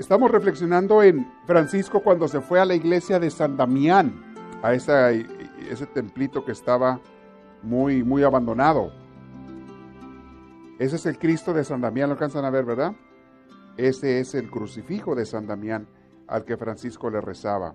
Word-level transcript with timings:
Estamos 0.00 0.30
reflexionando 0.30 1.02
en 1.02 1.30
Francisco 1.44 2.00
cuando 2.02 2.26
se 2.26 2.40
fue 2.40 2.58
a 2.58 2.64
la 2.64 2.74
iglesia 2.74 3.18
de 3.18 3.30
San 3.30 3.58
Damián, 3.58 4.34
a 4.62 4.72
ese 4.72 5.86
templito 5.92 6.42
que 6.42 6.52
estaba 6.52 6.98
muy, 7.62 8.02
muy 8.02 8.22
abandonado. 8.22 8.94
Ese 10.78 10.96
es 10.96 11.04
el 11.04 11.18
Cristo 11.18 11.52
de 11.52 11.64
San 11.64 11.82
Damián, 11.82 12.08
lo 12.08 12.14
alcanzan 12.14 12.46
a 12.46 12.50
ver, 12.50 12.64
¿verdad? 12.64 12.94
Ese 13.76 14.20
es 14.20 14.34
el 14.34 14.50
crucifijo 14.50 15.14
de 15.14 15.26
San 15.26 15.46
Damián 15.46 15.86
al 16.26 16.46
que 16.46 16.56
Francisco 16.56 17.10
le 17.10 17.20
rezaba. 17.20 17.74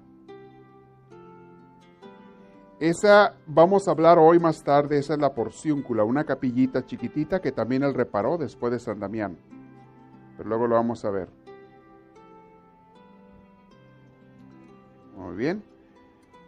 Esa, 2.80 3.36
vamos 3.46 3.88
a 3.88 3.92
hablar 3.92 4.18
hoy 4.18 4.40
más 4.40 4.64
tarde, 4.64 4.98
esa 4.98 5.14
es 5.14 5.20
la 5.20 5.36
porciúncula, 5.36 6.04
una 6.04 6.24
capillita 6.24 6.88
chiquitita 6.88 7.40
que 7.40 7.52
también 7.52 7.84
él 7.84 7.94
reparó 7.94 8.40
después 8.40 8.74
de 8.74 8.80
San 8.80 9.00
Damián. 9.00 9.38
Pero 10.36 10.50
luego 10.50 10.66
lo 10.66 10.74
vamos 10.74 11.06
a 11.06 11.12
ver. 11.12 11.45
Muy 15.18 15.36
bien. 15.36 15.64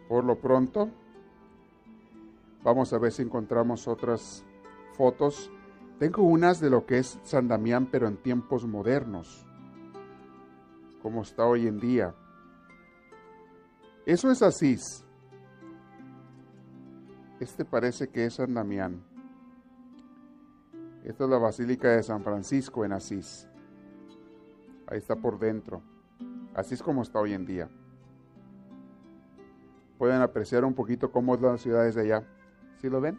Por 0.08 0.24
lo 0.24 0.38
pronto, 0.38 0.90
vamos 2.62 2.92
a 2.92 2.98
ver 2.98 3.12
si 3.12 3.22
encontramos 3.22 3.88
otras 3.88 4.44
fotos. 4.94 5.50
Tengo 5.98 6.22
unas 6.22 6.60
de 6.60 6.70
lo 6.70 6.86
que 6.86 6.98
es 6.98 7.18
San 7.24 7.48
Damián, 7.48 7.88
pero 7.90 8.06
en 8.06 8.16
tiempos 8.16 8.66
modernos, 8.66 9.46
como 11.02 11.22
está 11.22 11.44
hoy 11.44 11.66
en 11.66 11.78
día. 11.78 12.14
Eso 14.06 14.30
es 14.30 14.42
Asís. 14.42 15.04
Este 17.40 17.64
parece 17.64 18.08
que 18.08 18.24
es 18.24 18.34
San 18.34 18.54
Damián. 18.54 19.02
Esta 21.04 21.24
es 21.24 21.30
la 21.30 21.38
Basílica 21.38 21.88
de 21.88 22.02
San 22.02 22.22
Francisco 22.22 22.84
en 22.84 22.92
Asís. 22.92 23.48
Ahí 24.86 24.98
está 24.98 25.16
por 25.16 25.38
dentro. 25.38 25.82
Así 26.54 26.74
es 26.74 26.82
como 26.82 27.02
está 27.02 27.20
hoy 27.20 27.34
en 27.34 27.44
día 27.44 27.68
pueden 29.98 30.22
apreciar 30.22 30.64
un 30.64 30.74
poquito 30.74 31.10
cómo 31.10 31.34
es 31.34 31.40
las 31.40 31.60
ciudades 31.60 31.94
de 31.94 32.02
allá. 32.02 32.22
¿Sí 32.80 32.88
lo 32.88 33.00
ven? 33.00 33.18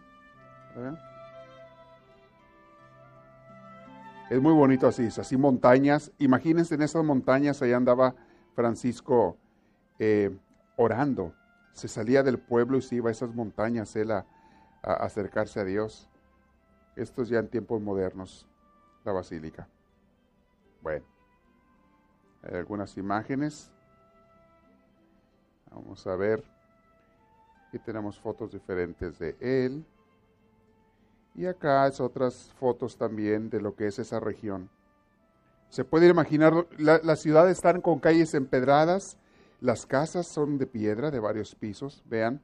Es 4.30 4.42
muy 4.42 4.54
bonito 4.54 4.88
así, 4.88 5.08
así 5.08 5.38
montañas. 5.38 6.12
Imagínense 6.18 6.76
en 6.76 6.82
esas 6.82 7.04
montañas, 7.04 7.62
allá 7.62 7.78
andaba 7.78 8.16
Francisco 8.56 9.38
eh, 10.00 10.36
orando. 10.78 11.34
Se 11.74 11.88
salía 11.88 12.24
del 12.24 12.40
pueblo 12.40 12.78
y 12.78 12.82
se 12.82 12.96
iba 12.96 13.10
a 13.10 13.12
esas 13.12 13.34
montañas 13.34 13.96
él 13.96 14.12
a 14.12 14.26
acercarse 14.82 15.60
a 15.60 15.66
Dios. 15.66 16.10
Esto 16.96 17.22
es 17.22 17.30
ya 17.30 17.40
en 17.40 17.48
tiempos 17.48 17.82
modernos, 17.82 18.48
la 19.04 19.12
basílica. 19.12 19.68
Bueno, 20.82 21.06
hay 22.44 22.56
algunas 22.56 22.98
imágenes. 22.98 23.72
Vamos 25.72 26.06
a 26.08 26.16
ver. 26.16 26.59
Aquí 27.70 27.78
tenemos 27.78 28.20
fotos 28.20 28.52
diferentes 28.52 29.20
de 29.20 29.38
él. 29.40 29.86
Y 31.36 31.46
acá 31.46 31.86
es 31.86 32.00
otras 32.00 32.52
fotos 32.60 32.98
también 32.98 33.52
de 33.52 33.62
lo 33.62 33.76
que 33.76 33.86
es 33.86 34.00
esa 34.00 34.20
región. 34.20 34.72
Se 35.70 35.86
puede 35.86 36.08
imaginar, 36.08 36.66
las 36.80 37.22
ciudades 37.22 37.58
están 37.58 37.82
con 37.82 38.00
calles 38.00 38.34
empedradas, 38.34 39.20
las 39.62 39.86
casas 39.86 40.26
son 40.26 40.58
de 40.58 40.66
piedra 40.66 41.12
de 41.12 41.20
varios 41.20 41.54
pisos, 41.54 42.04
vean. 42.08 42.42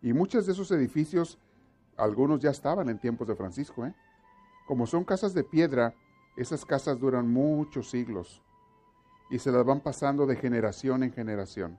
Y 0.00 0.14
muchos 0.14 0.46
de 0.46 0.52
esos 0.52 0.70
edificios, 0.70 1.38
algunos 1.98 2.40
ya 2.40 2.48
estaban 2.48 2.88
en 2.88 2.98
tiempos 2.98 3.28
de 3.28 3.36
Francisco. 3.36 3.84
¿eh? 3.84 3.94
Como 4.66 4.86
son 4.86 5.04
casas 5.04 5.34
de 5.34 5.44
piedra, 5.44 5.94
esas 6.34 6.64
casas 6.64 6.98
duran 6.98 7.30
muchos 7.30 7.90
siglos 7.90 8.40
y 9.28 9.38
se 9.38 9.52
las 9.52 9.66
van 9.66 9.80
pasando 9.80 10.24
de 10.24 10.36
generación 10.36 11.02
en 11.02 11.12
generación. 11.12 11.78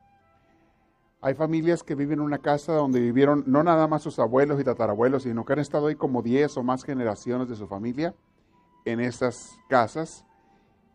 Hay 1.24 1.36
familias 1.36 1.84
que 1.84 1.96
viven 1.96 2.20
en 2.20 2.26
una 2.26 2.40
casa 2.40 2.74
donde 2.74 3.00
vivieron 3.00 3.46
no 3.48 3.64
nada 3.64 3.88
más 3.88 4.04
sus 4.04 4.20
abuelos 4.20 4.60
y 4.60 4.66
tatarabuelos, 4.66 5.24
sino 5.24 5.46
que 5.46 5.54
han 5.54 5.60
estado 5.60 5.88
ahí 5.88 5.96
como 5.96 6.22
10 6.22 6.58
o 6.58 6.64
más 6.64 6.84
generaciones 6.84 7.48
de 7.48 7.56
su 7.56 7.66
familia 7.66 8.14
en 8.84 9.00
esas 9.00 9.52
casas. 9.70 10.26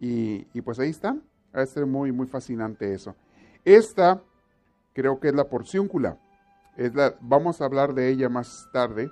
Y, 0.01 0.45
pues 0.61 0.79
ahí 0.81 0.91
están. 0.91 1.23
Va 1.57 1.63
a 1.63 1.67
ser 1.67 1.87
muy, 1.87 2.13
muy 2.13 2.27
fascinante 2.27 2.93
eso. 2.93 3.17
Esta 3.65 4.23
creo 4.93 5.19
que 5.19 5.29
es 5.29 5.35
la 5.35 5.49
porciúncula. 5.49 6.19
Vamos 7.23 7.63
a 7.63 7.65
hablar 7.65 7.95
de 7.95 8.11
ella 8.11 8.29
más 8.29 8.69
tarde. 8.71 9.11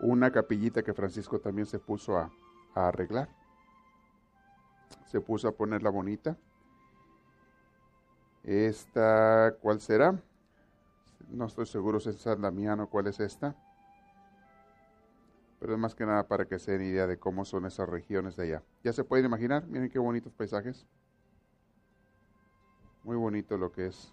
Una 0.00 0.32
capillita 0.32 0.82
que 0.82 0.94
Francisco 0.94 1.38
también 1.38 1.66
se 1.66 1.78
puso 1.78 2.18
a, 2.18 2.28
a 2.74 2.88
arreglar. 2.88 3.28
Se 5.06 5.20
puso 5.20 5.46
a 5.46 5.52
ponerla 5.52 5.90
bonita. 5.90 6.36
Esta, 8.42 9.54
¿cuál 9.62 9.80
será? 9.80 10.20
No 11.30 11.46
estoy 11.46 11.66
seguro 11.66 12.00
si 12.00 12.10
es 12.10 12.16
San 12.16 12.40
Damián 12.40 12.80
o 12.80 12.88
cuál 12.88 13.06
es 13.06 13.20
esta. 13.20 13.54
Pero 15.60 15.74
es 15.74 15.78
más 15.78 15.94
que 15.94 16.06
nada 16.06 16.26
para 16.26 16.46
que 16.46 16.58
se 16.58 16.72
den 16.72 16.82
idea 16.82 17.06
de 17.06 17.18
cómo 17.18 17.44
son 17.44 17.66
esas 17.66 17.88
regiones 17.88 18.34
de 18.36 18.44
allá. 18.44 18.62
Ya 18.82 18.92
se 18.92 19.04
pueden 19.04 19.26
imaginar, 19.26 19.66
miren 19.66 19.90
qué 19.90 19.98
bonitos 19.98 20.32
paisajes. 20.32 20.86
Muy 23.04 23.16
bonito 23.16 23.56
lo 23.56 23.70
que 23.70 23.86
es. 23.86 24.12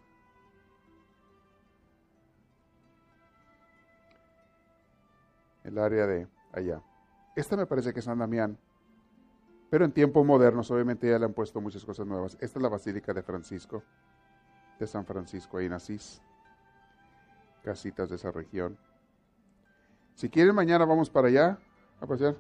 El 5.64 5.78
área 5.80 6.06
de 6.06 6.28
allá. 6.52 6.82
Esta 7.36 7.58
me 7.58 7.66
parece 7.66 7.94
que 7.94 8.00
es 8.00 8.06
San 8.06 8.20
Damián. 8.20 8.58
Pero 9.70 9.86
en 9.86 9.92
tiempos 9.92 10.26
modernos, 10.26 10.70
obviamente 10.72 11.10
ya 11.10 11.20
le 11.20 11.26
han 11.26 11.34
puesto 11.34 11.60
muchas 11.60 11.84
cosas 11.84 12.06
nuevas. 12.06 12.38
Esta 12.40 12.60
es 12.60 12.64
la 12.64 12.70
Basílica 12.70 13.14
de 13.14 13.22
Francisco, 13.22 13.84
de 14.80 14.88
San 14.88 15.06
Francisco, 15.06 15.58
ahí 15.58 15.66
en 15.66 15.74
casitas 17.68 18.08
de 18.10 18.16
esa 18.16 18.32
región. 18.32 18.78
Si 20.16 20.30
quieren, 20.30 20.56
mañana 20.56 20.86
vamos 20.86 21.10
para 21.10 21.28
allá 21.28 21.60
a 22.00 22.08
pasear. 22.08 22.36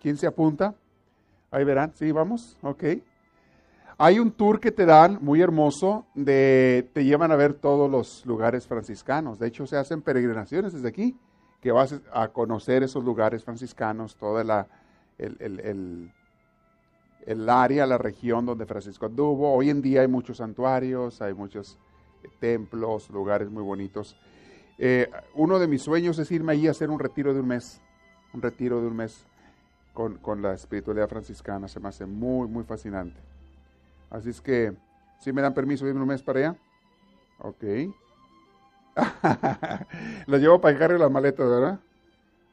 ¿Quién 0.00 0.16
se 0.16 0.24
apunta? 0.28 0.72
Ahí 1.50 1.64
verán, 1.64 1.92
sí, 1.94 2.12
vamos, 2.12 2.56
ok. 2.62 2.84
Hay 3.98 4.20
un 4.20 4.30
tour 4.30 4.60
que 4.60 4.70
te 4.70 4.86
dan 4.86 5.18
muy 5.20 5.42
hermoso, 5.42 6.06
de, 6.14 6.88
te 6.92 7.04
llevan 7.04 7.32
a 7.32 7.36
ver 7.36 7.54
todos 7.54 7.90
los 7.90 8.24
lugares 8.24 8.68
franciscanos. 8.68 9.40
De 9.40 9.48
hecho, 9.48 9.66
se 9.66 9.76
hacen 9.76 10.00
peregrinaciones 10.00 10.72
desde 10.74 10.88
aquí, 10.88 11.18
que 11.60 11.72
vas 11.72 12.00
a 12.12 12.28
conocer 12.28 12.84
esos 12.84 13.02
lugares 13.02 13.42
franciscanos, 13.42 14.16
toda 14.16 14.44
la, 14.44 14.68
el, 15.18 15.36
el, 15.40 16.12
el 17.26 17.48
área, 17.48 17.84
la 17.84 17.98
región 17.98 18.46
donde 18.46 18.64
Francisco 18.64 19.06
anduvo. 19.06 19.52
Hoy 19.52 19.70
en 19.70 19.82
día 19.82 20.02
hay 20.02 20.08
muchos 20.08 20.36
santuarios, 20.36 21.20
hay 21.20 21.34
muchos 21.34 21.80
templos, 22.38 23.10
lugares 23.10 23.50
muy 23.50 23.64
bonitos. 23.64 24.16
Eh, 24.78 25.10
uno 25.34 25.58
de 25.58 25.68
mis 25.68 25.82
sueños 25.82 26.18
es 26.18 26.30
irme 26.30 26.52
allí 26.52 26.68
a 26.68 26.72
hacer 26.72 26.90
un 26.90 26.98
retiro 26.98 27.32
de 27.32 27.40
un 27.40 27.48
mes, 27.48 27.80
un 28.34 28.42
retiro 28.42 28.80
de 28.80 28.88
un 28.88 28.96
mes 28.96 29.24
con, 29.94 30.18
con, 30.18 30.42
la 30.42 30.54
espiritualidad 30.54 31.08
franciscana. 31.08 31.68
Se 31.68 31.80
me 31.80 31.88
hace 31.88 32.04
muy, 32.06 32.48
muy 32.48 32.64
fascinante. 32.64 33.18
Así 34.10 34.30
es 34.30 34.40
que, 34.40 34.74
si 35.20 35.32
me 35.32 35.42
dan 35.42 35.54
permiso 35.54 35.86
de 35.86 35.92
un 35.92 36.06
mes 36.06 36.22
para 36.22 36.38
allá? 36.40 36.56
Ok. 37.38 37.64
Lo 40.26 40.38
llevo 40.38 40.60
para 40.60 40.78
cargar 40.78 41.00
las 41.00 41.10
maletas, 41.10 41.48
¿verdad? 41.48 41.80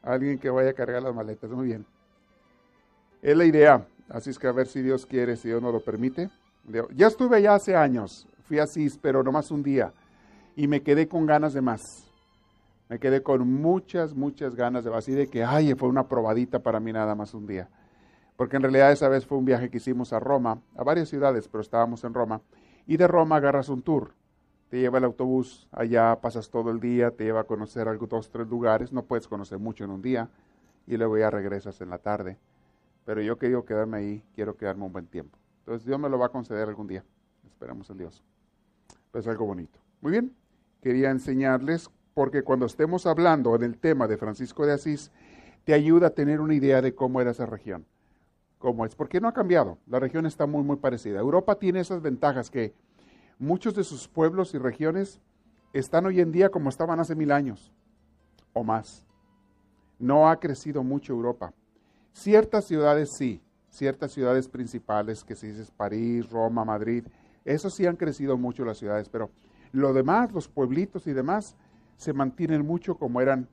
Alguien 0.02 0.38
que 0.38 0.50
vaya 0.50 0.70
a 0.70 0.74
cargar 0.74 1.02
las 1.02 1.14
maletas, 1.14 1.50
muy 1.50 1.66
bien. 1.66 1.86
Es 3.22 3.36
la 3.36 3.44
idea. 3.44 3.86
Así 4.08 4.30
es 4.30 4.38
que 4.38 4.46
a 4.46 4.52
ver 4.52 4.66
si 4.66 4.82
Dios 4.82 5.06
quiere, 5.06 5.36
si 5.36 5.48
Dios 5.48 5.62
nos 5.62 5.72
lo 5.72 5.80
permite. 5.80 6.28
Ya 6.94 7.06
estuve 7.06 7.36
allá 7.36 7.54
hace 7.54 7.74
años, 7.74 8.26
fui 8.46 8.58
así, 8.58 8.88
pero 9.00 9.22
nomás 9.22 9.50
un 9.50 9.62
día. 9.62 9.92
Y 10.56 10.66
me 10.66 10.82
quedé 10.82 11.08
con 11.08 11.26
ganas 11.26 11.52
de 11.54 11.62
más. 11.62 12.04
Me 12.88 12.98
quedé 12.98 13.22
con 13.22 13.50
muchas, 13.50 14.14
muchas 14.14 14.54
ganas 14.54 14.84
de 14.84 14.94
así 14.94 15.12
de 15.12 15.28
que, 15.28 15.42
ay, 15.42 15.74
fue 15.74 15.88
una 15.88 16.08
probadita 16.08 16.62
para 16.62 16.80
mí 16.80 16.92
nada 16.92 17.14
más 17.14 17.32
un 17.34 17.46
día. 17.46 17.68
Porque 18.36 18.56
en 18.56 18.62
realidad 18.62 18.92
esa 18.92 19.08
vez 19.08 19.26
fue 19.26 19.38
un 19.38 19.44
viaje 19.44 19.70
que 19.70 19.78
hicimos 19.78 20.12
a 20.12 20.20
Roma, 20.20 20.60
a 20.76 20.84
varias 20.84 21.08
ciudades, 21.08 21.48
pero 21.48 21.62
estábamos 21.62 22.04
en 22.04 22.14
Roma. 22.14 22.42
Y 22.86 22.96
de 22.96 23.06
Roma 23.06 23.36
agarras 23.36 23.68
un 23.68 23.82
tour. 23.82 24.12
Te 24.68 24.80
lleva 24.80 24.98
el 24.98 25.04
autobús, 25.04 25.68
allá 25.70 26.20
pasas 26.20 26.50
todo 26.50 26.70
el 26.70 26.80
día, 26.80 27.10
te 27.10 27.24
lleva 27.24 27.40
a 27.40 27.44
conocer 27.44 27.88
algo, 27.88 28.06
dos, 28.06 28.28
tres 28.30 28.48
lugares. 28.48 28.92
No 28.92 29.04
puedes 29.04 29.28
conocer 29.28 29.58
mucho 29.58 29.84
en 29.84 29.90
un 29.90 30.02
día 30.02 30.28
y 30.86 30.96
luego 30.96 31.16
ya 31.16 31.30
regresas 31.30 31.80
en 31.80 31.90
la 31.90 31.98
tarde. 31.98 32.38
Pero 33.04 33.22
yo 33.22 33.38
quiero 33.38 33.64
quedarme 33.64 33.98
ahí, 33.98 34.24
quiero 34.34 34.56
quedarme 34.56 34.84
un 34.84 34.92
buen 34.92 35.06
tiempo. 35.06 35.38
Entonces 35.60 35.86
Dios 35.86 35.98
me 35.98 36.08
lo 36.08 36.18
va 36.18 36.26
a 36.26 36.30
conceder 36.30 36.68
algún 36.68 36.86
día. 36.86 37.04
esperamos 37.44 37.88
en 37.90 37.98
Dios. 37.98 38.22
es 39.12 39.26
algo 39.28 39.46
bonito. 39.46 39.78
Muy 40.00 40.12
bien, 40.12 40.34
quería 40.82 41.10
enseñarles 41.10 41.88
porque 42.14 42.42
cuando 42.42 42.66
estemos 42.66 43.06
hablando 43.06 43.54
en 43.56 43.64
el 43.64 43.76
tema 43.76 44.06
de 44.06 44.16
Francisco 44.16 44.64
de 44.64 44.72
Asís, 44.72 45.10
te 45.64 45.74
ayuda 45.74 46.08
a 46.08 46.14
tener 46.14 46.40
una 46.40 46.54
idea 46.54 46.80
de 46.80 46.94
cómo 46.94 47.20
era 47.20 47.32
esa 47.32 47.46
región, 47.46 47.84
cómo 48.58 48.86
es, 48.86 48.94
porque 48.94 49.20
no 49.20 49.28
ha 49.28 49.32
cambiado, 49.32 49.78
la 49.86 49.98
región 49.98 50.24
está 50.24 50.46
muy, 50.46 50.62
muy 50.62 50.76
parecida. 50.76 51.18
Europa 51.18 51.56
tiene 51.56 51.80
esas 51.80 52.00
ventajas 52.00 52.50
que 52.50 52.72
muchos 53.38 53.74
de 53.74 53.82
sus 53.82 54.06
pueblos 54.06 54.54
y 54.54 54.58
regiones 54.58 55.20
están 55.72 56.06
hoy 56.06 56.20
en 56.20 56.30
día 56.30 56.50
como 56.50 56.68
estaban 56.68 57.00
hace 57.00 57.16
mil 57.16 57.32
años 57.32 57.72
o 58.52 58.62
más. 58.62 59.04
No 59.98 60.28
ha 60.28 60.38
crecido 60.38 60.84
mucho 60.84 61.12
Europa. 61.12 61.52
Ciertas 62.12 62.66
ciudades 62.66 63.10
sí, 63.16 63.42
ciertas 63.70 64.12
ciudades 64.12 64.48
principales, 64.48 65.24
que 65.24 65.34
si 65.34 65.48
dices 65.48 65.72
París, 65.72 66.30
Roma, 66.30 66.64
Madrid, 66.64 67.04
eso 67.44 67.70
sí 67.70 67.86
han 67.86 67.96
crecido 67.96 68.36
mucho 68.36 68.64
las 68.64 68.78
ciudades, 68.78 69.08
pero 69.08 69.30
lo 69.72 69.92
demás, 69.92 70.32
los 70.32 70.48
pueblitos 70.48 71.08
y 71.08 71.12
demás, 71.12 71.56
se 71.96 72.12
mantienen 72.12 72.66
mucho 72.66 72.96
como 72.96 73.20
eran 73.20 73.48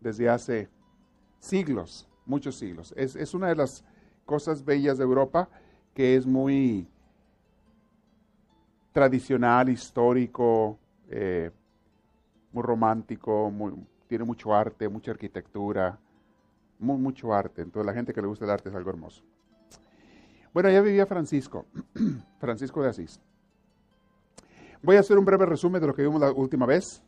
desde 0.00 0.28
hace 0.28 0.68
siglos, 1.38 2.08
muchos 2.26 2.56
siglos. 2.56 2.94
Es, 2.96 3.34
una 3.34 3.48
de 3.48 3.56
las 3.56 3.84
cosas 4.26 4.64
bellas 4.64 4.98
de 4.98 5.04
Europa 5.04 5.48
que 5.94 6.16
es 6.16 6.26
muy 6.26 6.88
tradicional, 8.92 9.68
histórico, 9.68 10.78
eh, 11.08 11.50
muy 12.52 12.62
romántico, 12.62 13.52
tiene 14.06 14.24
mucho 14.24 14.54
arte, 14.54 14.88
mucha 14.88 15.10
arquitectura, 15.10 15.98
mucho 16.78 17.32
arte. 17.32 17.62
Entonces 17.62 17.86
la 17.86 17.94
gente 17.94 18.12
que 18.12 18.20
le 18.20 18.28
gusta 18.28 18.44
el 18.44 18.50
arte 18.50 18.68
es 18.68 18.74
algo 18.74 18.90
hermoso. 18.90 19.22
Bueno, 20.52 20.70
ya 20.70 20.80
vivía 20.80 21.06
Francisco, 21.06 21.66
Francisco 22.38 22.82
de 22.82 22.90
Asís. 22.90 23.20
Voy 24.82 24.96
a 24.96 25.00
hacer 25.00 25.18
un 25.18 25.24
breve 25.24 25.46
resumen 25.46 25.80
de 25.80 25.86
lo 25.88 25.94
que 25.94 26.02
vimos 26.02 26.20
la 26.20 26.30
última 26.30 26.66
vez. 26.66 27.02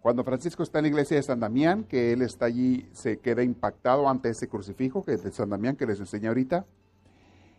Cuando 0.00 0.24
Francisco 0.24 0.62
está 0.62 0.78
en 0.78 0.84
la 0.84 0.88
iglesia 0.88 1.18
de 1.18 1.22
San 1.22 1.40
Damián, 1.40 1.84
que 1.84 2.12
él 2.12 2.22
está 2.22 2.46
allí, 2.46 2.88
se 2.92 3.18
queda 3.18 3.42
impactado 3.42 4.08
ante 4.08 4.30
ese 4.30 4.48
crucifijo 4.48 5.04
que 5.04 5.12
es 5.12 5.22
de 5.22 5.30
San 5.30 5.50
Damián, 5.50 5.76
que 5.76 5.86
les 5.86 6.00
enseña 6.00 6.28
ahorita. 6.28 6.64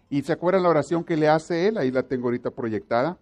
Y 0.10 0.24
se 0.24 0.34
acuerdan 0.34 0.64
la 0.64 0.70
oración 0.70 1.04
que 1.04 1.18
le 1.18 1.30
hace 1.30 1.68
él, 1.68 1.78
ahí 1.78 1.92
la 1.92 2.04
tengo 2.04 2.26
ahorita 2.26 2.50
proyectada. 2.50 3.20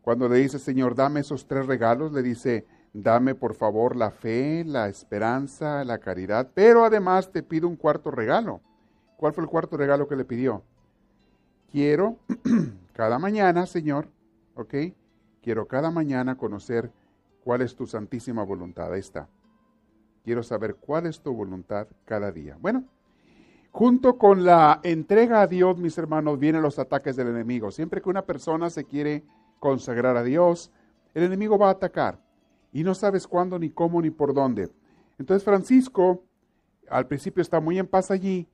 Cuando 0.00 0.28
le 0.28 0.38
dice, 0.38 0.58
Señor, 0.58 0.94
dame 0.94 1.20
esos 1.20 1.46
tres 1.46 1.66
regalos, 1.66 2.12
le 2.12 2.22
dice, 2.22 2.66
dame 2.94 3.34
por 3.34 3.54
favor 3.54 3.96
la 3.96 4.10
fe, 4.10 4.64
la 4.64 4.88
esperanza, 4.88 5.84
la 5.84 5.98
caridad, 5.98 6.50
pero 6.54 6.86
además 6.86 7.30
te 7.30 7.42
pido 7.42 7.68
un 7.68 7.76
cuarto 7.76 8.10
regalo. 8.10 8.62
¿Cuál 9.18 9.34
fue 9.34 9.44
el 9.44 9.50
cuarto 9.50 9.76
regalo 9.76 10.08
que 10.08 10.16
le 10.16 10.24
pidió? 10.24 10.62
Quiero 11.70 12.16
cada 12.94 13.18
mañana, 13.18 13.66
Señor, 13.66 14.08
¿ok? 14.54 14.74
Quiero 15.42 15.68
cada 15.68 15.90
mañana 15.90 16.36
conocer 16.36 16.90
cuál 17.44 17.62
es 17.62 17.74
tu 17.74 17.86
santísima 17.86 18.44
voluntad. 18.44 18.92
Ahí 18.92 19.00
está. 19.00 19.28
Quiero 20.24 20.42
saber 20.42 20.76
cuál 20.76 21.06
es 21.06 21.20
tu 21.20 21.32
voluntad 21.32 21.88
cada 22.04 22.30
día. 22.30 22.56
Bueno, 22.60 22.84
junto 23.70 24.18
con 24.18 24.44
la 24.44 24.80
entrega 24.82 25.42
a 25.42 25.46
Dios, 25.46 25.78
mis 25.78 25.98
hermanos, 25.98 26.38
vienen 26.38 26.62
los 26.62 26.78
ataques 26.78 27.16
del 27.16 27.28
enemigo. 27.28 27.70
Siempre 27.70 28.00
que 28.00 28.08
una 28.08 28.22
persona 28.22 28.70
se 28.70 28.84
quiere 28.84 29.24
consagrar 29.58 30.16
a 30.16 30.22
Dios, 30.22 30.70
el 31.14 31.24
enemigo 31.24 31.58
va 31.58 31.68
a 31.68 31.72
atacar 31.72 32.18
y 32.72 32.84
no 32.84 32.94
sabes 32.94 33.26
cuándo, 33.26 33.58
ni 33.58 33.70
cómo, 33.70 34.00
ni 34.00 34.10
por 34.10 34.32
dónde. 34.34 34.70
Entonces 35.18 35.44
Francisco 35.44 36.22
al 36.88 37.06
principio 37.06 37.42
está 37.42 37.60
muy 37.60 37.78
en 37.78 37.86
paz 37.86 38.10
allí, 38.10 38.48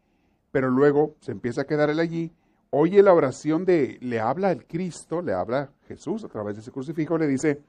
pero 0.50 0.70
luego 0.70 1.16
se 1.20 1.32
empieza 1.32 1.62
a 1.62 1.66
quedar 1.66 1.90
él 1.90 1.98
allí, 1.98 2.32
oye 2.70 3.02
la 3.02 3.12
oración 3.12 3.64
de, 3.64 3.98
le 4.00 4.20
habla 4.20 4.52
el 4.52 4.66
Cristo, 4.66 5.22
le 5.22 5.32
habla 5.32 5.70
Jesús 5.86 6.24
a 6.24 6.28
través 6.28 6.54
de 6.54 6.62
ese 6.62 6.70
crucifijo, 6.70 7.18
le 7.18 7.26
dice, 7.26 7.60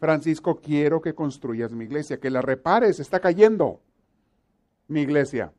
Francisco, 0.00 0.60
quiero 0.60 1.02
que 1.02 1.14
construyas 1.14 1.72
mi 1.72 1.84
iglesia, 1.84 2.18
que 2.18 2.30
la 2.30 2.40
repares, 2.40 2.98
está 3.00 3.20
cayendo 3.20 3.82
mi 4.88 5.02
iglesia. 5.02 5.52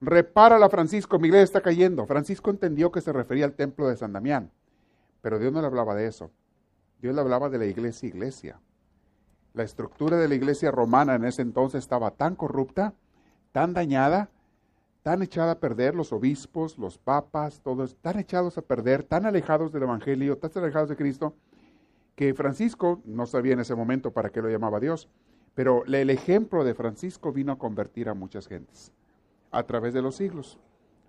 Repárala, 0.00 0.68
Francisco, 0.68 1.18
mi 1.18 1.28
iglesia 1.28 1.44
está 1.44 1.60
cayendo. 1.62 2.06
Francisco 2.06 2.50
entendió 2.50 2.92
que 2.92 3.00
se 3.00 3.12
refería 3.12 3.46
al 3.46 3.54
templo 3.54 3.88
de 3.88 3.96
San 3.96 4.12
Damián, 4.12 4.50
pero 5.22 5.38
Dios 5.38 5.52
no 5.52 5.62
le 5.62 5.66
hablaba 5.66 5.94
de 5.94 6.06
eso. 6.06 6.30
Dios 7.00 7.14
le 7.14 7.20
hablaba 7.22 7.48
de 7.48 7.58
la 7.58 7.66
iglesia, 7.66 8.08
iglesia. 8.08 8.60
La 9.54 9.62
estructura 9.62 10.18
de 10.18 10.28
la 10.28 10.34
iglesia 10.34 10.70
romana 10.70 11.14
en 11.14 11.24
ese 11.24 11.40
entonces 11.40 11.78
estaba 11.78 12.10
tan 12.10 12.36
corrupta, 12.36 12.92
tan 13.52 13.72
dañada, 13.72 14.28
tan 15.02 15.22
echada 15.22 15.52
a 15.52 15.60
perder, 15.60 15.94
los 15.94 16.12
obispos, 16.12 16.78
los 16.78 16.98
papas, 16.98 17.60
todos 17.62 17.96
tan 18.02 18.18
echados 18.18 18.58
a 18.58 18.62
perder, 18.62 19.02
tan 19.02 19.24
alejados 19.24 19.72
del 19.72 19.84
Evangelio, 19.84 20.36
tan 20.36 20.50
alejados 20.62 20.90
de 20.90 20.96
Cristo, 20.96 21.34
que 22.14 22.34
Francisco 22.34 23.00
no 23.04 23.26
sabía 23.26 23.54
en 23.54 23.60
ese 23.60 23.74
momento 23.74 24.12
para 24.12 24.30
qué 24.30 24.42
lo 24.42 24.48
llamaba 24.48 24.80
Dios, 24.80 25.08
pero 25.54 25.84
el 25.84 26.10
ejemplo 26.10 26.64
de 26.64 26.74
Francisco 26.74 27.32
vino 27.32 27.52
a 27.52 27.58
convertir 27.58 28.08
a 28.08 28.14
muchas 28.14 28.46
gentes 28.46 28.92
a 29.50 29.62
través 29.64 29.94
de 29.94 30.02
los 30.02 30.16
siglos. 30.16 30.58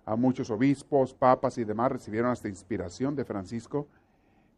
A 0.06 0.16
muchos 0.16 0.50
obispos, 0.50 1.14
papas 1.14 1.56
y 1.56 1.64
demás 1.64 1.90
recibieron 1.90 2.30
esta 2.30 2.48
inspiración 2.48 3.16
de 3.16 3.24
Francisco 3.24 3.88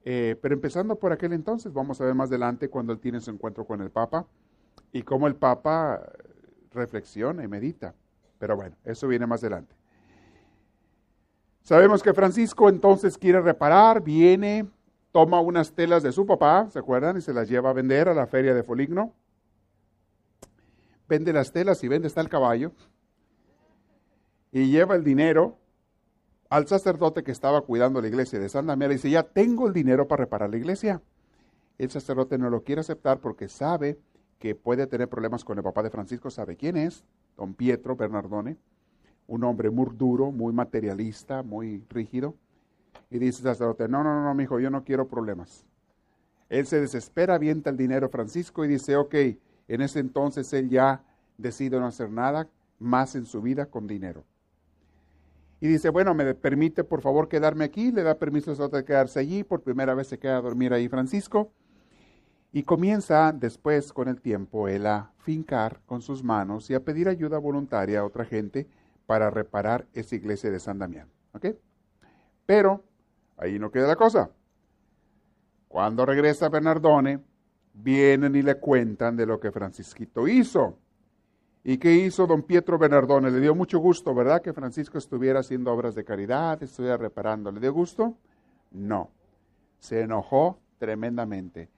eh, 0.08 0.36
pero 0.40 0.54
empezando 0.54 0.94
por 0.94 1.12
aquel 1.12 1.32
entonces, 1.32 1.72
vamos 1.72 2.00
a 2.00 2.04
ver 2.04 2.14
más 2.14 2.28
adelante 2.28 2.68
cuando 2.68 2.92
él 2.92 3.00
tiene 3.00 3.20
su 3.20 3.32
encuentro 3.32 3.66
con 3.66 3.80
el 3.80 3.90
Papa 3.90 4.24
y 4.92 5.02
cómo 5.02 5.26
el 5.26 5.34
Papa 5.34 6.00
reflexiona 6.70 7.42
y 7.42 7.48
medita. 7.48 7.92
Pero 8.38 8.54
bueno, 8.54 8.76
eso 8.84 9.08
viene 9.08 9.26
más 9.26 9.42
adelante. 9.42 9.74
Sabemos 11.62 12.04
que 12.04 12.14
Francisco 12.14 12.68
entonces 12.68 13.18
quiere 13.18 13.40
reparar, 13.40 14.00
viene, 14.00 14.70
toma 15.16 15.40
unas 15.40 15.72
telas 15.72 16.02
de 16.02 16.12
su 16.12 16.26
papá, 16.26 16.68
¿se 16.70 16.78
acuerdan? 16.78 17.16
Y 17.16 17.22
se 17.22 17.32
las 17.32 17.48
lleva 17.48 17.70
a 17.70 17.72
vender 17.72 18.06
a 18.10 18.12
la 18.12 18.26
feria 18.26 18.52
de 18.52 18.62
Foligno. 18.62 19.14
Vende 21.08 21.32
las 21.32 21.52
telas 21.52 21.82
y 21.82 21.88
vende 21.88 22.08
hasta 22.08 22.20
el 22.20 22.28
caballo. 22.28 22.72
Y 24.52 24.70
lleva 24.70 24.94
el 24.94 25.02
dinero 25.02 25.56
al 26.50 26.68
sacerdote 26.68 27.22
que 27.22 27.32
estaba 27.32 27.62
cuidando 27.62 28.02
la 28.02 28.08
iglesia 28.08 28.38
de 28.38 28.50
San 28.50 28.66
Damián, 28.66 28.90
le 28.90 28.96
dice, 28.96 29.08
ya 29.08 29.22
tengo 29.22 29.66
el 29.66 29.72
dinero 29.72 30.06
para 30.06 30.24
reparar 30.24 30.50
la 30.50 30.58
iglesia. 30.58 31.00
El 31.78 31.90
sacerdote 31.90 32.36
no 32.36 32.50
lo 32.50 32.62
quiere 32.62 32.82
aceptar 32.82 33.20
porque 33.20 33.48
sabe 33.48 33.98
que 34.38 34.54
puede 34.54 34.86
tener 34.86 35.08
problemas 35.08 35.46
con 35.46 35.56
el 35.56 35.64
papá 35.64 35.82
de 35.82 35.88
Francisco, 35.88 36.28
sabe 36.28 36.58
quién 36.58 36.76
es, 36.76 37.06
don 37.38 37.54
Pietro 37.54 37.96
Bernardone, 37.96 38.58
un 39.28 39.44
hombre 39.44 39.70
muy 39.70 39.86
duro, 39.96 40.30
muy 40.30 40.52
materialista, 40.52 41.42
muy 41.42 41.82
rígido. 41.88 42.34
Y 43.10 43.18
dice 43.18 43.38
el 43.38 43.54
sacerdote, 43.54 43.88
no, 43.88 44.02
no, 44.02 44.22
no, 44.22 44.34
mi 44.34 44.44
hijo, 44.44 44.58
yo 44.60 44.70
no 44.70 44.84
quiero 44.84 45.08
problemas. 45.08 45.64
Él 46.48 46.66
se 46.66 46.80
desespera, 46.80 47.34
avienta 47.34 47.70
el 47.70 47.76
dinero 47.76 48.08
Francisco 48.08 48.64
y 48.64 48.68
dice, 48.68 48.96
ok, 48.96 49.14
en 49.68 49.80
ese 49.80 50.00
entonces 50.00 50.52
él 50.52 50.68
ya 50.68 51.02
decide 51.38 51.78
no 51.78 51.86
hacer 51.86 52.10
nada 52.10 52.48
más 52.78 53.14
en 53.14 53.26
su 53.26 53.42
vida 53.42 53.66
con 53.66 53.86
dinero. 53.86 54.24
Y 55.60 55.68
dice, 55.68 55.88
bueno, 55.88 56.14
me 56.14 56.34
permite 56.34 56.84
por 56.84 57.00
favor 57.00 57.28
quedarme 57.28 57.64
aquí, 57.64 57.90
le 57.90 58.02
da 58.02 58.16
permiso 58.16 58.52
a 58.52 58.68
de 58.68 58.84
quedarse 58.84 59.20
allí, 59.20 59.42
por 59.42 59.62
primera 59.62 59.94
vez 59.94 60.08
se 60.08 60.18
queda 60.18 60.36
a 60.36 60.42
dormir 60.42 60.72
ahí 60.72 60.88
Francisco. 60.88 61.50
Y 62.52 62.62
comienza 62.62 63.32
después, 63.32 63.92
con 63.92 64.08
el 64.08 64.20
tiempo, 64.20 64.68
él 64.68 64.86
a 64.86 65.12
fincar 65.18 65.80
con 65.86 66.02
sus 66.02 66.22
manos 66.22 66.70
y 66.70 66.74
a 66.74 66.84
pedir 66.84 67.08
ayuda 67.08 67.38
voluntaria 67.38 68.00
a 68.00 68.04
otra 68.04 68.24
gente 68.24 68.66
para 69.06 69.30
reparar 69.30 69.86
esa 69.94 70.14
iglesia 70.14 70.50
de 70.50 70.60
San 70.60 70.78
Damián. 70.78 71.08
Pero 72.44 72.84
ahí 73.36 73.58
no 73.58 73.70
queda 73.70 73.88
la 73.88 73.96
cosa. 73.96 74.30
Cuando 75.68 76.06
regresa 76.06 76.48
Bernardone, 76.48 77.20
vienen 77.74 78.34
y 78.36 78.42
le 78.42 78.58
cuentan 78.58 79.16
de 79.16 79.26
lo 79.26 79.38
que 79.38 79.52
Francisquito 79.52 80.26
hizo. 80.26 80.78
¿Y 81.64 81.78
qué 81.78 81.92
hizo 81.94 82.26
don 82.26 82.42
Pietro 82.42 82.78
Bernardone? 82.78 83.30
Le 83.30 83.40
dio 83.40 83.54
mucho 83.54 83.78
gusto, 83.80 84.14
¿verdad? 84.14 84.40
Que 84.40 84.52
Francisco 84.52 84.98
estuviera 84.98 85.40
haciendo 85.40 85.72
obras 85.72 85.94
de 85.94 86.04
caridad, 86.04 86.62
estuviera 86.62 86.96
reparando. 86.96 87.50
¿Le 87.50 87.60
dio 87.60 87.72
gusto? 87.72 88.14
No. 88.70 89.10
Se 89.78 90.00
enojó 90.02 90.60
tremendamente. 90.78 91.68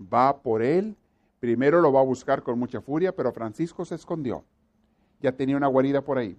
Va 0.00 0.40
por 0.40 0.62
él, 0.62 0.96
primero 1.40 1.80
lo 1.80 1.92
va 1.92 2.00
a 2.00 2.04
buscar 2.04 2.42
con 2.42 2.58
mucha 2.58 2.80
furia, 2.80 3.14
pero 3.14 3.32
Francisco 3.32 3.84
se 3.84 3.96
escondió. 3.96 4.44
Ya 5.20 5.32
tenía 5.32 5.56
una 5.56 5.68
guarida 5.68 6.00
por 6.00 6.18
ahí. 6.18 6.38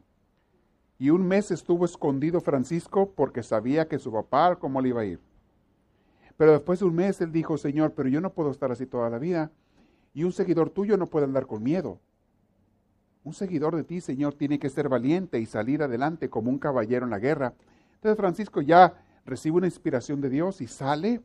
Y 0.97 1.09
un 1.09 1.27
mes 1.27 1.51
estuvo 1.51 1.85
escondido 1.85 2.39
Francisco 2.39 3.11
porque 3.15 3.43
sabía 3.43 3.87
que 3.87 3.99
su 3.99 4.11
papá, 4.11 4.55
¿cómo 4.55 4.81
le 4.81 4.89
iba 4.89 5.01
a 5.01 5.05
ir? 5.05 5.19
Pero 6.37 6.51
después 6.53 6.79
de 6.79 6.85
un 6.85 6.95
mes 6.95 7.19
él 7.21 7.31
dijo, 7.31 7.57
Señor, 7.57 7.93
pero 7.93 8.09
yo 8.09 8.21
no 8.21 8.33
puedo 8.33 8.51
estar 8.51 8.71
así 8.71 8.85
toda 8.85 9.09
la 9.09 9.19
vida. 9.19 9.51
Y 10.13 10.23
un 10.23 10.31
seguidor 10.31 10.69
tuyo 10.69 10.95
no 10.97 11.07
puede 11.07 11.25
andar 11.25 11.47
con 11.47 11.63
miedo. 11.63 11.99
Un 13.23 13.33
seguidor 13.33 13.75
de 13.75 13.83
ti, 13.83 14.01
Señor, 14.01 14.35
tiene 14.35 14.59
que 14.59 14.69
ser 14.69 14.87
valiente 14.87 15.39
y 15.39 15.45
salir 15.45 15.81
adelante 15.81 16.29
como 16.29 16.49
un 16.49 16.59
caballero 16.59 17.05
en 17.05 17.11
la 17.11 17.19
guerra. 17.19 17.53
Entonces 17.95 18.17
Francisco 18.17 18.61
ya 18.61 19.03
recibe 19.25 19.57
una 19.57 19.67
inspiración 19.67 20.21
de 20.21 20.29
Dios 20.29 20.61
y 20.61 20.67
sale, 20.67 21.21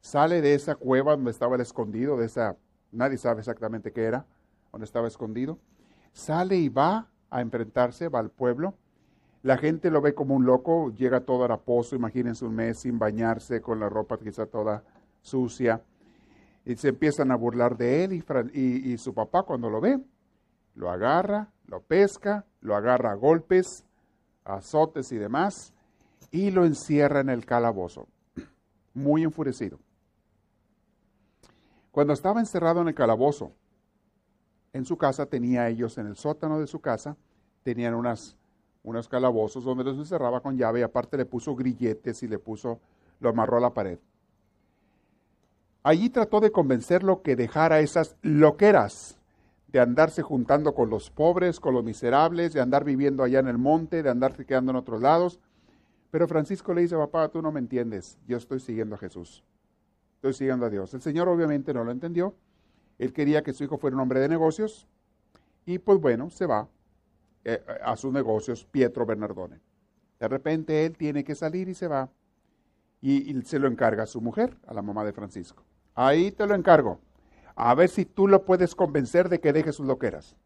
sale 0.00 0.40
de 0.42 0.54
esa 0.54 0.74
cueva 0.74 1.12
donde 1.12 1.30
estaba 1.30 1.54
el 1.54 1.60
escondido, 1.62 2.16
de 2.16 2.26
esa, 2.26 2.56
nadie 2.90 3.16
sabe 3.16 3.40
exactamente 3.40 3.92
qué 3.92 4.04
era, 4.04 4.26
donde 4.72 4.84
estaba 4.84 5.06
escondido. 5.06 5.58
Sale 6.12 6.56
y 6.56 6.68
va 6.68 7.08
a 7.30 7.40
enfrentarse, 7.40 8.08
va 8.08 8.18
al 8.18 8.30
pueblo, 8.30 8.74
La 9.42 9.56
gente 9.56 9.90
lo 9.90 10.00
ve 10.00 10.14
como 10.14 10.34
un 10.34 10.44
loco, 10.44 10.92
llega 10.94 11.20
todo 11.20 11.44
haraposo, 11.44 11.96
imagínense 11.96 12.44
un 12.44 12.54
mes 12.54 12.80
sin 12.80 12.98
bañarse, 12.98 13.60
con 13.60 13.80
la 13.80 13.88
ropa 13.88 14.18
quizá 14.18 14.46
toda 14.46 14.82
sucia. 15.22 15.82
Y 16.64 16.76
se 16.76 16.88
empiezan 16.88 17.30
a 17.30 17.36
burlar 17.36 17.76
de 17.76 18.04
él 18.04 18.12
y, 18.12 18.92
y 18.92 18.98
su 18.98 19.14
papá 19.14 19.44
cuando 19.44 19.70
lo 19.70 19.80
ve, 19.80 19.98
lo 20.74 20.90
agarra, 20.90 21.50
lo 21.66 21.80
pesca, 21.80 22.44
lo 22.60 22.76
agarra 22.76 23.12
a 23.12 23.14
golpes, 23.14 23.84
azotes 24.44 25.10
y 25.12 25.16
demás, 25.16 25.72
y 26.30 26.50
lo 26.50 26.64
encierra 26.64 27.20
en 27.20 27.30
el 27.30 27.46
calabozo, 27.46 28.08
muy 28.94 29.22
enfurecido. 29.22 29.78
Cuando 31.90 32.12
estaba 32.12 32.40
encerrado 32.40 32.82
en 32.82 32.88
el 32.88 32.94
calabozo, 32.94 33.52
en 34.72 34.84
su 34.84 34.96
casa 34.96 35.26
tenía 35.26 35.68
ellos 35.68 35.98
en 35.98 36.06
el 36.06 36.16
sótano 36.16 36.60
de 36.60 36.66
su 36.66 36.80
casa, 36.80 37.16
tenían 37.62 37.94
unas, 37.94 38.36
unos 38.82 39.08
calabozos 39.08 39.64
donde 39.64 39.84
los 39.84 39.98
encerraba 39.98 40.40
con 40.40 40.56
llave 40.56 40.80
y 40.80 40.82
aparte 40.82 41.16
le 41.16 41.26
puso 41.26 41.54
grilletes 41.54 42.22
y 42.22 42.28
le 42.28 42.38
puso, 42.38 42.80
lo 43.20 43.28
amarró 43.28 43.58
a 43.58 43.60
la 43.60 43.74
pared. 43.74 43.98
Allí 45.82 46.10
trató 46.10 46.40
de 46.40 46.50
convencerlo 46.50 47.22
que 47.22 47.36
dejara 47.36 47.80
esas 47.80 48.16
loqueras 48.22 49.18
de 49.68 49.80
andarse 49.80 50.22
juntando 50.22 50.74
con 50.74 50.90
los 50.90 51.10
pobres, 51.10 51.60
con 51.60 51.74
los 51.74 51.84
miserables, 51.84 52.52
de 52.52 52.60
andar 52.60 52.84
viviendo 52.84 53.22
allá 53.22 53.38
en 53.38 53.48
el 53.48 53.58
monte, 53.58 54.02
de 54.02 54.10
andarse 54.10 54.44
quedando 54.44 54.70
en 54.72 54.76
otros 54.76 55.00
lados. 55.00 55.38
Pero 56.10 56.26
Francisco 56.26 56.74
le 56.74 56.82
dice, 56.82 56.96
papá, 56.96 57.28
tú 57.28 57.40
no 57.40 57.52
me 57.52 57.60
entiendes, 57.60 58.18
yo 58.26 58.36
estoy 58.36 58.60
siguiendo 58.60 58.96
a 58.96 58.98
Jesús, 58.98 59.44
estoy 60.16 60.34
siguiendo 60.34 60.66
a 60.66 60.70
Dios. 60.70 60.92
El 60.92 61.02
Señor 61.02 61.28
obviamente 61.28 61.72
no 61.72 61.84
lo 61.84 61.92
entendió, 61.92 62.34
él 62.98 63.12
quería 63.12 63.42
que 63.42 63.52
su 63.52 63.64
hijo 63.64 63.78
fuera 63.78 63.96
un 63.96 64.02
hombre 64.02 64.20
de 64.20 64.28
negocios 64.28 64.88
y 65.64 65.78
pues 65.78 66.00
bueno, 66.00 66.30
se 66.30 66.46
va 66.46 66.68
eh, 67.44 67.62
a 67.82 67.96
sus 67.96 68.12
negocios 68.12 68.64
Pietro 68.64 69.06
Bernardone. 69.06 69.60
De 70.18 70.28
repente 70.28 70.84
él 70.84 70.96
tiene 70.96 71.24
que 71.24 71.34
salir 71.34 71.68
y 71.68 71.74
se 71.74 71.88
va 71.88 72.10
y, 73.00 73.30
y 73.30 73.42
se 73.42 73.58
lo 73.58 73.68
encarga 73.68 74.02
a 74.02 74.06
su 74.06 74.20
mujer, 74.20 74.58
a 74.66 74.74
la 74.74 74.82
mamá 74.82 75.04
de 75.04 75.12
Francisco. 75.12 75.64
Ahí 75.94 76.30
te 76.32 76.46
lo 76.46 76.54
encargo. 76.54 77.00
A 77.54 77.74
ver 77.74 77.88
si 77.88 78.04
tú 78.04 78.28
lo 78.28 78.44
puedes 78.44 78.74
convencer 78.74 79.28
de 79.28 79.40
que 79.40 79.52
deje 79.52 79.72
sus 79.72 79.86
loqueras. 79.86 80.36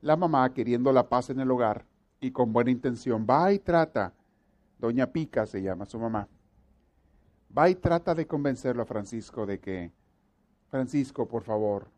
La 0.00 0.16
mamá, 0.16 0.52
queriendo 0.52 0.92
la 0.92 1.08
paz 1.08 1.30
en 1.30 1.40
el 1.40 1.50
hogar 1.50 1.84
y 2.20 2.30
con 2.30 2.52
buena 2.52 2.70
intención, 2.70 3.26
va 3.28 3.52
y 3.52 3.58
trata, 3.58 4.14
doña 4.78 5.08
Pica 5.08 5.46
se 5.46 5.62
llama 5.62 5.86
su 5.86 5.98
mamá, 5.98 6.28
va 7.56 7.68
y 7.68 7.74
trata 7.74 8.14
de 8.14 8.26
convencerlo 8.26 8.82
a 8.82 8.86
Francisco 8.86 9.46
de 9.46 9.58
que 9.58 9.92
Francisco, 10.68 11.26
por 11.26 11.42
favor, 11.42 11.88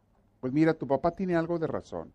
pues 0.40 0.52
mira, 0.52 0.72
tu 0.74 0.86
papá 0.86 1.10
tiene 1.10 1.36
algo 1.36 1.58
de 1.58 1.66
razón. 1.66 2.12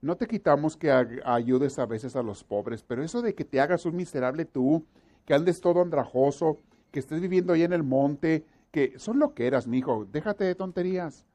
No 0.00 0.16
te 0.16 0.26
quitamos 0.28 0.76
que 0.76 0.92
ayudes 0.92 1.78
a 1.78 1.86
veces 1.86 2.14
a 2.14 2.22
los 2.22 2.44
pobres, 2.44 2.84
pero 2.84 3.02
eso 3.02 3.20
de 3.20 3.34
que 3.34 3.44
te 3.44 3.60
hagas 3.60 3.84
un 3.84 3.96
miserable 3.96 4.44
tú, 4.44 4.84
que 5.24 5.34
andes 5.34 5.60
todo 5.60 5.82
andrajoso, 5.82 6.58
que 6.92 7.00
estés 7.00 7.20
viviendo 7.20 7.52
ahí 7.52 7.62
en 7.64 7.72
el 7.72 7.82
monte, 7.82 8.44
que 8.70 8.98
son 8.98 9.18
lo 9.18 9.34
que 9.34 9.46
eras, 9.46 9.66
mijo, 9.66 10.06
déjate 10.10 10.44
de 10.44 10.54
tonterías. 10.54 11.26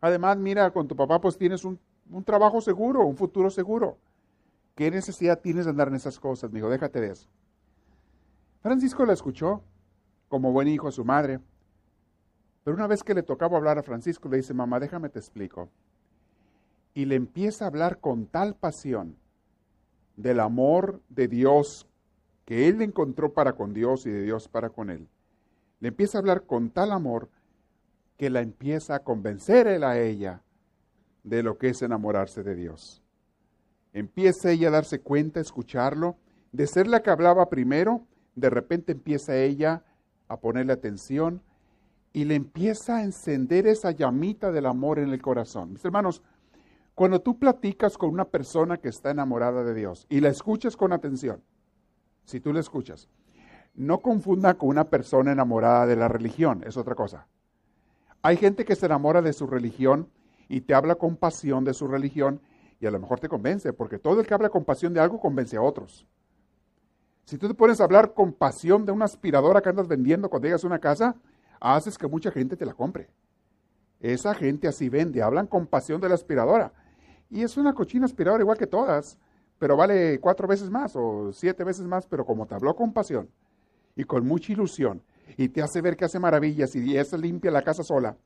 Además, 0.00 0.38
mira, 0.38 0.70
con 0.70 0.88
tu 0.88 0.96
papá 0.96 1.20
pues 1.20 1.36
tienes 1.36 1.64
un, 1.64 1.78
un 2.10 2.24
trabajo 2.24 2.60
seguro, 2.60 3.04
un 3.04 3.16
futuro 3.16 3.50
seguro. 3.50 3.98
¿Qué 4.74 4.90
necesidad 4.90 5.40
tienes 5.40 5.66
de 5.66 5.72
andar 5.72 5.88
en 5.88 5.96
esas 5.96 6.18
cosas, 6.18 6.50
mijo? 6.50 6.70
Déjate 6.70 7.00
de 7.00 7.10
eso. 7.10 7.28
Francisco 8.62 9.04
la 9.04 9.12
escuchó, 9.12 9.62
como 10.28 10.52
buen 10.52 10.68
hijo 10.68 10.88
a 10.88 10.92
su 10.92 11.04
madre, 11.04 11.40
pero 12.64 12.76
una 12.76 12.86
vez 12.86 13.02
que 13.02 13.14
le 13.14 13.22
tocaba 13.22 13.56
hablar 13.56 13.78
a 13.78 13.82
Francisco, 13.82 14.28
le 14.28 14.38
dice, 14.38 14.54
mamá, 14.54 14.78
déjame 14.80 15.08
te 15.08 15.18
explico. 15.18 15.68
Y 16.94 17.04
le 17.04 17.14
empieza 17.14 17.64
a 17.64 17.68
hablar 17.68 18.00
con 18.00 18.26
tal 18.26 18.54
pasión 18.54 19.16
del 20.16 20.40
amor 20.40 21.00
de 21.08 21.28
Dios 21.28 21.86
que 22.44 22.68
él 22.68 22.82
encontró 22.82 23.32
para 23.32 23.52
con 23.52 23.74
Dios 23.74 24.06
y 24.06 24.10
de 24.10 24.22
Dios 24.22 24.48
para 24.48 24.70
con 24.70 24.90
él. 24.90 25.06
Le 25.80 25.88
empieza 25.88 26.18
a 26.18 26.20
hablar 26.20 26.44
con 26.44 26.70
tal 26.70 26.92
amor 26.92 27.28
que 28.16 28.30
la 28.30 28.40
empieza 28.40 28.96
a 28.96 29.04
convencer 29.04 29.66
él 29.66 29.84
a 29.84 29.98
ella 30.00 30.42
de 31.22 31.42
lo 31.42 31.58
que 31.58 31.68
es 31.68 31.82
enamorarse 31.82 32.42
de 32.42 32.56
Dios. 32.56 33.02
Empieza 33.92 34.50
ella 34.50 34.68
a 34.68 34.72
darse 34.72 35.00
cuenta, 35.00 35.40
a 35.40 35.42
escucharlo, 35.42 36.16
de 36.52 36.66
ser 36.66 36.88
la 36.88 37.02
que 37.02 37.10
hablaba 37.10 37.48
primero, 37.48 38.06
de 38.34 38.50
repente 38.50 38.92
empieza 38.92 39.36
ella 39.36 39.84
a 40.28 40.40
ponerle 40.40 40.72
atención 40.72 41.42
y 42.12 42.24
le 42.24 42.34
empieza 42.34 42.96
a 42.96 43.04
encender 43.04 43.66
esa 43.66 43.90
llamita 43.90 44.50
del 44.50 44.66
amor 44.66 44.98
en 44.98 45.10
el 45.10 45.20
corazón. 45.20 45.72
Mis 45.72 45.84
hermanos, 45.84 46.22
cuando 46.98 47.20
tú 47.20 47.38
platicas 47.38 47.96
con 47.96 48.10
una 48.10 48.24
persona 48.24 48.78
que 48.78 48.88
está 48.88 49.12
enamorada 49.12 49.62
de 49.62 49.72
Dios 49.72 50.04
y 50.08 50.18
la 50.18 50.30
escuchas 50.30 50.76
con 50.76 50.92
atención, 50.92 51.44
si 52.24 52.40
tú 52.40 52.52
la 52.52 52.58
escuchas, 52.58 53.08
no 53.76 54.00
confunda 54.00 54.54
con 54.54 54.70
una 54.70 54.90
persona 54.90 55.30
enamorada 55.30 55.86
de 55.86 55.94
la 55.94 56.08
religión, 56.08 56.64
es 56.66 56.76
otra 56.76 56.96
cosa. 56.96 57.28
Hay 58.20 58.36
gente 58.36 58.64
que 58.64 58.74
se 58.74 58.86
enamora 58.86 59.22
de 59.22 59.32
su 59.32 59.46
religión 59.46 60.10
y 60.48 60.62
te 60.62 60.74
habla 60.74 60.96
con 60.96 61.14
pasión 61.14 61.62
de 61.62 61.72
su 61.72 61.86
religión 61.86 62.40
y 62.80 62.86
a 62.86 62.90
lo 62.90 62.98
mejor 62.98 63.20
te 63.20 63.28
convence, 63.28 63.72
porque 63.72 64.00
todo 64.00 64.18
el 64.18 64.26
que 64.26 64.34
habla 64.34 64.50
con 64.50 64.64
pasión 64.64 64.92
de 64.92 64.98
algo 64.98 65.20
convence 65.20 65.56
a 65.56 65.62
otros. 65.62 66.04
Si 67.26 67.38
tú 67.38 67.46
te 67.46 67.54
pones 67.54 67.80
a 67.80 67.84
hablar 67.84 68.12
con 68.12 68.32
pasión 68.32 68.84
de 68.84 68.90
una 68.90 69.04
aspiradora 69.04 69.60
que 69.60 69.68
andas 69.68 69.86
vendiendo 69.86 70.28
cuando 70.28 70.48
llegas 70.48 70.64
a 70.64 70.66
una 70.66 70.80
casa, 70.80 71.14
haces 71.60 71.96
que 71.96 72.08
mucha 72.08 72.32
gente 72.32 72.56
te 72.56 72.66
la 72.66 72.74
compre. 72.74 73.08
Esa 74.00 74.34
gente 74.34 74.66
así 74.66 74.88
vende, 74.88 75.22
hablan 75.22 75.46
con 75.46 75.68
pasión 75.68 76.00
de 76.00 76.08
la 76.08 76.16
aspiradora. 76.16 76.72
Y 77.30 77.42
es 77.42 77.56
una 77.56 77.74
cochina 77.74 78.06
aspiradora 78.06 78.42
igual 78.42 78.58
que 78.58 78.66
todas, 78.66 79.18
pero 79.58 79.76
vale 79.76 80.18
cuatro 80.20 80.48
veces 80.48 80.70
más 80.70 80.94
o 80.96 81.32
siete 81.32 81.64
veces 81.64 81.86
más, 81.86 82.06
pero 82.06 82.24
como 82.24 82.46
te 82.46 82.54
habló 82.54 82.74
con 82.74 82.92
pasión 82.92 83.28
y 83.96 84.04
con 84.04 84.26
mucha 84.26 84.52
ilusión 84.52 85.02
y 85.36 85.48
te 85.48 85.62
hace 85.62 85.80
ver 85.80 85.96
que 85.96 86.04
hace 86.04 86.18
maravillas 86.18 86.74
y 86.74 86.96
ella 86.96 87.18
limpia 87.18 87.50
la 87.50 87.62
casa 87.62 87.82
sola 87.82 88.16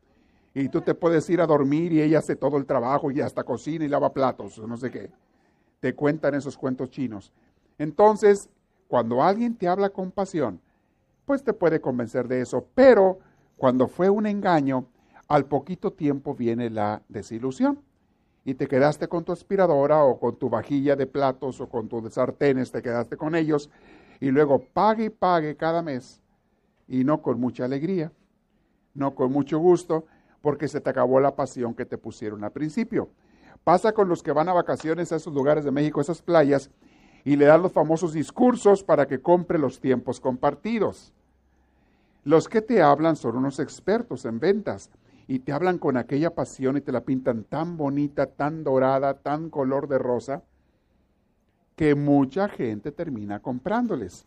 y 0.54 0.68
tú 0.68 0.82
te 0.82 0.94
puedes 0.94 1.28
ir 1.30 1.40
a 1.40 1.46
dormir 1.46 1.92
y 1.92 2.02
ella 2.02 2.18
hace 2.18 2.36
todo 2.36 2.58
el 2.58 2.66
trabajo 2.66 3.10
y 3.10 3.20
hasta 3.20 3.44
cocina 3.44 3.84
y 3.84 3.88
lava 3.88 4.12
platos, 4.12 4.58
no 4.58 4.76
sé 4.76 4.90
qué. 4.90 5.10
Te 5.80 5.94
cuentan 5.94 6.34
esos 6.34 6.56
cuentos 6.56 6.90
chinos. 6.90 7.32
Entonces, 7.78 8.50
cuando 8.86 9.22
alguien 9.22 9.56
te 9.56 9.66
habla 9.66 9.88
con 9.90 10.10
pasión, 10.10 10.60
pues 11.24 11.42
te 11.42 11.54
puede 11.54 11.80
convencer 11.80 12.28
de 12.28 12.42
eso. 12.42 12.66
Pero 12.74 13.18
cuando 13.56 13.88
fue 13.88 14.10
un 14.10 14.26
engaño, 14.26 14.86
al 15.26 15.46
poquito 15.46 15.92
tiempo 15.92 16.34
viene 16.34 16.68
la 16.68 17.02
desilusión. 17.08 17.80
Y 18.44 18.54
te 18.54 18.66
quedaste 18.66 19.08
con 19.08 19.24
tu 19.24 19.32
aspiradora 19.32 20.02
o 20.04 20.18
con 20.18 20.36
tu 20.36 20.48
vajilla 20.48 20.96
de 20.96 21.06
platos 21.06 21.60
o 21.60 21.68
con 21.68 21.88
tus 21.88 22.12
sartenes, 22.12 22.72
te 22.72 22.82
quedaste 22.82 23.16
con 23.16 23.34
ellos 23.34 23.70
y 24.20 24.30
luego 24.30 24.60
pague 24.72 25.04
y 25.04 25.10
pague 25.10 25.56
cada 25.56 25.82
mes 25.82 26.20
y 26.88 27.04
no 27.04 27.22
con 27.22 27.40
mucha 27.40 27.64
alegría, 27.64 28.12
no 28.94 29.14
con 29.14 29.32
mucho 29.32 29.58
gusto, 29.58 30.06
porque 30.40 30.68
se 30.68 30.80
te 30.80 30.90
acabó 30.90 31.20
la 31.20 31.36
pasión 31.36 31.74
que 31.74 31.86
te 31.86 31.98
pusieron 31.98 32.42
al 32.44 32.52
principio. 32.52 33.08
Pasa 33.64 33.92
con 33.92 34.08
los 34.08 34.22
que 34.22 34.32
van 34.32 34.48
a 34.48 34.52
vacaciones 34.52 35.12
a 35.12 35.16
esos 35.16 35.32
lugares 35.32 35.64
de 35.64 35.70
México, 35.70 36.00
esas 36.00 36.20
playas, 36.20 36.70
y 37.24 37.36
le 37.36 37.46
dan 37.46 37.62
los 37.62 37.72
famosos 37.72 38.12
discursos 38.12 38.82
para 38.82 39.06
que 39.06 39.20
compre 39.20 39.58
los 39.58 39.80
tiempos 39.80 40.20
compartidos. 40.20 41.12
Los 42.24 42.48
que 42.48 42.60
te 42.60 42.82
hablan 42.82 43.16
son 43.16 43.36
unos 43.36 43.60
expertos 43.60 44.24
en 44.24 44.40
ventas 44.40 44.90
y 45.32 45.38
te 45.38 45.52
hablan 45.52 45.78
con 45.78 45.96
aquella 45.96 46.34
pasión 46.34 46.76
y 46.76 46.82
te 46.82 46.92
la 46.92 47.04
pintan 47.04 47.44
tan 47.44 47.78
bonita, 47.78 48.26
tan 48.26 48.64
dorada, 48.64 49.14
tan 49.14 49.48
color 49.48 49.88
de 49.88 49.96
rosa, 49.96 50.42
que 51.74 51.94
mucha 51.94 52.50
gente 52.50 52.92
termina 52.92 53.40
comprándoles. 53.40 54.26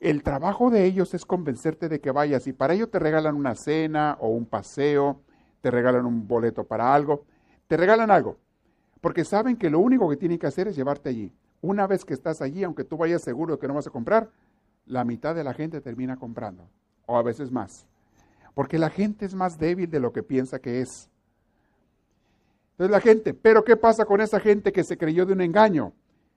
El 0.00 0.24
trabajo 0.24 0.70
de 0.70 0.86
ellos 0.86 1.14
es 1.14 1.24
convencerte 1.24 1.88
de 1.88 2.00
que 2.00 2.10
vayas 2.10 2.48
y 2.48 2.52
para 2.52 2.74
ello 2.74 2.88
te 2.88 2.98
regalan 2.98 3.36
una 3.36 3.54
cena 3.54 4.16
o 4.18 4.26
un 4.30 4.44
paseo, 4.44 5.20
te 5.60 5.70
regalan 5.70 6.04
un 6.04 6.26
boleto 6.26 6.64
para 6.64 6.92
algo, 6.92 7.26
te 7.68 7.76
regalan 7.76 8.10
algo, 8.10 8.36
porque 9.00 9.24
saben 9.24 9.56
que 9.56 9.70
lo 9.70 9.78
único 9.78 10.10
que 10.10 10.16
tienen 10.16 10.40
que 10.40 10.48
hacer 10.48 10.66
es 10.66 10.74
llevarte 10.74 11.10
allí. 11.10 11.32
Una 11.60 11.86
vez 11.86 12.04
que 12.04 12.12
estás 12.12 12.42
allí, 12.42 12.64
aunque 12.64 12.82
tú 12.82 12.96
vayas 12.96 13.22
seguro 13.22 13.54
de 13.54 13.60
que 13.60 13.68
no 13.68 13.74
vas 13.74 13.86
a 13.86 13.90
comprar, 13.90 14.30
la 14.84 15.04
mitad 15.04 15.32
de 15.36 15.44
la 15.44 15.54
gente 15.54 15.80
termina 15.80 16.16
comprando, 16.16 16.68
o 17.06 17.16
a 17.16 17.22
veces 17.22 17.52
más. 17.52 17.86
Porque 18.54 18.78
la 18.78 18.90
gente 18.90 19.26
es 19.26 19.34
más 19.34 19.58
débil 19.58 19.90
de 19.90 20.00
lo 20.00 20.12
que 20.12 20.22
piensa 20.22 20.58
que 20.58 20.80
es. 20.80 21.10
Entonces 22.72 22.90
la 22.90 23.00
gente, 23.00 23.34
pero 23.34 23.64
¿qué 23.64 23.76
pasa 23.76 24.04
con 24.04 24.20
esa 24.20 24.40
gente 24.40 24.72
que 24.72 24.84
se 24.84 24.96
creyó 24.96 25.26
de 25.26 25.32
un 25.32 25.40
engaño? 25.40 25.92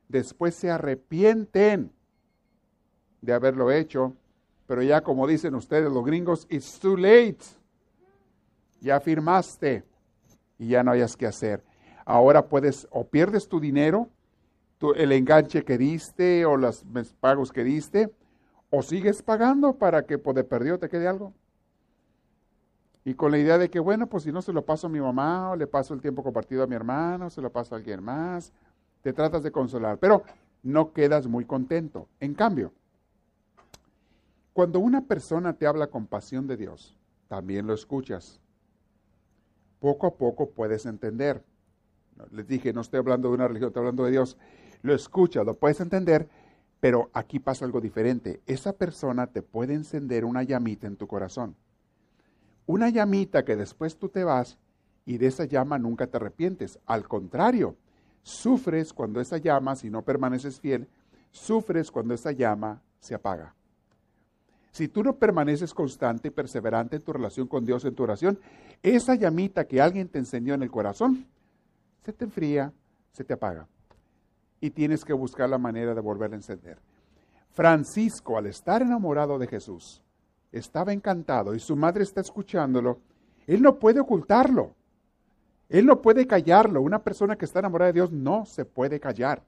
Después 0.07 0.55
se 0.55 0.69
arrepienten 0.69 1.91
de 3.21 3.33
haberlo 3.33 3.71
hecho, 3.71 4.15
pero 4.67 4.81
ya 4.83 5.01
como 5.01 5.27
dicen 5.27 5.55
ustedes 5.55 5.91
los 5.91 6.05
gringos, 6.05 6.45
it's 6.50 6.79
too 6.79 6.95
late. 6.95 7.39
Ya 8.81 9.00
firmaste 9.00 9.83
y 10.59 10.69
ya 10.69 10.83
no 10.83 10.91
hayas 10.91 11.17
que 11.17 11.25
hacer. 11.25 11.63
Ahora 12.05 12.47
puedes 12.47 12.88
o 12.91 13.07
pierdes 13.07 13.47
tu 13.47 13.59
dinero 13.59 14.09
el 14.95 15.12
enganche 15.12 15.63
que 15.63 15.77
diste 15.77 16.45
o 16.45 16.55
los 16.55 16.86
pagos 17.19 17.51
que 17.51 17.63
diste, 17.63 18.12
o 18.69 18.83
sigues 18.83 19.21
pagando 19.21 19.74
para 19.74 20.05
que 20.05 20.17
por 20.17 20.36
de 20.36 20.43
perdido 20.43 20.77
te 20.77 20.89
quede 20.89 21.07
algo. 21.07 21.33
Y 23.07 23.13
con 23.13 23.31
la 23.31 23.37
idea 23.37 23.57
de 23.57 23.69
que, 23.69 23.79
bueno, 23.79 24.07
pues 24.07 24.23
si 24.23 24.33
no 24.33 24.41
se 24.41 24.51
lo 24.51 24.65
paso 24.65 24.87
a 24.87 24.89
mi 24.89 24.99
mamá, 24.99 25.51
o 25.51 25.55
le 25.55 25.65
paso 25.65 25.93
el 25.93 26.01
tiempo 26.01 26.21
compartido 26.23 26.61
a 26.61 26.67
mi 26.67 26.75
hermano, 26.75 27.29
se 27.29 27.41
lo 27.41 27.49
paso 27.49 27.73
a 27.73 27.77
alguien 27.77 28.03
más, 28.03 28.51
te 29.01 29.13
tratas 29.13 29.43
de 29.43 29.51
consolar. 29.53 29.97
Pero 29.97 30.23
no 30.61 30.91
quedas 30.91 31.25
muy 31.25 31.45
contento. 31.45 32.09
En 32.19 32.33
cambio, 32.33 32.73
cuando 34.51 34.79
una 34.79 35.05
persona 35.05 35.53
te 35.53 35.65
habla 35.65 35.87
con 35.87 36.05
pasión 36.05 36.47
de 36.47 36.57
Dios, 36.57 36.97
también 37.29 37.65
lo 37.65 37.73
escuchas. 37.73 38.41
Poco 39.79 40.07
a 40.07 40.15
poco 40.15 40.49
puedes 40.49 40.85
entender. 40.85 41.45
Les 42.31 42.45
dije, 42.45 42.73
no 42.73 42.81
estoy 42.81 42.99
hablando 42.99 43.29
de 43.29 43.35
una 43.35 43.47
religión, 43.47 43.69
estoy 43.69 43.83
hablando 43.83 44.03
de 44.03 44.11
Dios. 44.11 44.37
Lo 44.81 44.93
escuchas, 44.93 45.45
lo 45.45 45.53
puedes 45.53 45.79
entender, 45.79 46.27
pero 46.81 47.09
aquí 47.13 47.39
pasa 47.39 47.63
algo 47.63 47.79
diferente. 47.79 48.41
Esa 48.47 48.73
persona 48.73 49.27
te 49.27 49.43
puede 49.43 49.75
encender 49.75 50.25
una 50.25 50.43
llamita 50.43 50.87
en 50.87 50.97
tu 50.97 51.07
corazón. 51.07 51.55
Una 52.67 52.89
llamita 52.89 53.43
que 53.43 53.55
después 53.55 53.97
tú 53.97 54.09
te 54.09 54.24
vas 54.24 54.57
y 55.05 55.17
de 55.17 55.27
esa 55.27 55.45
llama 55.45 55.79
nunca 55.79 56.05
te 56.07 56.17
arrepientes. 56.17 56.79
Al 56.86 57.07
contrario, 57.07 57.77
sufres 58.24 58.91
cuando 58.91 59.21
esa 59.21 59.38
llama, 59.38 59.75
si 59.77 59.89
no 59.89 60.03
permaneces 60.03 60.59
fiel, 60.59 60.88
sufres 61.31 61.89
cuando 61.89 62.13
esa 62.13 62.33
llama 62.33 62.81
se 63.00 63.15
apaga. 63.15 63.55
Si 64.71 64.89
tú 64.89 65.01
no 65.01 65.15
permaneces 65.15 65.74
constante 65.74 66.27
y 66.27 66.31
perseverante 66.31 66.97
en 66.97 67.01
tu 67.01 67.13
relación 67.13 67.47
con 67.47 67.65
Dios, 67.65 67.86
en 67.86 67.95
tu 67.95 68.03
oración, 68.03 68.38
esa 68.83 69.15
llamita 69.15 69.65
que 69.65 69.81
alguien 69.81 70.09
te 70.09 70.19
encendió 70.19 70.53
en 70.53 70.62
el 70.62 70.69
corazón, 70.69 71.25
se 72.03 72.12
te 72.12 72.25
enfría, 72.25 72.74
se 73.13 73.24
te 73.24 73.33
apaga. 73.33 73.67
Y 74.59 74.71
tienes 74.71 75.05
que 75.05 75.13
buscar 75.13 75.50
la 75.50 75.57
manera 75.57 75.95
de 75.95 76.01
volver 76.01 76.33
a 76.33 76.36
encender. 76.36 76.79
Francisco, 77.51 78.38
al 78.38 78.45
estar 78.45 78.81
enamorado 78.81 79.39
de 79.39 79.47
Jesús, 79.47 80.03
estaba 80.51 80.93
encantado 80.93 81.55
y 81.55 81.59
su 81.59 81.75
madre 81.75 82.03
está 82.03 82.21
escuchándolo, 82.21 82.99
él 83.45 83.61
no 83.61 83.79
puede 83.79 83.99
ocultarlo. 83.99 84.75
Él 85.69 85.85
no 85.85 86.01
puede 86.01 86.27
callarlo. 86.27 86.81
Una 86.81 87.03
persona 87.03 87.37
que 87.37 87.45
está 87.45 87.59
enamorada 87.59 87.87
de 87.87 87.93
Dios 87.93 88.11
no 88.11 88.45
se 88.45 88.65
puede 88.65 88.99
callar. 88.99 89.43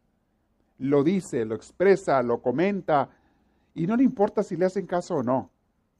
Lo 0.77 1.03
dice, 1.03 1.45
lo 1.45 1.55
expresa, 1.55 2.21
lo 2.23 2.41
comenta, 2.41 3.09
y 3.73 3.87
no 3.87 3.95
le 3.95 4.03
importa 4.03 4.43
si 4.43 4.55
le 4.55 4.65
hacen 4.65 4.85
caso 4.85 5.15
o 5.15 5.23
no. 5.23 5.49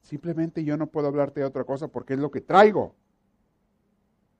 Simplemente 0.01 0.63
yo 0.63 0.77
no 0.77 0.87
puedo 0.87 1.07
hablarte 1.07 1.41
de 1.41 1.45
otra 1.45 1.63
cosa 1.63 1.87
porque 1.87 2.13
es 2.13 2.19
lo 2.19 2.31
que 2.31 2.41
traigo. 2.41 2.95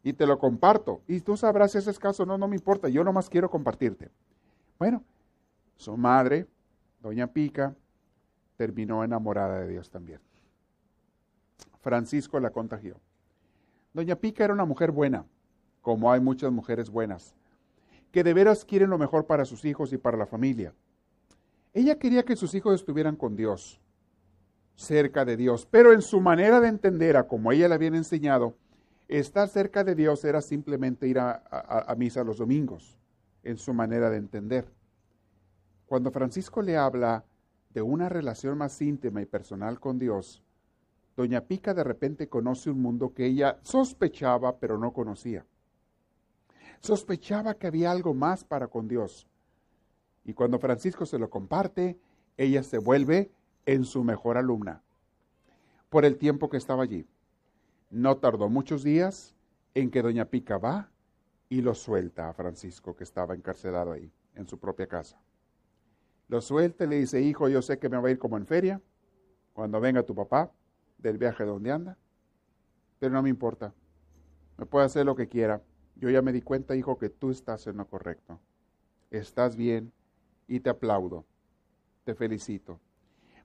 Y 0.04 0.14
te 0.14 0.26
lo 0.26 0.40
comparto. 0.40 1.02
Y 1.08 1.20
tú 1.22 1.36
sabrás 1.36 1.74
si 1.74 1.78
ese 1.78 1.92
es 1.92 2.00
caso 2.00 2.24
o 2.24 2.26
no, 2.26 2.38
no 2.38 2.48
me 2.48 2.56
importa. 2.56 2.88
Yo 2.88 3.04
nomás 3.04 3.30
quiero 3.30 3.50
compartirte. 3.50 4.10
Bueno, 4.78 5.04
su 5.76 5.96
madre, 5.98 6.48
doña 7.02 7.28
Pica, 7.28 7.76
terminó 8.56 9.04
enamorada 9.04 9.60
de 9.60 9.68
Dios 9.68 9.90
también. 9.90 10.20
Francisco 11.82 12.40
la 12.40 12.52
contagió. 12.52 13.00
Doña 13.94 14.16
Pica 14.16 14.44
era 14.44 14.54
una 14.54 14.66
mujer 14.66 14.92
buena, 14.92 15.26
como 15.82 16.12
hay 16.12 16.20
muchas 16.20 16.52
mujeres 16.52 16.90
buenas, 16.90 17.36
que 18.12 18.24
de 18.24 18.34
veras 18.34 18.66
quieren 18.66 18.90
lo 18.90 18.98
mejor 18.98 19.26
para 19.26 19.46
sus 19.46 19.66
hijos 19.66 19.94
y 19.94 19.98
para 19.98 20.18
la 20.18 20.26
familia. 20.26 20.74
Ella 21.74 21.98
quería 21.98 22.24
que 22.24 22.36
sus 22.36 22.54
hijos 22.54 22.76
estuvieran 22.76 23.16
con 23.16 23.36
Dios, 23.36 23.80
cerca 24.76 25.26
de 25.26 25.38
Dios, 25.38 25.68
pero 25.70 25.94
en 25.94 26.02
su 26.02 26.22
manera 26.22 26.60
de 26.60 26.68
entender, 26.68 27.18
a 27.18 27.28
como 27.28 27.52
ella 27.52 27.68
le 27.68 27.76
habían 27.76 27.96
enseñado, 27.96 28.56
estar 29.08 29.48
cerca 29.50 29.84
de 29.84 29.96
Dios 29.96 30.24
era 30.24 30.42
simplemente 30.42 31.08
ir 31.08 31.20
a, 31.20 31.44
a, 31.52 31.96
misa 31.96 32.24
los 32.24 32.38
domingos, 32.38 32.98
en 33.44 33.58
su 33.58 33.74
manera 33.74 34.10
de 34.10 34.18
entender. 34.18 34.68
Cuando 35.86 36.12
Francisco 36.12 36.62
le 36.62 36.78
habla 36.78 37.26
de 37.72 37.82
una 37.82 38.10
relación 38.10 38.58
más 38.58 38.82
íntima 38.82 39.22
y 39.22 39.26
personal 39.26 39.80
con 39.80 39.98
Dios, 39.98 40.44
Doña 41.20 41.42
Pica 41.42 41.74
de 41.74 41.84
repente 41.84 42.30
conoce 42.30 42.72
un 42.72 42.82
mundo 42.82 43.14
que 43.14 43.26
ella 43.26 43.60
sospechaba 43.62 44.58
pero 44.58 44.78
no 44.78 44.94
conocía. 44.94 45.46
Sospechaba 46.80 47.56
que 47.56 47.68
había 47.68 47.92
algo 47.92 48.14
más 48.14 48.46
para 48.46 48.68
con 48.68 48.88
Dios. 48.88 49.28
Y 50.24 50.34
cuando 50.34 50.60
Francisco 50.60 51.06
se 51.06 51.20
lo 51.20 51.30
comparte, 51.30 52.00
ella 52.38 52.64
se 52.64 52.78
vuelve 52.78 53.34
en 53.66 53.84
su 53.84 54.06
mejor 54.06 54.38
alumna 54.38 54.82
por 55.90 56.06
el 56.06 56.18
tiempo 56.18 56.50
que 56.50 56.56
estaba 56.56 56.84
allí. 56.84 57.06
No 57.90 58.16
tardó 58.20 58.48
muchos 58.48 58.82
días 58.82 59.36
en 59.74 59.92
que 59.92 60.02
doña 60.02 60.24
Pica 60.24 60.58
va 60.58 60.90
y 61.50 61.60
lo 61.60 61.76
suelta 61.76 62.30
a 62.30 62.34
Francisco, 62.34 62.96
que 62.96 63.04
estaba 63.04 63.36
encarcelado 63.36 63.92
ahí, 63.92 64.10
en 64.36 64.48
su 64.48 64.58
propia 64.58 64.88
casa. 64.88 65.22
Lo 66.30 66.40
suelta 66.40 66.86
y 66.86 66.88
le 66.88 66.96
dice, 66.96 67.22
hijo, 67.22 67.50
yo 67.50 67.62
sé 67.62 67.78
que 67.78 67.90
me 67.90 67.98
va 67.98 68.08
a 68.08 68.12
ir 68.12 68.20
como 68.20 68.38
en 68.38 68.48
feria, 68.48 68.82
cuando 69.52 69.82
venga 69.82 70.04
tu 70.04 70.16
papá 70.16 70.50
del 71.00 71.18
viaje 71.18 71.44
donde 71.44 71.72
anda, 71.72 71.98
pero 73.00 73.14
no 73.14 73.24
me 73.24 73.30
importa, 73.30 73.74
me 74.58 74.66
puede 74.66 74.86
hacer 74.86 75.06
lo 75.06 75.16
que 75.16 75.28
quiera. 75.28 75.62
Yo 75.96 76.10
ya 76.10 76.22
me 76.22 76.32
di 76.32 76.42
cuenta, 76.42 76.76
hijo, 76.76 76.98
que 76.98 77.10
tú 77.10 77.32
estás 77.32 77.68
en 77.68 77.78
lo 77.78 77.88
correcto. 77.88 78.40
Estás 79.10 79.56
bien, 79.56 79.92
y 80.50 80.60
te 80.60 80.70
aplaudo. 80.70 81.26
Te 82.04 82.16
felicito. 82.16 82.82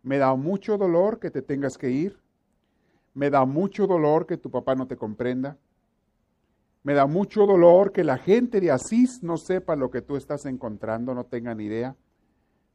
Me 0.03 0.19
da 0.19 0.35
mucho 0.35 0.77
dolor 0.77 1.21
que 1.21 1.31
te 1.31 1.43
tengas 1.43 1.79
que 1.79 1.91
ir. 1.91 2.19
Me 3.13 3.31
da 3.31 3.45
mucho 3.45 3.87
dolor 3.87 4.27
que 4.27 4.37
tu 4.37 4.51
papá 4.51 4.75
no 4.75 4.89
te 4.89 4.97
comprenda. 4.97 5.57
Me 6.83 6.95
da 6.95 7.07
mucho 7.07 7.47
dolor 7.47 7.93
que 7.93 8.05
la 8.05 8.19
gente 8.19 8.61
de 8.61 8.71
Asís 8.71 9.23
no 9.23 9.37
sepa 9.37 9.77
lo 9.77 9.91
que 9.91 10.03
tú 10.03 10.17
estás 10.17 10.47
encontrando, 10.47 11.15
no 11.15 11.25
tengan 11.25 11.61
idea. 11.61 11.97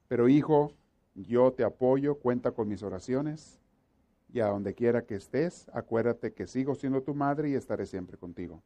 Pero 0.08 0.30
hijo, 0.30 0.74
yo 1.16 1.52
te 1.52 1.64
apoyo, 1.64 2.16
cuenta 2.16 2.52
con 2.52 2.68
mis 2.68 2.82
oraciones. 2.82 3.60
Y 4.32 4.42
a 4.42 4.48
donde 4.48 4.76
quiera 4.76 5.06
que 5.06 5.16
estés, 5.16 5.68
acuérdate 5.74 6.34
que 6.34 6.48
sigo 6.48 6.76
siendo 6.76 7.02
tu 7.02 7.16
madre 7.16 7.50
y 7.50 7.56
estaré 7.56 7.86
siempre 7.86 8.18
contigo. 8.18 8.62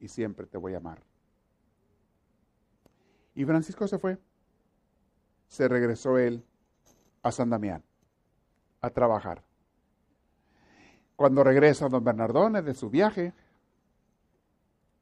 Y 0.00 0.08
siempre 0.08 0.46
te 0.46 0.56
voy 0.58 0.74
a 0.74 0.78
amar. 0.78 1.02
Y 3.34 3.44
Francisco 3.44 3.86
se 3.86 3.98
fue 3.98 4.18
se 5.48 5.66
regresó 5.66 6.18
él 6.18 6.44
a 7.22 7.32
San 7.32 7.50
Damián 7.50 7.82
a 8.80 8.90
trabajar. 8.90 9.42
Cuando 11.16 11.42
regresa 11.42 11.88
don 11.88 12.04
Bernardone 12.04 12.62
de 12.62 12.74
su 12.74 12.90
viaje, 12.90 13.32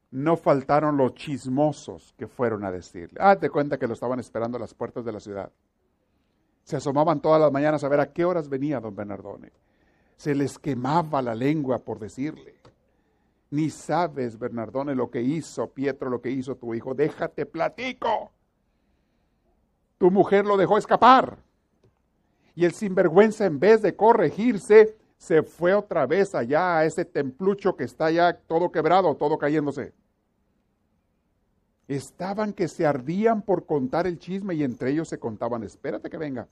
no 0.09 0.35
faltaron 0.35 0.97
los 0.97 1.13
chismosos 1.13 2.15
que 2.17 2.27
fueron 2.27 2.63
a 2.65 2.71
decirle. 2.71 3.19
Ah, 3.21 3.35
te 3.35 3.49
cuenta 3.49 3.77
que 3.77 3.87
lo 3.87 3.93
estaban 3.93 4.19
esperando 4.19 4.57
a 4.57 4.61
las 4.61 4.73
puertas 4.73 5.05
de 5.05 5.11
la 5.11 5.19
ciudad. 5.19 5.51
Se 6.63 6.77
asomaban 6.77 7.21
todas 7.21 7.39
las 7.39 7.51
mañanas 7.51 7.83
a 7.83 7.89
ver 7.89 7.99
a 7.99 8.11
qué 8.11 8.25
horas 8.25 8.49
venía 8.49 8.79
don 8.79 8.95
Bernardone. 8.95 9.51
Se 10.17 10.35
les 10.35 10.59
quemaba 10.59 11.21
la 11.21 11.35
lengua 11.35 11.79
por 11.79 11.99
decirle. 11.99 12.55
Ni 13.49 13.69
sabes, 13.69 14.37
Bernardone, 14.37 14.93
lo 14.93 15.09
que 15.09 15.21
hizo 15.21 15.69
Pietro, 15.69 16.09
lo 16.09 16.21
que 16.21 16.31
hizo 16.31 16.55
tu 16.55 16.73
hijo. 16.73 16.93
Déjate 16.93 17.45
platico. 17.45 18.31
Tu 19.97 20.11
mujer 20.11 20.45
lo 20.45 20.57
dejó 20.57 20.77
escapar. 20.77 21.37
Y 22.55 22.65
el 22.65 22.73
sinvergüenza, 22.73 23.45
en 23.45 23.59
vez 23.59 23.81
de 23.81 23.95
corregirse, 23.95 24.97
se 25.17 25.43
fue 25.43 25.73
otra 25.73 26.05
vez 26.05 26.35
allá 26.35 26.79
a 26.79 26.85
ese 26.85 27.05
templucho 27.05 27.75
que 27.75 27.83
está 27.83 28.11
ya 28.11 28.33
todo 28.33 28.71
quebrado, 28.71 29.15
todo 29.15 29.37
cayéndose. 29.37 29.93
Estaban 31.87 32.53
que 32.53 32.67
se 32.67 32.85
ardían 32.85 33.41
por 33.41 33.65
contar 33.65 34.07
el 34.07 34.19
chisme 34.19 34.55
y 34.55 34.63
entre 34.63 34.91
ellos 34.91 35.07
se 35.07 35.19
contaban, 35.19 35.63
espérate 35.63 36.09
que 36.09 36.17
venga. 36.17 36.47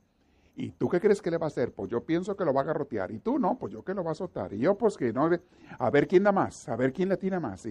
¿Y 0.56 0.72
tú 0.72 0.88
qué 0.88 1.02
crees 1.02 1.22
que 1.22 1.30
le 1.30 1.38
va 1.38 1.48
a 1.48 1.48
hacer? 1.48 1.74
Pues 1.74 1.90
yo 1.92 2.04
pienso 2.04 2.36
que 2.36 2.46
lo 2.46 2.54
va 2.54 2.62
a 2.62 2.66
garrotear. 2.66 3.12
Y 3.12 3.20
tú 3.20 3.38
no, 3.38 3.58
pues 3.58 3.74
yo 3.74 3.84
que 3.84 3.94
lo 3.94 4.04
va 4.04 4.12
a 4.12 4.14
azotar. 4.14 4.54
Y 4.54 4.60
yo 4.60 4.78
pues 4.78 4.96
que 4.96 5.12
no, 5.12 5.30
a 5.78 5.90
ver 5.90 6.08
quién 6.08 6.24
da 6.24 6.32
más, 6.32 6.70
a 6.70 6.76
ver 6.76 6.94
quién 6.94 7.10
le 7.10 7.18
tiene 7.18 7.40
más. 7.40 7.68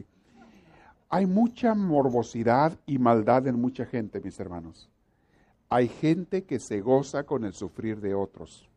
Hay 1.08 1.26
mucha 1.26 1.74
morbosidad 1.74 2.78
y 2.86 2.98
maldad 2.98 3.46
en 3.46 3.58
mucha 3.58 3.86
gente, 3.86 4.20
mis 4.20 4.38
hermanos. 4.38 4.90
Hay 5.70 5.88
gente 5.88 6.44
que 6.44 6.58
se 6.58 6.80
goza 6.80 7.24
con 7.24 7.44
el 7.44 7.54
sufrir 7.54 8.00
de 8.00 8.14
otros. 8.14 8.68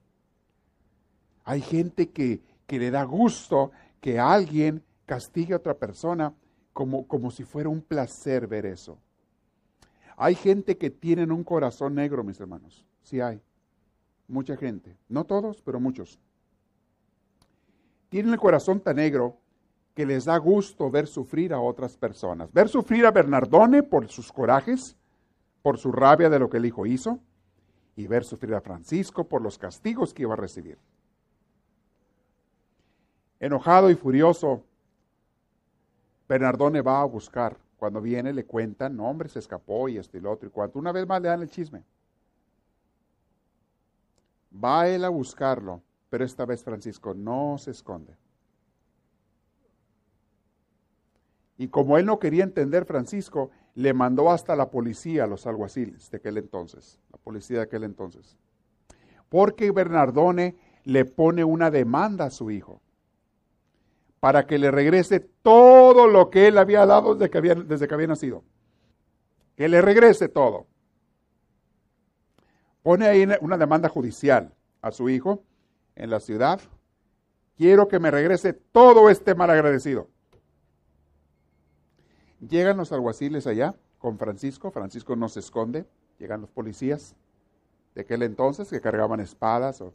Hay 1.43 1.61
gente 1.61 2.09
que, 2.09 2.41
que 2.65 2.79
le 2.79 2.91
da 2.91 3.03
gusto 3.03 3.71
que 3.99 4.19
alguien 4.19 4.83
castigue 5.05 5.53
a 5.53 5.57
otra 5.57 5.73
persona 5.73 6.33
como, 6.71 7.07
como 7.07 7.29
si 7.31 7.43
fuera 7.43 7.69
un 7.69 7.81
placer 7.81 8.47
ver 8.47 8.65
eso. 8.65 8.99
Hay 10.15 10.35
gente 10.35 10.77
que 10.77 10.89
tienen 10.89 11.31
un 11.31 11.43
corazón 11.43 11.95
negro, 11.95 12.23
mis 12.23 12.39
hermanos. 12.39 12.85
Sí 13.03 13.19
hay. 13.19 13.41
Mucha 14.27 14.57
gente. 14.57 14.97
No 15.07 15.25
todos, 15.25 15.61
pero 15.61 15.79
muchos. 15.79 16.19
Tienen 18.09 18.33
el 18.33 18.39
corazón 18.39 18.79
tan 18.79 18.97
negro 18.97 19.37
que 19.93 20.05
les 20.05 20.25
da 20.25 20.37
gusto 20.37 20.91
ver 20.91 21.07
sufrir 21.07 21.53
a 21.53 21.59
otras 21.59 21.97
personas. 21.97 22.51
Ver 22.53 22.69
sufrir 22.69 23.05
a 23.05 23.11
Bernardone 23.11 23.83
por 23.83 24.07
sus 24.09 24.31
corajes, 24.31 24.95
por 25.61 25.77
su 25.77 25.91
rabia 25.91 26.29
de 26.29 26.39
lo 26.39 26.49
que 26.49 26.57
el 26.57 26.65
hijo 26.65 26.85
hizo 26.85 27.19
y 27.95 28.07
ver 28.07 28.23
sufrir 28.23 28.53
a 28.53 28.61
Francisco 28.61 29.27
por 29.27 29.41
los 29.41 29.57
castigos 29.57 30.13
que 30.13 30.21
iba 30.21 30.33
a 30.33 30.37
recibir. 30.37 30.77
Enojado 33.39 33.89
y 33.89 33.95
furioso, 33.95 34.63
Bernardone 36.27 36.81
va 36.81 37.01
a 37.01 37.05
buscar. 37.05 37.57
Cuando 37.77 38.01
viene 38.01 38.33
le 38.33 38.45
cuentan, 38.45 38.95
no 38.95 39.07
hombre, 39.07 39.29
se 39.29 39.39
escapó 39.39 39.87
y 39.89 39.97
esto 39.97 40.17
y 40.17 40.21
lo 40.21 40.31
otro 40.31 40.47
y 40.47 40.51
cuanto. 40.51 40.79
Una 40.79 40.91
vez 40.91 41.07
más 41.07 41.21
le 41.21 41.27
dan 41.27 41.41
el 41.41 41.49
chisme. 41.49 41.83
Va 44.63 44.87
él 44.87 45.05
a 45.05 45.09
buscarlo, 45.09 45.81
pero 46.09 46.25
esta 46.25 46.45
vez 46.45 46.63
Francisco 46.63 47.13
no 47.13 47.57
se 47.57 47.71
esconde. 47.71 48.15
Y 51.57 51.69
como 51.69 51.97
él 51.97 52.05
no 52.05 52.19
quería 52.19 52.43
entender 52.43 52.85
Francisco, 52.85 53.49
le 53.75 53.93
mandó 53.93 54.31
hasta 54.31 54.55
la 54.55 54.69
policía 54.69 55.23
a 55.23 55.27
los 55.27 55.45
alguaciles 55.47 56.09
de 56.11 56.17
aquel 56.17 56.37
entonces, 56.37 56.99
la 57.11 57.17
policía 57.17 57.57
de 57.57 57.63
aquel 57.63 57.83
entonces. 57.83 58.37
Porque 59.29 59.71
Bernardone 59.71 60.55
le 60.83 61.05
pone 61.05 61.43
una 61.43 61.69
demanda 61.69 62.25
a 62.25 62.29
su 62.29 62.49
hijo 62.51 62.81
para 64.19 64.47
que 64.47 64.57
le 64.57 64.71
regrese 64.71 65.19
todo 65.19 66.07
lo 66.07 66.29
que 66.29 66.47
él 66.47 66.57
había 66.57 66.85
dado 66.85 67.15
desde 67.15 67.29
que 67.29 67.41
desde 67.41 67.87
que 67.87 67.93
había 67.93 68.07
nacido. 68.07 68.43
Que 69.55 69.67
le 69.67 69.81
regrese 69.81 70.29
todo. 70.29 70.67
Pone 72.87 73.05
ahí 73.05 73.27
una 73.41 73.57
demanda 73.57 73.89
judicial 73.89 74.53
a 74.81 74.93
su 74.93 75.09
hijo 75.09 75.43
en 75.97 76.09
la 76.09 76.21
ciudad. 76.21 76.61
Quiero 77.57 77.89
que 77.89 77.99
me 77.99 78.09
regrese 78.09 78.53
todo 78.53 79.09
este 79.09 79.35
mal 79.35 79.49
agradecido. 79.49 80.07
Llegan 82.39 82.77
los 82.77 82.93
alguaciles 82.93 83.45
allá 83.45 83.75
con 83.97 84.17
Francisco, 84.17 84.71
Francisco 84.71 85.17
no 85.17 85.27
se 85.27 85.41
esconde, 85.41 85.85
llegan 86.17 86.39
los 86.39 86.49
policías 86.49 87.13
de 87.93 88.03
aquel 88.03 88.23
entonces 88.23 88.69
que 88.69 88.79
cargaban 88.79 89.19
espadas 89.19 89.81
o 89.81 89.93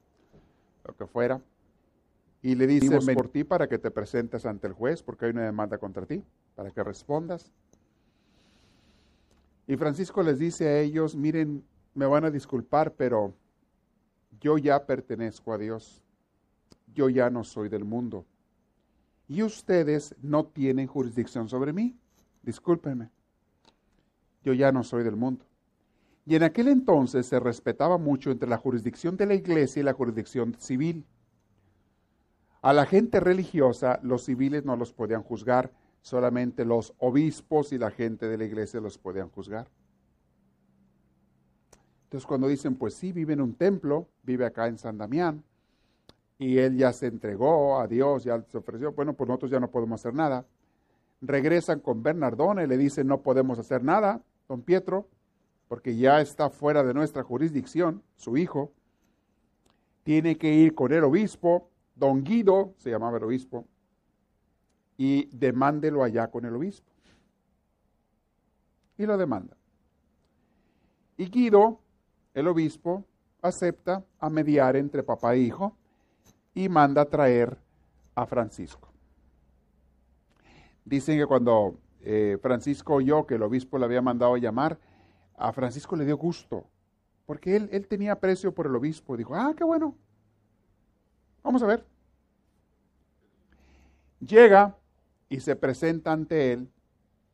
lo 0.84 0.94
que 0.94 1.06
fuera, 1.06 1.40
y 2.42 2.56
le 2.56 2.66
dicen 2.66 3.00
por 3.14 3.30
ti 3.30 3.42
para 3.42 3.70
que 3.70 3.78
te 3.78 3.90
presentes 3.90 4.44
ante 4.44 4.66
el 4.66 4.74
juez 4.74 5.02
porque 5.02 5.24
hay 5.24 5.30
una 5.30 5.46
demanda 5.46 5.78
contra 5.78 6.04
ti, 6.04 6.22
para 6.54 6.70
que 6.70 6.84
respondas. 6.84 7.50
Y 9.66 9.78
Francisco 9.78 10.22
les 10.22 10.38
dice 10.38 10.68
a 10.68 10.80
ellos, 10.80 11.16
miren, 11.16 11.64
me 11.94 12.06
van 12.06 12.24
a 12.24 12.30
disculpar, 12.30 12.94
pero 12.94 13.34
yo 14.40 14.58
ya 14.58 14.86
pertenezco 14.86 15.52
a 15.52 15.58
Dios, 15.58 16.02
yo 16.94 17.08
ya 17.08 17.30
no 17.30 17.44
soy 17.44 17.68
del 17.68 17.84
mundo, 17.84 18.24
y 19.28 19.42
ustedes 19.42 20.14
no 20.20 20.44
tienen 20.46 20.86
jurisdicción 20.86 21.48
sobre 21.48 21.72
mí 21.72 21.96
discúlpenme, 22.42 23.10
yo 24.42 24.52
ya 24.52 24.72
no 24.72 24.82
soy 24.82 25.04
del 25.04 25.16
mundo. 25.16 25.46
Y 26.24 26.36
en 26.36 26.42
aquel 26.42 26.68
entonces 26.68 27.26
se 27.26 27.40
respetaba 27.40 27.98
mucho 27.98 28.30
entre 28.30 28.48
la 28.48 28.58
jurisdicción 28.58 29.16
de 29.16 29.26
la 29.26 29.34
iglesia 29.34 29.80
y 29.80 29.84
la 29.84 29.92
jurisdicción 29.92 30.54
civil. 30.58 31.04
A 32.60 32.72
la 32.72 32.86
gente 32.86 33.18
religiosa 33.18 33.98
los 34.02 34.24
civiles 34.24 34.64
no 34.64 34.76
los 34.76 34.92
podían 34.92 35.22
juzgar, 35.22 35.72
solamente 36.00 36.64
los 36.64 36.94
obispos 36.98 37.72
y 37.72 37.78
la 37.78 37.90
gente 37.90 38.28
de 38.28 38.38
la 38.38 38.44
iglesia 38.44 38.80
los 38.80 38.98
podían 38.98 39.30
juzgar. 39.30 39.68
Entonces 42.12 42.26
cuando 42.26 42.46
dicen, 42.46 42.74
pues 42.76 42.94
sí, 42.94 43.12
vive 43.12 43.32
en 43.32 43.40
un 43.40 43.54
templo, 43.54 44.06
vive 44.22 44.44
acá 44.44 44.66
en 44.66 44.78
San 44.78 44.98
Damián, 44.98 45.42
y 46.38 46.58
él 46.58 46.76
ya 46.76 46.92
se 46.92 47.06
entregó 47.06 47.80
a 47.80 47.86
Dios, 47.86 48.24
ya 48.24 48.42
se 48.42 48.58
ofreció, 48.58 48.92
bueno, 48.92 49.14
pues 49.14 49.28
nosotros 49.28 49.50
ya 49.50 49.60
no 49.60 49.70
podemos 49.70 50.00
hacer 50.00 50.14
nada 50.14 50.44
regresan 51.22 51.80
con 51.80 52.02
Bernardone, 52.02 52.66
le 52.66 52.76
dicen 52.76 53.06
no 53.06 53.22
podemos 53.22 53.58
hacer 53.58 53.82
nada, 53.82 54.20
don 54.48 54.60
Pietro, 54.60 55.08
porque 55.68 55.96
ya 55.96 56.20
está 56.20 56.50
fuera 56.50 56.82
de 56.82 56.92
nuestra 56.92 57.22
jurisdicción, 57.22 58.02
su 58.16 58.36
hijo, 58.36 58.72
tiene 60.02 60.36
que 60.36 60.52
ir 60.52 60.74
con 60.74 60.92
el 60.92 61.04
obispo, 61.04 61.70
don 61.94 62.24
Guido, 62.24 62.74
se 62.76 62.90
llamaba 62.90 63.18
el 63.18 63.24
obispo, 63.24 63.64
y 64.98 65.26
demándelo 65.36 66.02
allá 66.02 66.28
con 66.28 66.44
el 66.44 66.54
obispo. 66.54 66.90
Y 68.98 69.06
lo 69.06 69.16
demanda. 69.16 69.56
Y 71.16 71.30
Guido, 71.30 71.80
el 72.34 72.48
obispo, 72.48 73.04
acepta 73.40 74.04
a 74.18 74.30
mediar 74.30 74.76
entre 74.76 75.02
papá 75.02 75.34
e 75.34 75.40
hijo 75.40 75.76
y 76.54 76.68
manda 76.68 77.02
a 77.02 77.06
traer 77.06 77.58
a 78.14 78.26
Francisco. 78.26 78.88
Dicen 80.84 81.18
que 81.18 81.26
cuando 81.26 81.76
eh, 82.00 82.38
Francisco 82.40 82.94
oyó 82.94 83.26
que 83.26 83.34
el 83.34 83.42
obispo 83.42 83.78
le 83.78 83.84
había 83.84 84.02
mandado 84.02 84.36
llamar, 84.36 84.78
a 85.36 85.52
Francisco 85.52 85.96
le 85.96 86.04
dio 86.04 86.16
gusto, 86.16 86.66
porque 87.26 87.56
él, 87.56 87.68
él 87.72 87.86
tenía 87.86 88.12
aprecio 88.12 88.54
por 88.54 88.66
el 88.66 88.74
obispo. 88.74 89.16
Dijo, 89.16 89.34
ah, 89.34 89.54
qué 89.56 89.64
bueno, 89.64 89.96
vamos 91.42 91.62
a 91.62 91.66
ver. 91.66 91.84
Llega 94.20 94.76
y 95.28 95.40
se 95.40 95.56
presenta 95.56 96.12
ante 96.12 96.52
él, 96.52 96.70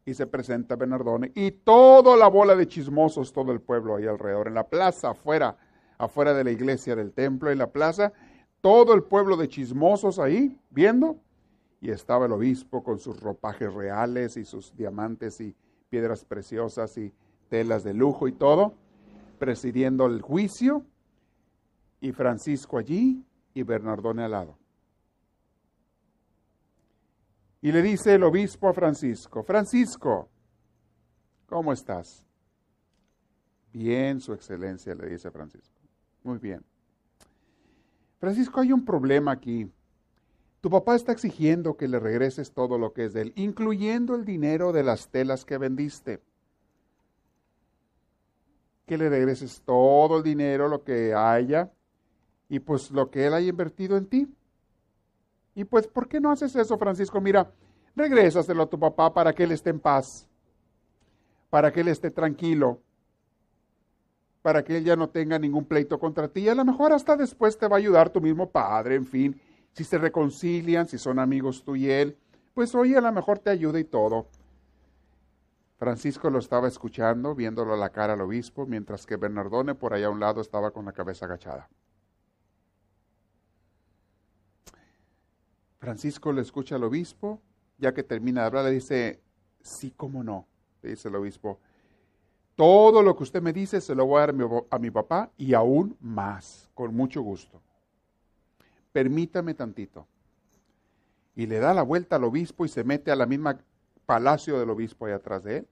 y 0.09 0.15
se 0.15 0.27
presenta 0.27 0.75
Bernardone, 0.75 1.33
y 1.35 1.51
toda 1.51 2.17
la 2.17 2.29
bola 2.29 2.57
de 2.57 2.67
chismosos, 2.67 3.31
todo 3.31 3.53
el 3.53 3.61
pueblo 3.61 3.97
ahí 3.97 4.07
alrededor, 4.07 4.49
en 4.49 4.55
la 4.55 4.67
plaza, 4.67 5.11
afuera, 5.11 5.59
afuera 5.99 6.33
de 6.33 6.45
la 6.45 6.51
iglesia 6.51 6.97
del 6.97 7.13
templo, 7.13 7.51
en 7.51 7.59
la 7.59 7.71
plaza, 7.71 8.15
todo 8.63 8.95
el 8.95 9.03
pueblo 9.03 9.37
de 9.37 9.49
chismosos 9.49 10.19
ahí, 10.19 10.59
viendo, 10.71 11.19
y 11.83 11.91
estaba 11.91 12.25
el 12.25 12.33
obispo 12.33 12.83
con 12.83 12.99
sus 12.99 13.21
ropajes 13.21 13.73
reales 13.75 14.39
y 14.39 14.47
sus 14.47 14.75
diamantes 14.75 15.43
y 15.43 15.55
piedras 15.91 16.25
preciosas 16.25 16.97
y 16.97 17.13
telas 17.51 17.85
de 17.85 17.93
lujo 17.93 18.29
y 18.29 18.33
todo, 18.33 18.73
presidiendo 19.39 20.07
el 20.07 20.23
juicio, 20.23 20.87
y 22.01 22.13
Francisco 22.13 22.79
allí 22.79 23.23
y 23.53 23.63
Bernardone 23.63 24.23
al 24.23 24.31
lado. 24.31 24.57
Y 27.61 27.73
le 27.73 27.83
dice 27.83 28.15
el 28.15 28.23
obispo 28.23 28.69
a 28.69 28.73
Francisco, 28.73 29.43
Francisco, 29.43 30.29
¿cómo 31.47 31.73
estás? 31.73 32.25
Bien, 33.73 34.21
su 34.21 34.33
excelencia, 34.33 34.95
le 34.95 35.09
dice 35.09 35.31
Francisco. 35.31 35.81
Muy 36.23 36.39
bien. 36.39 36.65
Francisco, 38.19 38.61
hay 38.61 38.73
un 38.73 38.85
problema 38.85 39.33
aquí. 39.33 39.71
Tu 40.61 40.71
papá 40.71 40.97
está 40.97 41.13
exigiendo 41.13 41.77
que 41.77 41.87
le 41.87 42.01
regreses 42.01 42.53
todo 42.53 42.79
lo 42.79 42.93
que 42.93 43.05
es 43.05 43.13
de 43.13 43.23
él, 43.23 43.33
incluyendo 43.37 44.15
el 44.15 44.25
dinero 44.25 44.73
de 44.73 44.83
las 44.83 45.09
telas 45.09 45.45
que 45.45 45.59
vendiste. 45.59 46.21
Que 48.87 48.99
le 48.99 49.09
regreses 49.09 49.63
todo 49.65 50.19
el 50.19 50.23
dinero, 50.25 50.69
lo 50.69 50.83
que 50.83 51.15
haya, 51.15 51.73
y 52.49 52.59
pues 52.61 52.91
lo 52.91 53.11
que 53.11 53.27
él 53.27 53.35
haya 53.35 53.49
invertido 53.49 53.97
en 53.97 54.07
ti. 54.07 54.29
Y 55.59 55.65
pues, 55.65 55.89
¿por 55.89 56.09
qué 56.09 56.21
no 56.21 56.31
haces 56.31 56.55
eso, 56.55 56.79
Francisco? 56.79 57.21
Mira, 57.21 57.51
regrésaselo 57.97 58.63
a 58.63 58.71
tu 58.71 58.79
papá 58.79 59.13
para 59.13 59.35
que 59.35 59.43
él 59.43 59.53
esté 59.53 59.71
en 59.71 59.81
paz, 59.81 60.29
para 61.51 61.73
que 61.73 61.81
él 61.81 61.89
esté 61.89 62.11
tranquilo, 62.11 62.81
para 64.41 64.63
que 64.63 64.77
él 64.77 64.85
ya 64.85 64.95
no 64.95 65.09
tenga 65.09 65.39
ningún 65.39 65.65
pleito 65.65 65.99
contra 65.99 66.29
ti. 66.29 66.43
Y 66.43 66.49
a 66.49 66.55
lo 66.55 66.65
mejor 66.65 66.93
hasta 66.93 67.17
después 67.17 67.59
te 67.59 67.67
va 67.67 67.77
a 67.77 67.79
ayudar 67.79 68.11
tu 68.11 68.21
mismo 68.21 68.49
padre, 68.49 68.95
en 68.95 69.05
fin 69.05 69.41
si 69.73 69.85
se 69.85 69.99
reconcilian, 69.99 70.89
si 70.89 70.99
son 70.99 71.19
amigos 71.19 71.63
tú 71.63 71.77
y 71.77 71.89
él, 71.89 72.19
pues 72.55 72.75
oye, 72.75 72.97
a 72.97 73.01
lo 73.01 73.13
mejor 73.13 73.39
te 73.39 73.51
ayuda 73.51 73.79
y 73.79 73.85
todo. 73.85 74.27
Francisco 75.79 76.31
lo 76.31 76.41
estaba 76.41 76.67
escuchando, 76.67 77.35
viéndolo 77.37 77.75
a 77.75 77.77
la 77.77 77.91
cara 77.91 78.15
al 78.15 78.21
obispo, 78.21 78.67
mientras 78.67 79.07
que 79.07 79.17
Bernardone 79.17 79.77
por 79.77 79.95
allá 79.95 80.09
a 80.09 80.11
un 80.11 80.19
lado 80.19 80.41
estaba 80.41 80.73
con 80.73 80.85
la 80.85 80.93
cabeza 80.93 81.27
agachada. 81.27 81.69
Francisco 85.79 86.33
le 86.33 86.43
escucha 86.43 86.77
al 86.77 86.85
obispo, 86.85 87.41
ya 87.79 87.95
que 87.95 88.03
termina 88.03 88.43
de 88.43 88.47
hablar, 88.47 88.65
le 88.65 88.73
dice, 88.73 89.21
sí, 89.63 89.93
cómo 89.97 90.23
no, 90.23 90.47
le 90.83 90.91
dice 90.91 91.09
el 91.09 91.15
obispo, 91.15 91.59
todo 92.55 93.03
lo 93.03 93.17
que 93.17 93.23
usted 93.23 93.41
me 93.41 93.53
dice 93.53 93.81
se 93.81 93.95
lo 93.95 94.07
voy 94.07 94.19
a 94.19 94.27
dar 94.27 94.35
a 94.71 94.79
mi, 94.79 94.91
papá 94.91 95.31
y 95.37 95.55
aún 95.55 95.97
más, 96.01 96.69
con 96.75 96.95
mucho 96.95 97.23
gusto 97.23 97.63
permítame 98.99 99.55
tantito. 99.55 100.09
Y 101.37 101.47
le 101.47 101.61
da 101.61 101.73
la 101.73 101.83
vuelta 101.83 102.17
al 102.17 102.25
obispo 102.25 102.65
y 102.65 102.69
se 102.69 102.83
mete 102.83 103.13
a 103.13 103.17
la 103.17 103.27
misma 103.27 103.59
palacio 104.07 104.59
del 104.59 104.71
obispo 104.71 105.07
ahí 105.07 105.13
atrás 105.13 105.45
de 105.45 105.59
él. 105.59 105.69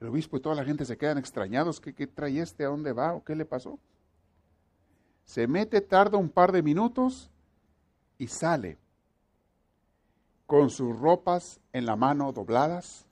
El 0.00 0.08
obispo 0.08 0.38
y 0.38 0.40
toda 0.40 0.54
la 0.54 0.64
gente 0.64 0.86
se 0.86 0.96
quedan 0.96 1.18
extrañados. 1.18 1.78
¿Qué, 1.78 1.94
qué 1.94 2.06
trae 2.06 2.40
este? 2.40 2.64
¿A 2.64 2.68
dónde 2.68 2.94
va? 2.94 3.12
¿O 3.12 3.22
qué 3.22 3.36
le 3.36 3.44
pasó? 3.44 3.78
Se 5.24 5.46
mete, 5.46 5.82
tarda 5.82 6.16
un 6.16 6.30
par 6.30 6.52
de 6.52 6.62
minutos 6.62 7.30
y 8.20 8.28
sale 8.28 8.76
con 10.46 10.68
sus 10.68 11.00
ropas 11.00 11.58
en 11.72 11.86
la 11.86 11.96
mano 11.96 12.32
dobladas, 12.32 13.06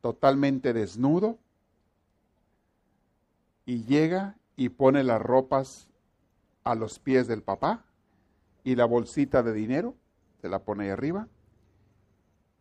totalmente 0.00 0.72
desnudo, 0.72 1.38
y 3.66 3.84
llega 3.84 4.36
y 4.56 4.70
pone 4.70 5.04
las 5.04 5.22
ropas 5.22 5.88
a 6.64 6.74
los 6.74 6.98
pies 6.98 7.28
del 7.28 7.42
papá 7.42 7.84
y 8.64 8.74
la 8.74 8.84
bolsita 8.84 9.44
de 9.44 9.52
dinero, 9.52 9.94
se 10.40 10.48
la 10.48 10.58
pone 10.58 10.84
ahí 10.84 10.90
arriba, 10.90 11.28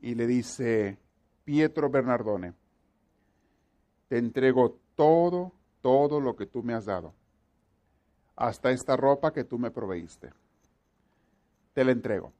y 0.01 0.13
le 0.13 0.27
dice, 0.27 0.99
Pietro 1.45 1.89
Bernardone, 1.89 2.53
te 4.07 4.19
entrego 4.19 4.77
todo, 4.93 5.51
todo 5.81 6.21
lo 6.21 6.35
que 6.35 6.45
tú 6.45 6.61
me 6.61 6.75
has 6.75 6.85
dado, 6.85 7.15
hasta 8.35 8.69
esta 8.69 8.95
ropa 8.95 9.33
que 9.33 9.43
tú 9.43 9.57
me 9.57 9.71
proveíste. 9.71 10.31
Te 11.75 11.83
la 11.83 11.91
entrego. 11.91 12.31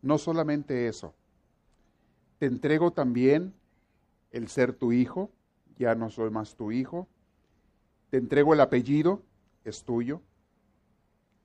No 0.00 0.16
solamente 0.16 0.86
eso, 0.86 1.12
te 2.38 2.46
entrego 2.46 2.92
también 2.92 3.52
el 4.30 4.46
ser 4.48 4.74
tu 4.74 4.92
hijo, 4.92 5.30
ya 5.76 5.96
no 5.96 6.08
soy 6.08 6.30
más 6.30 6.54
tu 6.54 6.70
hijo, 6.70 7.08
te 8.10 8.18
entrego 8.18 8.54
el 8.54 8.60
apellido, 8.60 9.22
es 9.64 9.82
tuyo, 9.82 10.20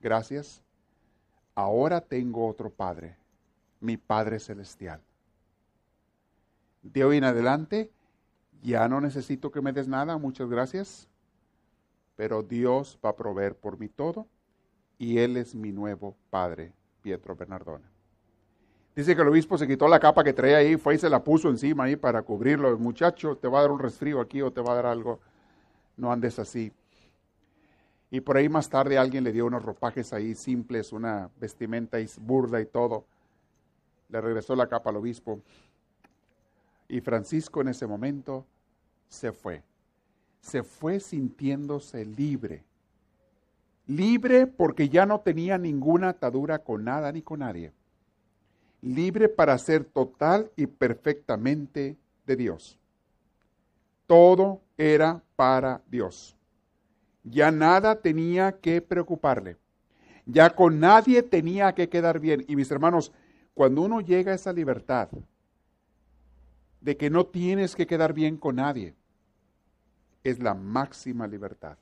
gracias. 0.00 0.62
Ahora 1.56 2.00
tengo 2.00 2.46
otro 2.46 2.70
Padre, 2.70 3.16
mi 3.80 3.96
Padre 3.96 4.38
Celestial. 4.38 5.00
De 6.82 7.04
hoy 7.04 7.16
en 7.16 7.24
adelante, 7.24 7.90
ya 8.62 8.86
no 8.88 9.00
necesito 9.00 9.50
que 9.50 9.62
me 9.62 9.72
des 9.72 9.88
nada, 9.88 10.16
muchas 10.16 10.48
gracias, 10.48 11.08
pero 12.14 12.44
Dios 12.44 13.00
va 13.04 13.10
a 13.10 13.16
proveer 13.16 13.56
por 13.56 13.80
mí 13.80 13.88
todo 13.88 14.28
y 15.00 15.16
Él 15.16 15.38
es 15.38 15.54
mi 15.54 15.72
nuevo 15.72 16.14
Padre, 16.28 16.74
Pietro 17.00 17.34
Bernardone. 17.34 17.86
Dice 18.94 19.16
que 19.16 19.22
el 19.22 19.28
obispo 19.28 19.56
se 19.56 19.66
quitó 19.66 19.88
la 19.88 19.98
capa 19.98 20.22
que 20.22 20.34
traía 20.34 20.58
ahí, 20.58 20.76
fue 20.76 20.94
y 20.94 20.98
se 20.98 21.08
la 21.08 21.24
puso 21.24 21.48
encima 21.48 21.84
ahí 21.84 21.96
para 21.96 22.20
cubrirlo. 22.20 22.78
Muchacho, 22.78 23.34
te 23.38 23.48
va 23.48 23.60
a 23.60 23.62
dar 23.62 23.70
un 23.70 23.78
resfrío 23.78 24.20
aquí 24.20 24.42
o 24.42 24.52
te 24.52 24.60
va 24.60 24.72
a 24.72 24.74
dar 24.76 24.86
algo. 24.86 25.18
No 25.96 26.12
andes 26.12 26.38
así. 26.38 26.70
Y 28.10 28.20
por 28.20 28.36
ahí 28.36 28.50
más 28.50 28.68
tarde 28.68 28.98
alguien 28.98 29.24
le 29.24 29.32
dio 29.32 29.46
unos 29.46 29.64
ropajes 29.64 30.12
ahí 30.12 30.34
simples, 30.34 30.92
una 30.92 31.30
vestimenta 31.40 31.96
burda 32.18 32.60
y 32.60 32.66
todo. 32.66 33.06
Le 34.10 34.20
regresó 34.20 34.54
la 34.54 34.68
capa 34.68 34.90
al 34.90 34.96
obispo. 34.96 35.40
Y 36.88 37.00
Francisco 37.00 37.62
en 37.62 37.68
ese 37.68 37.86
momento 37.86 38.44
se 39.08 39.32
fue. 39.32 39.62
Se 40.42 40.62
fue 40.62 41.00
sintiéndose 41.00 42.04
libre. 42.04 42.64
Libre 43.90 44.46
porque 44.46 44.88
ya 44.88 45.04
no 45.04 45.18
tenía 45.18 45.58
ninguna 45.58 46.10
atadura 46.10 46.60
con 46.60 46.84
nada 46.84 47.10
ni 47.10 47.22
con 47.22 47.40
nadie. 47.40 47.72
Libre 48.82 49.28
para 49.28 49.58
ser 49.58 49.84
total 49.84 50.52
y 50.54 50.68
perfectamente 50.68 51.96
de 52.24 52.36
Dios. 52.36 52.78
Todo 54.06 54.60
era 54.78 55.20
para 55.34 55.82
Dios. 55.90 56.36
Ya 57.24 57.50
nada 57.50 58.00
tenía 58.00 58.60
que 58.60 58.80
preocuparle. 58.80 59.56
Ya 60.24 60.50
con 60.50 60.78
nadie 60.78 61.24
tenía 61.24 61.74
que 61.74 61.88
quedar 61.88 62.20
bien. 62.20 62.44
Y 62.46 62.54
mis 62.54 62.70
hermanos, 62.70 63.10
cuando 63.54 63.82
uno 63.82 64.00
llega 64.00 64.30
a 64.30 64.36
esa 64.36 64.52
libertad 64.52 65.08
de 66.80 66.96
que 66.96 67.10
no 67.10 67.26
tienes 67.26 67.74
que 67.74 67.88
quedar 67.88 68.12
bien 68.12 68.36
con 68.36 68.54
nadie, 68.54 68.94
es 70.22 70.38
la 70.38 70.54
máxima 70.54 71.26
libertad. 71.26 71.76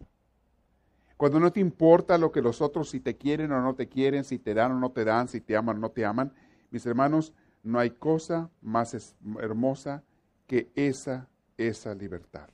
Cuando 1.19 1.41
no 1.41 1.53
te 1.53 1.59
importa 1.59 2.17
lo 2.17 2.31
que 2.31 2.41
los 2.41 2.63
otros, 2.63 2.91
si 2.91 3.01
te 3.01 3.17
quieren 3.17 3.51
o 3.51 3.61
no 3.61 3.75
te 3.75 3.89
quieren, 3.89 4.23
si 4.23 4.39
te 4.39 4.55
dan 4.55 4.71
o 4.71 4.79
no 4.79 4.93
te 4.93 5.05
dan, 5.05 5.27
si 5.27 5.41
te 5.41 5.57
aman 5.57 5.79
o 5.79 5.81
no 5.81 5.91
te 5.91 6.05
aman, 6.05 6.33
mis 6.71 6.87
hermanos, 6.87 7.33
no 7.65 7.81
hay 7.81 7.91
cosa 7.91 8.51
más 8.63 9.17
hermosa 9.41 10.05
que 10.47 10.71
esa, 10.77 11.29
esa 11.57 11.93
libertad. 11.97 12.49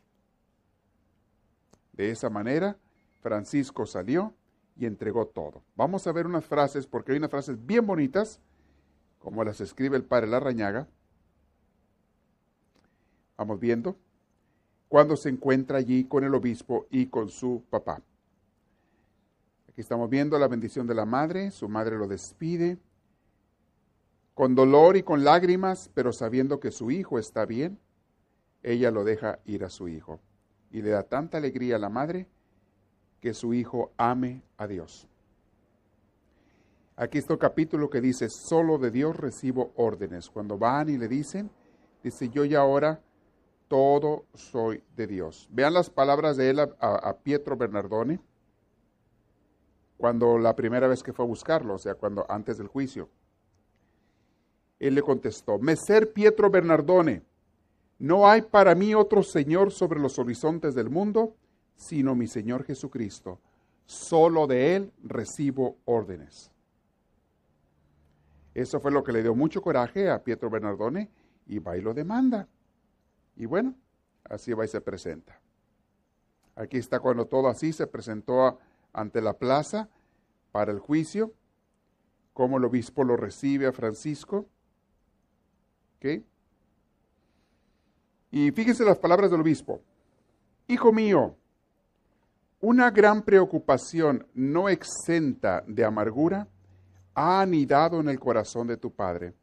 De 1.92 2.10
esa 2.10 2.30
manera, 2.30 2.78
Francisco 3.20 3.84
salió 3.84 4.32
y 4.76 4.86
entregó 4.86 5.26
todo. 5.26 5.62
Vamos 5.76 6.06
a 6.06 6.12
ver 6.12 6.26
unas 6.26 6.46
frases, 6.46 6.86
porque 6.86 7.12
hay 7.12 7.18
unas 7.18 7.30
frases 7.30 7.66
bien 7.66 7.86
bonitas, 7.86 8.40
como 9.18 9.44
las 9.44 9.60
escribe 9.60 9.98
el 9.98 10.04
padre 10.04 10.28
Larrañaga. 10.28 10.88
Vamos 13.36 13.60
viendo. 13.60 13.94
Cuando 14.88 15.16
se 15.16 15.28
encuentra 15.28 15.76
allí 15.76 16.04
con 16.04 16.24
el 16.24 16.34
obispo 16.34 16.86
y 16.90 17.08
con 17.08 17.28
su 17.28 17.62
papá. 17.68 18.00
Aquí 19.74 19.80
estamos 19.80 20.08
viendo 20.08 20.38
la 20.38 20.46
bendición 20.46 20.86
de 20.86 20.94
la 20.94 21.04
madre, 21.04 21.50
su 21.50 21.68
madre 21.68 21.98
lo 21.98 22.06
despide, 22.06 22.78
con 24.32 24.54
dolor 24.54 24.96
y 24.96 25.02
con 25.02 25.24
lágrimas, 25.24 25.90
pero 25.94 26.12
sabiendo 26.12 26.60
que 26.60 26.70
su 26.70 26.92
hijo 26.92 27.18
está 27.18 27.44
bien, 27.44 27.80
ella 28.62 28.92
lo 28.92 29.02
deja 29.02 29.40
ir 29.46 29.64
a 29.64 29.70
su 29.70 29.88
hijo 29.88 30.20
y 30.70 30.80
le 30.80 30.90
da 30.90 31.02
tanta 31.02 31.38
alegría 31.38 31.74
a 31.74 31.80
la 31.80 31.88
madre 31.88 32.28
que 33.20 33.34
su 33.34 33.52
hijo 33.52 33.90
ame 33.96 34.44
a 34.58 34.68
Dios. 34.68 35.08
Aquí 36.94 37.18
está 37.18 37.32
el 37.32 37.40
capítulo 37.40 37.90
que 37.90 38.00
dice, 38.00 38.28
solo 38.30 38.78
de 38.78 38.92
Dios 38.92 39.16
recibo 39.16 39.72
órdenes. 39.74 40.30
Cuando 40.30 40.56
van 40.56 40.88
y 40.88 40.98
le 40.98 41.08
dicen, 41.08 41.50
dice, 42.00 42.28
yo 42.28 42.44
ya 42.44 42.60
ahora 42.60 43.02
todo 43.66 44.26
soy 44.34 44.84
de 44.94 45.08
Dios. 45.08 45.48
Vean 45.50 45.74
las 45.74 45.90
palabras 45.90 46.36
de 46.36 46.50
él 46.50 46.60
a, 46.60 46.68
a, 46.78 47.18
Pietro 47.18 47.56
Bernardone 47.56 48.20
cuando 50.04 50.36
la 50.38 50.54
primera 50.54 50.86
vez 50.86 51.02
que 51.02 51.14
fue 51.14 51.24
a 51.24 51.28
buscarlo, 51.28 51.76
o 51.76 51.78
sea, 51.78 51.94
cuando 51.94 52.26
antes 52.28 52.58
del 52.58 52.66
juicio. 52.66 53.08
Él 54.78 54.96
le 54.96 55.00
contestó, 55.00 55.58
Meser 55.58 56.12
Pietro 56.12 56.50
Bernardone, 56.50 57.22
no 57.98 58.28
hay 58.28 58.42
para 58.42 58.74
mí 58.74 58.94
otro 58.94 59.22
Señor 59.22 59.72
sobre 59.72 59.98
los 59.98 60.18
horizontes 60.18 60.74
del 60.74 60.90
mundo, 60.90 61.34
sino 61.74 62.14
mi 62.14 62.26
Señor 62.26 62.64
Jesucristo. 62.64 63.40
Solo 63.86 64.46
de 64.46 64.76
Él 64.76 64.92
recibo 65.02 65.78
órdenes. 65.86 66.52
Eso 68.52 68.78
fue 68.78 68.90
lo 68.90 69.02
que 69.02 69.12
le 69.12 69.22
dio 69.22 69.34
mucho 69.34 69.62
coraje 69.62 70.10
a 70.10 70.22
Pietro 70.22 70.50
Bernardone 70.50 71.10
y 71.46 71.60
va 71.60 71.78
y 71.78 71.80
lo 71.80 71.94
demanda. 71.94 72.46
Y 73.36 73.46
bueno, 73.46 73.74
así 74.24 74.52
va 74.52 74.66
y 74.66 74.68
se 74.68 74.82
presenta. 74.82 75.40
Aquí 76.56 76.76
está 76.76 77.00
cuando 77.00 77.24
todo 77.24 77.48
así 77.48 77.72
se 77.72 77.86
presentó 77.86 78.58
ante 78.92 79.22
la 79.22 79.32
plaza 79.32 79.88
para 80.54 80.70
el 80.70 80.78
juicio, 80.78 81.34
cómo 82.32 82.58
el 82.58 82.64
obispo 82.64 83.02
lo 83.02 83.16
recibe 83.16 83.66
a 83.66 83.72
Francisco. 83.72 84.46
Y 88.30 88.52
fíjense 88.52 88.84
las 88.84 88.98
palabras 88.98 89.32
del 89.32 89.40
obispo. 89.40 89.80
Hijo 90.68 90.92
mío, 90.92 91.34
una 92.60 92.92
gran 92.92 93.22
preocupación 93.22 94.28
no 94.32 94.68
exenta 94.68 95.64
de 95.66 95.84
amargura 95.84 96.46
ha 97.14 97.40
anidado 97.40 97.98
en 97.98 98.08
el 98.08 98.20
corazón 98.20 98.68
de 98.68 98.76
tu 98.76 98.92
padre. 98.92 99.34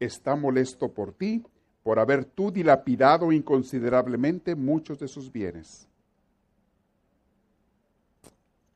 Está 0.00 0.34
molesto 0.34 0.92
por 0.92 1.12
ti, 1.12 1.44
por 1.84 2.00
haber 2.00 2.24
tú 2.24 2.50
dilapidado 2.50 3.30
inconsiderablemente 3.30 4.56
muchos 4.56 4.98
de 4.98 5.06
sus 5.06 5.30
bienes. 5.30 5.87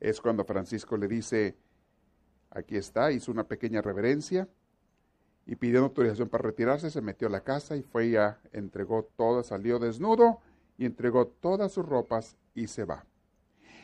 Es 0.03 0.21
cuando 0.21 0.45
Francisco 0.45 0.97
le 0.97 1.07
dice, 1.07 1.55
aquí 2.51 2.77
está, 2.77 3.13
hizo 3.13 3.31
una 3.31 3.45
pequeña 3.45 3.81
reverencia, 3.81 4.49
y 5.47 5.55
pidiendo 5.55 5.85
autorización 5.85 6.29
para 6.29 6.43
retirarse, 6.43 6.91
se 6.91 7.01
metió 7.01 7.29
a 7.29 7.31
la 7.31 7.43
casa 7.43 7.77
y 7.77 7.83
fue 7.83 8.11
ya, 8.11 8.41
entregó 8.53 9.09
todo, 9.17 9.45
salió 9.45 9.79
desnudo 9.79 10.41
y 10.77 10.87
entregó 10.87 11.29
todas 11.29 11.71
sus 11.71 11.87
ropas 11.87 12.37
y 12.53 12.67
se 12.67 12.85
va. 12.85 13.07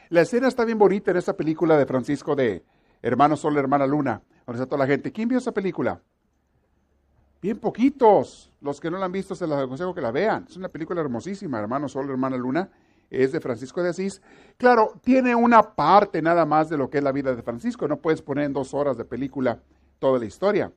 La 0.08 0.22
escena 0.22 0.48
está 0.48 0.64
bien 0.64 0.78
bonita 0.78 1.12
en 1.12 1.18
esa 1.18 1.36
película 1.36 1.78
de 1.78 1.86
Francisco 1.86 2.34
de 2.34 2.64
Hermano 3.00 3.36
Sol, 3.36 3.56
Hermana 3.56 3.86
Luna, 3.86 4.20
donde 4.44 4.60
está 4.60 4.66
toda 4.66 4.84
la 4.84 4.90
gente. 4.90 5.12
¿Quién 5.12 5.28
vio 5.28 5.38
esa 5.38 5.52
película? 5.52 6.02
Bien 7.40 7.60
poquitos. 7.60 8.52
Los 8.60 8.80
que 8.80 8.90
no 8.90 8.98
la 8.98 9.06
han 9.06 9.12
visto 9.12 9.36
se 9.36 9.46
les 9.46 9.56
aconsejo 9.56 9.94
que 9.94 10.00
la 10.00 10.10
vean. 10.10 10.46
Es 10.48 10.56
una 10.56 10.68
película 10.68 11.00
hermosísima, 11.00 11.60
Hermano 11.60 11.88
Sol, 11.88 12.10
Hermana 12.10 12.36
Luna. 12.36 12.68
Es 13.10 13.32
de 13.32 13.40
Francisco 13.40 13.82
de 13.82 13.90
Asís. 13.90 14.20
Claro, 14.56 14.94
tiene 15.02 15.34
una 15.34 15.74
parte 15.74 16.20
nada 16.20 16.44
más 16.44 16.68
de 16.68 16.76
lo 16.76 16.90
que 16.90 16.98
es 16.98 17.04
la 17.04 17.12
vida 17.12 17.34
de 17.34 17.42
Francisco. 17.42 17.88
No 17.88 18.00
puedes 18.00 18.22
poner 18.22 18.44
en 18.44 18.52
dos 18.52 18.74
horas 18.74 18.96
de 18.96 19.04
película 19.04 19.60
toda 19.98 20.18
la 20.18 20.26
historia 20.26 20.72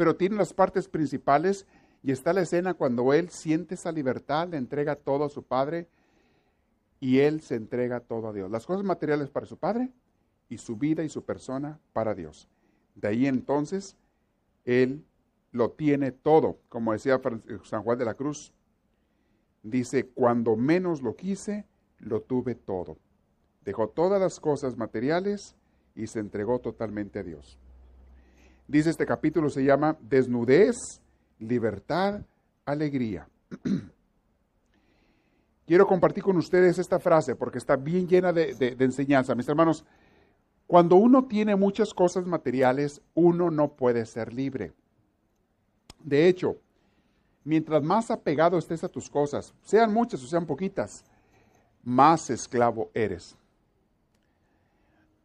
pero 0.00 0.16
tiene 0.16 0.36
las 0.36 0.54
partes 0.54 0.88
principales 0.88 1.66
y 2.02 2.10
está 2.10 2.32
la 2.32 2.40
escena 2.40 2.72
cuando 2.72 3.12
él 3.12 3.28
siente 3.28 3.74
esa 3.74 3.92
libertad, 3.92 4.48
le 4.48 4.56
entrega 4.56 4.96
todo 4.96 5.24
a 5.24 5.28
su 5.28 5.42
padre 5.42 5.90
y 7.00 7.18
él 7.18 7.42
se 7.42 7.56
entrega 7.56 8.00
todo 8.00 8.28
a 8.28 8.32
Dios. 8.32 8.50
Las 8.50 8.64
cosas 8.64 8.82
materiales 8.82 9.28
para 9.28 9.44
su 9.44 9.58
padre 9.58 9.92
y 10.48 10.56
su 10.56 10.78
vida 10.78 11.04
y 11.04 11.10
su 11.10 11.22
persona 11.26 11.78
para 11.92 12.14
Dios. 12.14 12.48
De 12.94 13.08
ahí 13.08 13.26
entonces 13.26 13.98
él 14.64 15.04
lo 15.52 15.72
tiene 15.72 16.12
todo, 16.12 16.60
como 16.70 16.94
decía 16.94 17.20
San 17.64 17.82
Juan 17.82 17.98
de 17.98 18.06
la 18.06 18.14
Cruz. 18.14 18.54
Dice, 19.62 20.06
cuando 20.06 20.56
menos 20.56 21.02
lo 21.02 21.14
quise, 21.14 21.66
lo 22.00 22.22
tuve 22.22 22.54
todo. 22.54 22.96
Dejó 23.64 23.88
todas 23.88 24.20
las 24.20 24.40
cosas 24.40 24.76
materiales 24.76 25.54
y 25.94 26.06
se 26.06 26.18
entregó 26.20 26.58
totalmente 26.58 27.18
a 27.18 27.22
Dios. 27.22 27.58
Dice 28.66 28.90
este 28.90 29.06
capítulo, 29.06 29.50
se 29.50 29.64
llama 29.64 29.96
Desnudez, 30.00 30.76
Libertad, 31.38 32.22
Alegría. 32.64 33.28
Quiero 35.66 35.86
compartir 35.86 36.22
con 36.22 36.36
ustedes 36.36 36.78
esta 36.78 36.98
frase 36.98 37.36
porque 37.36 37.58
está 37.58 37.76
bien 37.76 38.08
llena 38.08 38.32
de, 38.32 38.54
de 38.54 38.84
enseñanza. 38.84 39.34
Mis 39.34 39.48
hermanos, 39.48 39.84
cuando 40.66 40.96
uno 40.96 41.26
tiene 41.26 41.56
muchas 41.56 41.92
cosas 41.92 42.26
materiales, 42.26 43.02
uno 43.14 43.50
no 43.50 43.72
puede 43.72 44.06
ser 44.06 44.32
libre. 44.32 44.72
De 46.02 46.28
hecho, 46.28 46.56
mientras 47.44 47.82
más 47.82 48.10
apegado 48.10 48.56
estés 48.56 48.84
a 48.84 48.88
tus 48.88 49.10
cosas, 49.10 49.52
sean 49.62 49.92
muchas 49.92 50.22
o 50.22 50.26
sean 50.26 50.46
poquitas, 50.46 51.04
más 51.84 52.30
esclavo 52.30 52.90
eres. 52.94 53.36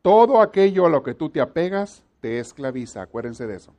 Todo 0.01 0.41
aquello 0.41 0.85
a 0.85 0.89
lo 0.89 1.03
que 1.03 1.13
tú 1.13 1.29
te 1.29 1.41
apegas 1.41 2.03
te 2.21 2.39
esclaviza, 2.39 3.01
acuérdense 3.01 3.47
de 3.47 3.55
eso. 3.55 3.73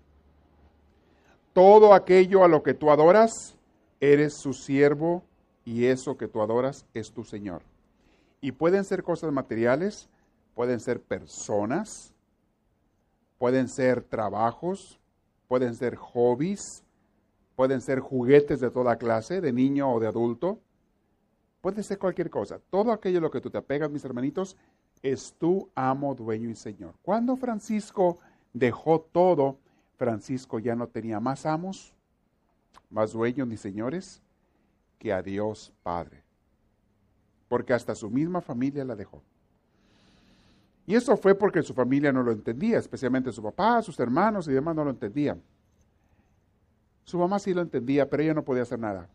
Todo 1.52 1.94
aquello 1.94 2.44
a 2.44 2.48
lo 2.48 2.62
que 2.62 2.74
tú 2.74 2.90
adoras, 2.90 3.56
eres 4.00 4.34
su 4.34 4.52
siervo 4.52 5.22
y 5.64 5.86
eso 5.86 6.16
que 6.16 6.28
tú 6.28 6.42
adoras 6.42 6.86
es 6.94 7.12
tu 7.12 7.24
Señor. 7.24 7.62
Y 8.40 8.52
pueden 8.52 8.84
ser 8.84 9.02
cosas 9.02 9.32
materiales, 9.32 10.08
pueden 10.54 10.80
ser 10.80 11.00
personas, 11.00 12.12
pueden 13.38 13.68
ser 13.68 14.02
trabajos, 14.02 14.98
pueden 15.48 15.74
ser 15.74 15.96
hobbies, 15.96 16.84
pueden 17.56 17.80
ser 17.80 18.00
juguetes 18.00 18.60
de 18.60 18.70
toda 18.70 18.96
clase, 18.96 19.40
de 19.40 19.52
niño 19.52 19.92
o 19.92 20.00
de 20.00 20.06
adulto, 20.06 20.58
puede 21.66 21.82
ser 21.82 21.98
cualquier 21.98 22.30
cosa. 22.30 22.60
Todo 22.70 22.92
aquello 22.92 23.18
a 23.18 23.22
lo 23.22 23.30
que 23.32 23.40
tú 23.40 23.50
te 23.50 23.58
apegas, 23.58 23.90
mis 23.90 24.04
hermanitos, 24.04 24.56
es 25.02 25.34
tu 25.36 25.68
amo, 25.74 26.14
dueño 26.14 26.48
y 26.48 26.54
señor. 26.54 26.94
Cuando 27.02 27.36
Francisco 27.36 28.20
dejó 28.52 29.00
todo, 29.00 29.58
Francisco 29.96 30.60
ya 30.60 30.76
no 30.76 30.86
tenía 30.86 31.18
más 31.18 31.44
amos, 31.44 31.92
más 32.88 33.12
dueños 33.12 33.48
ni 33.48 33.56
señores 33.56 34.22
que 35.00 35.12
a 35.12 35.24
Dios 35.24 35.72
Padre. 35.82 36.22
Porque 37.48 37.72
hasta 37.72 37.96
su 37.96 38.10
misma 38.10 38.40
familia 38.40 38.84
la 38.84 38.94
dejó. 38.94 39.20
Y 40.86 40.94
eso 40.94 41.16
fue 41.16 41.34
porque 41.34 41.64
su 41.64 41.74
familia 41.74 42.12
no 42.12 42.22
lo 42.22 42.30
entendía, 42.30 42.78
especialmente 42.78 43.32
su 43.32 43.42
papá, 43.42 43.82
sus 43.82 43.98
hermanos 43.98 44.46
y 44.46 44.52
demás 44.52 44.76
no 44.76 44.84
lo 44.84 44.90
entendían. 44.90 45.42
Su 47.02 47.18
mamá 47.18 47.40
sí 47.40 47.52
lo 47.52 47.60
entendía, 47.60 48.08
pero 48.08 48.22
ella 48.22 48.34
no 48.34 48.44
podía 48.44 48.62
hacer 48.62 48.78
nada. 48.78 49.08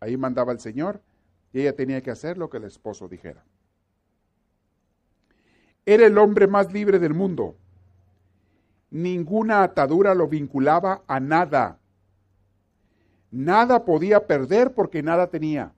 Ahí 0.00 0.16
mandaba 0.16 0.50
el 0.50 0.58
Señor 0.58 1.00
y 1.56 1.60
ella 1.60 1.74
tenía 1.74 2.02
que 2.02 2.10
hacer 2.10 2.36
lo 2.36 2.50
que 2.50 2.58
el 2.58 2.64
esposo 2.64 3.08
dijera. 3.08 3.42
Era 5.86 6.04
el 6.04 6.18
hombre 6.18 6.46
más 6.46 6.70
libre 6.70 6.98
del 6.98 7.14
mundo. 7.14 7.56
Ninguna 8.90 9.62
atadura 9.62 10.14
lo 10.14 10.28
vinculaba 10.28 11.02
a 11.06 11.18
nada. 11.18 11.78
Nada 13.30 13.86
podía 13.86 14.26
perder 14.26 14.74
porque 14.74 15.02
nada 15.02 15.28
tenía. 15.28 15.72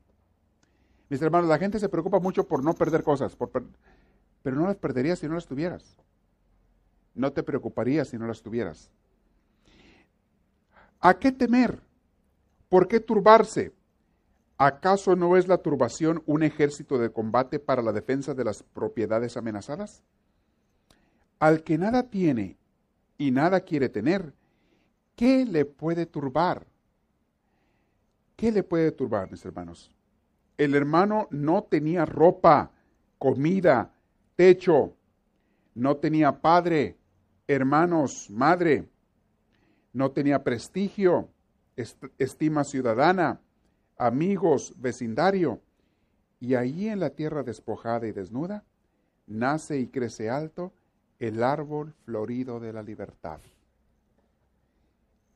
Mis 1.10 1.22
hermanos, 1.22 1.48
la 1.48 1.58
gente 1.58 1.78
se 1.78 1.88
preocupa 1.88 2.18
mucho 2.18 2.48
por 2.48 2.64
no 2.64 2.74
perder 2.74 3.04
cosas, 3.04 3.36
pero 4.42 4.56
no 4.56 4.66
las 4.66 4.76
perderías 4.78 5.20
si 5.20 5.28
no 5.28 5.36
las 5.36 5.46
tuvieras. 5.46 5.96
No 7.14 7.32
te 7.32 7.44
preocuparías 7.44 8.08
si 8.08 8.18
no 8.18 8.26
las 8.26 8.42
tuvieras. 8.42 8.90
¿A 10.98 11.16
qué 11.20 11.30
temer? 11.30 11.78
¿Por 12.68 12.88
qué 12.88 12.98
turbarse? 12.98 13.77
¿Acaso 14.58 15.14
no 15.14 15.36
es 15.36 15.46
la 15.46 15.58
turbación 15.58 16.20
un 16.26 16.42
ejército 16.42 16.98
de 16.98 17.12
combate 17.12 17.60
para 17.60 17.80
la 17.80 17.92
defensa 17.92 18.34
de 18.34 18.42
las 18.42 18.64
propiedades 18.64 19.36
amenazadas? 19.36 20.02
Al 21.38 21.62
que 21.62 21.78
nada 21.78 22.10
tiene 22.10 22.56
y 23.16 23.30
nada 23.30 23.60
quiere 23.60 23.88
tener, 23.88 24.34
¿qué 25.14 25.46
le 25.46 25.64
puede 25.64 26.06
turbar? 26.06 26.66
¿Qué 28.34 28.50
le 28.50 28.64
puede 28.64 28.90
turbar, 28.90 29.30
mis 29.30 29.44
hermanos? 29.44 29.92
El 30.56 30.74
hermano 30.74 31.28
no 31.30 31.62
tenía 31.62 32.04
ropa, 32.04 32.72
comida, 33.16 33.94
techo, 34.34 34.92
no 35.76 35.98
tenía 35.98 36.40
padre, 36.40 36.96
hermanos, 37.46 38.28
madre, 38.28 38.88
no 39.92 40.10
tenía 40.10 40.42
prestigio, 40.42 41.28
estima 42.18 42.64
ciudadana, 42.64 43.40
amigos, 43.98 44.74
vecindario. 44.78 45.60
Y 46.40 46.54
allí 46.54 46.88
en 46.88 47.00
la 47.00 47.10
tierra 47.10 47.42
despojada 47.42 48.06
y 48.06 48.12
desnuda, 48.12 48.64
nace 49.26 49.78
y 49.78 49.88
crece 49.88 50.30
alto 50.30 50.72
el 51.18 51.42
árbol 51.42 51.94
florido 52.04 52.60
de 52.60 52.72
la 52.72 52.82
libertad. 52.82 53.40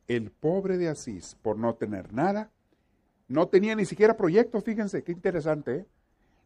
El 0.07 0.31
pobre 0.31 0.79
de 0.79 0.89
Asís, 0.89 1.37
por 1.43 1.59
no 1.59 1.75
tener 1.75 2.13
nada, 2.13 2.51
no 3.29 3.49
tenía 3.49 3.75
ni 3.75 3.85
siquiera 3.85 4.17
proyectos, 4.17 4.63
fíjense, 4.63 5.03
qué 5.03 5.13
interesante, 5.13 5.75
¿eh? 5.75 5.87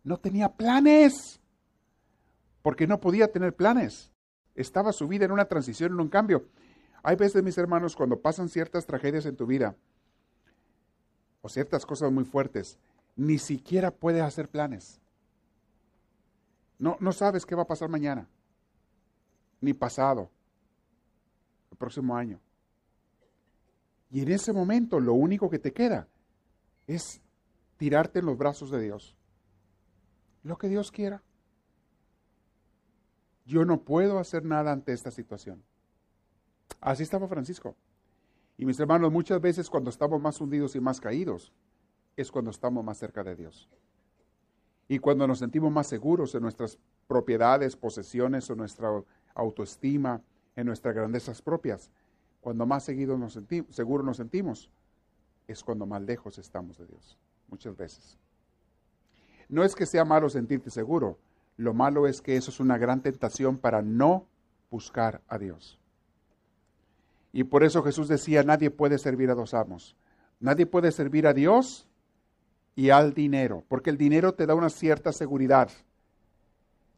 no 0.04 0.18
tenía 0.18 0.52
planes, 0.52 1.40
porque 2.62 2.86
no 2.86 3.00
podía 3.00 3.30
tener 3.30 3.54
planes. 3.54 4.12
Estaba 4.54 4.92
su 4.92 5.06
vida 5.06 5.26
en 5.26 5.32
una 5.32 5.46
transición, 5.46 5.92
en 5.92 6.00
un 6.00 6.08
cambio. 6.08 6.46
Hay 7.02 7.16
veces, 7.16 7.42
mis 7.42 7.58
hermanos, 7.58 7.94
cuando 7.94 8.20
pasan 8.20 8.48
ciertas 8.48 8.86
tragedias 8.86 9.26
en 9.26 9.36
tu 9.36 9.46
vida 9.46 9.76
o 11.46 11.48
ciertas 11.48 11.86
cosas 11.86 12.10
muy 12.10 12.24
fuertes, 12.24 12.76
ni 13.14 13.38
siquiera 13.38 13.92
puedes 13.92 14.22
hacer 14.22 14.48
planes. 14.48 15.00
No, 16.76 16.96
no 16.98 17.12
sabes 17.12 17.46
qué 17.46 17.54
va 17.54 17.62
a 17.62 17.68
pasar 17.68 17.88
mañana, 17.88 18.28
ni 19.60 19.72
pasado, 19.72 20.28
el 21.70 21.76
próximo 21.76 22.16
año. 22.16 22.40
Y 24.10 24.22
en 24.22 24.32
ese 24.32 24.52
momento 24.52 24.98
lo 24.98 25.14
único 25.14 25.48
que 25.48 25.60
te 25.60 25.72
queda 25.72 26.08
es 26.88 27.22
tirarte 27.76 28.18
en 28.18 28.26
los 28.26 28.36
brazos 28.36 28.72
de 28.72 28.82
Dios. 28.82 29.16
Lo 30.42 30.58
que 30.58 30.68
Dios 30.68 30.90
quiera. 30.90 31.22
Yo 33.44 33.64
no 33.64 33.82
puedo 33.82 34.18
hacer 34.18 34.44
nada 34.44 34.72
ante 34.72 34.92
esta 34.92 35.12
situación. 35.12 35.62
Así 36.80 37.04
estaba 37.04 37.28
Francisco. 37.28 37.76
Y 38.58 38.64
mis 38.64 38.80
hermanos, 38.80 39.12
muchas 39.12 39.40
veces 39.40 39.68
cuando 39.68 39.90
estamos 39.90 40.20
más 40.20 40.40
hundidos 40.40 40.74
y 40.76 40.80
más 40.80 41.00
caídos, 41.00 41.52
es 42.16 42.30
cuando 42.30 42.50
estamos 42.50 42.82
más 42.84 42.98
cerca 42.98 43.22
de 43.22 43.36
Dios. 43.36 43.68
Y 44.88 44.98
cuando 44.98 45.26
nos 45.26 45.40
sentimos 45.40 45.70
más 45.70 45.88
seguros 45.88 46.34
en 46.34 46.42
nuestras 46.42 46.78
propiedades, 47.06 47.76
posesiones 47.76 48.48
o 48.50 48.54
nuestra 48.54 48.88
autoestima, 49.34 50.22
en 50.54 50.66
nuestras 50.66 50.94
grandezas 50.94 51.42
propias, 51.42 51.90
cuando 52.40 52.64
más 52.64 52.84
seguidos 52.84 53.18
nos 53.18 53.34
sentimos, 53.34 53.74
seguros 53.74 54.06
nos 54.06 54.16
sentimos, 54.16 54.70
es 55.46 55.62
cuando 55.62 55.86
más 55.86 56.02
lejos 56.02 56.38
estamos 56.38 56.78
de 56.78 56.86
Dios, 56.86 57.18
muchas 57.48 57.76
veces. 57.76 58.18
No 59.48 59.62
es 59.62 59.74
que 59.74 59.86
sea 59.86 60.04
malo 60.04 60.30
sentirte 60.30 60.70
seguro, 60.70 61.18
lo 61.56 61.74
malo 61.74 62.06
es 62.06 62.22
que 62.22 62.36
eso 62.36 62.50
es 62.50 62.60
una 62.60 62.78
gran 62.78 63.02
tentación 63.02 63.58
para 63.58 63.82
no 63.82 64.26
buscar 64.70 65.22
a 65.28 65.38
Dios. 65.38 65.78
Y 67.36 67.44
por 67.44 67.64
eso 67.64 67.82
Jesús 67.82 68.08
decía, 68.08 68.42
nadie 68.44 68.70
puede 68.70 68.96
servir 68.96 69.28
a 69.28 69.34
dos 69.34 69.52
amos. 69.52 69.94
Nadie 70.40 70.64
puede 70.64 70.90
servir 70.90 71.26
a 71.26 71.34
Dios 71.34 71.86
y 72.74 72.88
al 72.88 73.12
dinero, 73.12 73.62
porque 73.68 73.90
el 73.90 73.98
dinero 73.98 74.32
te 74.32 74.46
da 74.46 74.54
una 74.54 74.70
cierta 74.70 75.12
seguridad, 75.12 75.68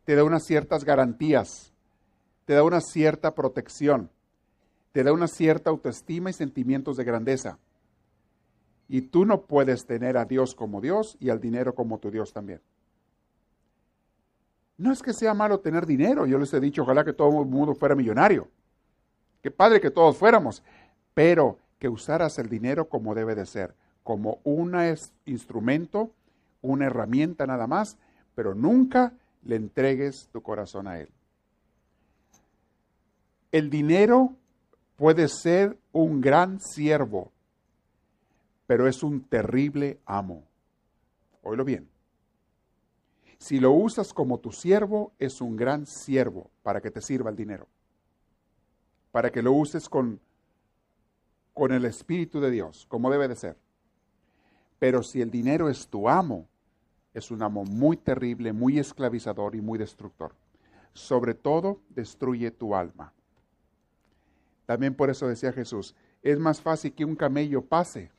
te 0.05 0.15
da 0.15 0.23
unas 0.23 0.45
ciertas 0.45 0.85
garantías, 0.85 1.73
te 2.45 2.55
da 2.55 2.63
una 2.63 2.81
cierta 2.81 3.35
protección, 3.35 4.13
te 4.93 5.03
da 5.03 5.13
una 5.13 5.27
cierta 5.27 5.71
autoestima 5.71 6.31
y 6.31 6.35
sentimientos 6.35 6.97
de 6.97 7.03
grandeza. 7.03 7.59
Y 8.87 9.01
tú 9.01 9.27
no 9.27 9.43
puedes 9.43 9.87
tener 9.87 10.17
a 10.17 10.25
Dios 10.25 10.55
como 10.55 10.81
Dios 10.81 11.17
y 11.19 11.31
al 11.31 11.41
dinero 11.41 11.75
como 11.75 11.99
tu 11.99 12.13
Dios 12.13 12.33
también. 12.33 12.61
No 14.77 14.93
es 14.93 15.03
que 15.03 15.13
sea 15.13 15.35
malo 15.35 15.59
tener 15.59 15.85
dinero, 15.85 16.27
yo 16.27 16.39
les 16.39 16.55
he 16.55 16.61
dicho, 16.61 16.83
ojalá 16.83 17.05
que 17.05 17.13
todo 17.13 17.43
el 17.43 17.49
mundo 17.49 17.75
fuera 17.75 17.97
millonario. 17.97 18.47
Qué 19.43 19.51
padre 19.51 19.81
que 19.81 19.91
todos 19.91 20.17
fuéramos, 20.17 20.63
pero 21.15 21.59
que 21.79 21.89
usaras 21.89 22.39
el 22.39 22.49
dinero 22.49 22.89
como 22.89 23.15
debe 23.15 23.35
de 23.35 23.47
ser, 23.47 23.75
como 24.03 24.41
un 24.45 24.75
instrumento, 25.27 26.11
una 26.61 26.87
herramienta 26.87 27.47
nada 27.47 27.67
más, 27.67 27.97
pero 28.35 28.55
nunca 28.55 29.13
le 29.45 29.57
entregues 29.57 30.29
tu 30.33 30.43
corazón 30.43 30.89
a 30.89 30.99
él. 30.99 31.09
El 33.53 33.71
dinero 33.71 34.35
puede 34.97 35.29
ser 35.29 35.79
un 35.93 36.21
gran 36.21 36.61
siervo, 36.61 37.31
pero 38.67 38.89
es 38.89 39.03
un 39.03 39.23
terrible 39.23 39.99
amo. 40.05 40.43
Oílo 41.43 41.65
bien. 41.65 41.89
Si 43.39 43.61
lo 43.61 43.71
usas 43.71 44.13
como 44.13 44.39
tu 44.39 44.51
siervo, 44.51 45.13
es 45.21 45.41
un 45.41 45.57
gran 45.57 45.87
siervo 45.87 46.51
para 46.65 46.81
que 46.81 46.91
te 46.91 47.01
sirva 47.01 47.31
el 47.31 47.37
dinero 47.37 47.69
para 49.11 49.31
que 49.31 49.43
lo 49.43 49.53
uses 49.53 49.89
con, 49.89 50.21
con 51.55 51.73
el 51.73 51.85
Espíritu 51.85 52.41
de 52.41 52.51
Dios, 52.51 52.87
como 52.89 53.11
debe 53.11 53.29
de 53.29 53.37
ser. 53.37 53.57
Pero 54.79 55.03
si 55.03 55.21
el 55.21 55.31
dinero 55.31 55.69
es 55.69 55.89
tu 55.89 56.09
amo, 56.09 56.47
es 57.15 57.31
un 57.31 57.43
amo 57.43 57.65
muy 57.65 57.97
terrible, 57.97 58.53
muy 58.53 58.79
esclavizador 58.79 59.55
y 59.55 59.61
muy 59.61 59.79
destructor. 59.79 60.35
Sobre 60.93 61.35
todo, 61.35 61.81
destruye 61.91 62.51
tu 62.51 62.75
alma. 62.75 63.13
También 64.67 64.95
por 64.95 65.11
eso 65.11 65.27
decía 65.27 65.53
Jesús, 65.53 65.95
es 66.23 66.39
más 66.39 66.61
fácil 66.61 66.93
que 66.93 67.05
un 67.05 67.17
camello 67.17 67.63
pase 67.63 68.11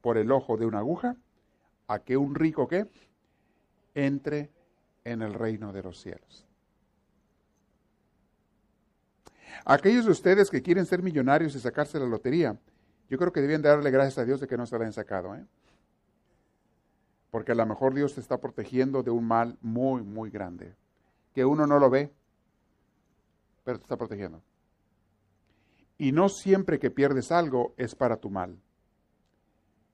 por 0.00 0.16
el 0.16 0.32
ojo 0.32 0.56
de 0.56 0.66
una 0.66 0.78
aguja 0.78 1.16
a 1.88 1.98
que 1.98 2.16
un 2.16 2.34
rico 2.34 2.68
que 2.68 2.86
entre 3.94 4.50
en 5.04 5.22
el 5.22 5.34
reino 5.34 5.72
de 5.72 5.82
los 5.82 6.00
cielos. 6.00 6.45
Aquellos 9.64 10.04
de 10.04 10.10
ustedes 10.10 10.50
que 10.50 10.62
quieren 10.62 10.86
ser 10.86 11.02
millonarios 11.02 11.54
y 11.54 11.60
sacarse 11.60 11.98
la 11.98 12.06
lotería, 12.06 12.58
yo 13.08 13.18
creo 13.18 13.32
que 13.32 13.40
deben 13.40 13.62
darle 13.62 13.90
gracias 13.90 14.18
a 14.18 14.24
Dios 14.24 14.40
de 14.40 14.46
que 14.46 14.56
no 14.56 14.66
se 14.66 14.76
la 14.76 14.82
hayan 14.82 14.92
sacado. 14.92 15.34
¿eh? 15.34 15.44
Porque 17.30 17.52
a 17.52 17.54
lo 17.54 17.66
mejor 17.66 17.94
Dios 17.94 18.14
te 18.14 18.20
está 18.20 18.38
protegiendo 18.38 19.02
de 19.02 19.10
un 19.10 19.26
mal 19.26 19.56
muy, 19.60 20.02
muy 20.02 20.30
grande. 20.30 20.74
Que 21.34 21.44
uno 21.44 21.66
no 21.66 21.78
lo 21.78 21.90
ve, 21.90 22.12
pero 23.64 23.78
te 23.78 23.84
está 23.84 23.96
protegiendo. 23.96 24.42
Y 25.98 26.12
no 26.12 26.28
siempre 26.28 26.78
que 26.78 26.90
pierdes 26.90 27.32
algo 27.32 27.74
es 27.76 27.94
para 27.94 28.16
tu 28.16 28.30
mal. 28.30 28.58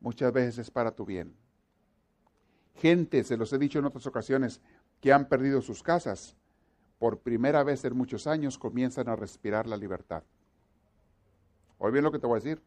Muchas 0.01 0.33
veces 0.33 0.59
es 0.59 0.71
para 0.71 0.93
tu 0.93 1.05
bien. 1.05 1.37
Gente, 2.77 3.23
se 3.25 3.37
los 3.37 3.53
he 3.53 3.59
dicho 3.59 3.79
en 3.79 3.85
otras 3.85 4.07
ocasiones, 4.07 4.61
que 5.01 5.13
han 5.13 5.29
perdido 5.29 5.61
sus 5.63 5.83
casas 5.83 6.37
por 7.03 7.19
primera 7.19 7.65
vez 7.65 7.85
en 7.85 7.97
muchos 7.97 8.29
años 8.29 8.59
comienzan 8.59 9.09
a 9.09 9.17
respirar 9.17 9.67
la 9.67 9.77
libertad. 9.77 10.23
Oye 11.79 11.95
bien 11.95 12.05
lo 12.05 12.13
que 12.13 12.21
te 12.21 12.29
voy 12.29 12.37
a 12.37 12.41
decir. 12.41 12.63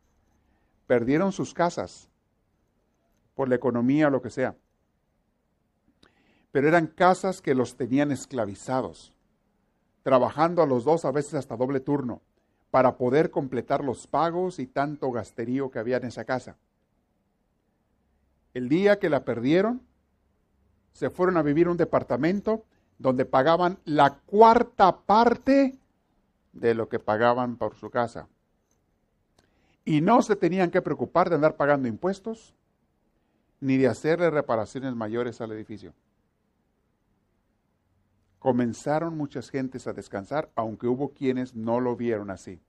perdieron 0.87 1.31
sus 1.31 1.53
casas 1.53 2.09
por 3.33 3.47
la 3.47 3.55
economía 3.55 4.07
o 4.07 4.09
lo 4.09 4.21
que 4.21 4.29
sea. 4.29 4.53
Pero 6.51 6.67
eran 6.67 6.87
casas 6.87 7.41
que 7.41 7.55
los 7.55 7.77
tenían 7.77 8.11
esclavizados, 8.11 9.13
trabajando 10.03 10.61
a 10.61 10.65
los 10.65 10.83
dos 10.83 11.05
a 11.05 11.11
veces 11.11 11.35
hasta 11.35 11.55
doble 11.55 11.79
turno, 11.79 12.21
para 12.71 12.97
poder 12.97 13.31
completar 13.31 13.85
los 13.85 14.05
pagos 14.05 14.59
y 14.59 14.67
tanto 14.67 15.13
gasterío 15.13 15.71
que 15.71 15.79
había 15.79 15.95
en 15.95 16.07
esa 16.07 16.25
casa. 16.25 16.57
El 18.53 18.67
día 18.67 18.99
que 18.99 19.09
la 19.09 19.23
perdieron, 19.23 19.81
se 20.91 21.09
fueron 21.09 21.37
a 21.37 21.41
vivir 21.41 21.69
un 21.69 21.77
departamento 21.77 22.65
donde 22.97 23.25
pagaban 23.25 23.77
la 23.85 24.17
cuarta 24.25 24.99
parte 24.99 25.77
de 26.53 26.73
lo 26.73 26.87
que 26.87 26.99
pagaban 26.99 27.57
por 27.57 27.75
su 27.75 27.89
casa. 27.89 28.27
Y 29.83 30.01
no 30.01 30.21
se 30.21 30.35
tenían 30.35 30.71
que 30.71 30.81
preocupar 30.81 31.29
de 31.29 31.35
andar 31.35 31.55
pagando 31.55 31.87
impuestos 31.87 32.55
ni 33.59 33.77
de 33.77 33.87
hacerle 33.87 34.29
reparaciones 34.29 34.95
mayores 34.95 35.41
al 35.41 35.51
edificio. 35.51 35.93
Comenzaron 38.39 39.17
muchas 39.17 39.49
gentes 39.49 39.87
a 39.87 39.93
descansar, 39.93 40.51
aunque 40.55 40.87
hubo 40.87 41.09
quienes 41.09 41.55
no 41.55 41.79
lo 41.79 41.95
vieron 41.95 42.29
así. 42.29 42.61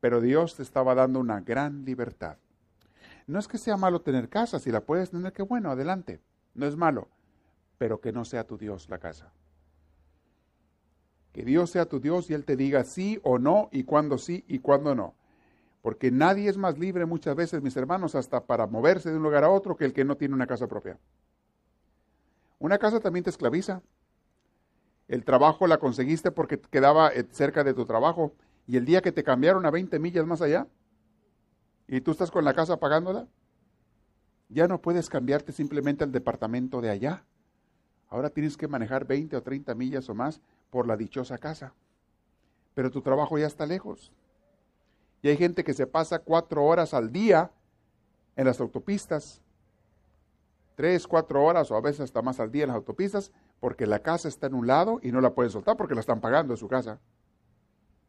Pero 0.00 0.20
Dios 0.20 0.56
te 0.56 0.62
estaba 0.62 0.94
dando 0.94 1.20
una 1.20 1.40
gran 1.40 1.84
libertad. 1.84 2.38
No 3.26 3.38
es 3.38 3.48
que 3.48 3.58
sea 3.58 3.76
malo 3.76 4.00
tener 4.00 4.28
casa, 4.28 4.58
si 4.58 4.70
la 4.70 4.80
puedes 4.80 5.10
tener, 5.10 5.32
qué 5.32 5.42
bueno, 5.42 5.70
adelante. 5.70 6.20
No 6.54 6.66
es 6.66 6.76
malo, 6.76 7.08
pero 7.80 7.98
que 7.98 8.12
no 8.12 8.26
sea 8.26 8.46
tu 8.46 8.58
Dios 8.58 8.90
la 8.90 8.98
casa. 8.98 9.32
Que 11.32 11.46
Dios 11.46 11.70
sea 11.70 11.86
tu 11.86 11.98
Dios 11.98 12.28
y 12.28 12.34
Él 12.34 12.44
te 12.44 12.54
diga 12.54 12.84
sí 12.84 13.18
o 13.22 13.38
no 13.38 13.70
y 13.72 13.84
cuándo 13.84 14.18
sí 14.18 14.44
y 14.48 14.58
cuándo 14.58 14.94
no. 14.94 15.14
Porque 15.80 16.10
nadie 16.10 16.50
es 16.50 16.58
más 16.58 16.78
libre 16.78 17.06
muchas 17.06 17.34
veces, 17.34 17.62
mis 17.62 17.74
hermanos, 17.78 18.14
hasta 18.14 18.44
para 18.44 18.66
moverse 18.66 19.08
de 19.10 19.16
un 19.16 19.22
lugar 19.22 19.44
a 19.44 19.48
otro 19.48 19.78
que 19.78 19.86
el 19.86 19.94
que 19.94 20.04
no 20.04 20.18
tiene 20.18 20.34
una 20.34 20.46
casa 20.46 20.68
propia. 20.68 20.98
Una 22.58 22.76
casa 22.76 23.00
también 23.00 23.24
te 23.24 23.30
esclaviza. 23.30 23.80
El 25.08 25.24
trabajo 25.24 25.66
la 25.66 25.78
conseguiste 25.78 26.30
porque 26.30 26.60
quedaba 26.60 27.08
eh, 27.08 27.26
cerca 27.30 27.64
de 27.64 27.72
tu 27.72 27.86
trabajo 27.86 28.34
y 28.66 28.76
el 28.76 28.84
día 28.84 29.00
que 29.00 29.10
te 29.10 29.24
cambiaron 29.24 29.64
a 29.64 29.70
20 29.70 29.98
millas 29.98 30.26
más 30.26 30.42
allá 30.42 30.66
y 31.88 32.02
tú 32.02 32.10
estás 32.10 32.30
con 32.30 32.44
la 32.44 32.52
casa 32.52 32.78
pagándola, 32.78 33.26
ya 34.50 34.68
no 34.68 34.82
puedes 34.82 35.08
cambiarte 35.08 35.52
simplemente 35.52 36.04
al 36.04 36.12
departamento 36.12 36.82
de 36.82 36.90
allá. 36.90 37.24
Ahora 38.10 38.28
tienes 38.28 38.56
que 38.56 38.68
manejar 38.68 39.06
20 39.06 39.36
o 39.36 39.42
30 39.42 39.74
millas 39.74 40.08
o 40.08 40.14
más 40.14 40.40
por 40.68 40.86
la 40.86 40.96
dichosa 40.96 41.38
casa. 41.38 41.72
Pero 42.74 42.90
tu 42.90 43.00
trabajo 43.00 43.38
ya 43.38 43.46
está 43.46 43.66
lejos. 43.66 44.12
Y 45.22 45.28
hay 45.28 45.36
gente 45.36 45.64
que 45.64 45.74
se 45.74 45.86
pasa 45.86 46.18
cuatro 46.18 46.64
horas 46.64 46.92
al 46.92 47.12
día 47.12 47.50
en 48.36 48.46
las 48.46 48.60
autopistas, 48.60 49.42
tres, 50.74 51.06
cuatro 51.06 51.44
horas 51.44 51.70
o 51.70 51.76
a 51.76 51.80
veces 51.80 52.00
hasta 52.00 52.22
más 52.22 52.40
al 52.40 52.50
día 52.50 52.64
en 52.64 52.68
las 52.68 52.76
autopistas, 52.76 53.32
porque 53.60 53.86
la 53.86 54.00
casa 54.00 54.28
está 54.28 54.46
en 54.46 54.54
un 54.54 54.66
lado 54.66 54.98
y 55.02 55.12
no 55.12 55.20
la 55.20 55.34
pueden 55.34 55.50
soltar 55.50 55.76
porque 55.76 55.94
la 55.94 56.00
están 56.00 56.20
pagando 56.20 56.54
en 56.54 56.56
su 56.56 56.68
casa. 56.68 56.98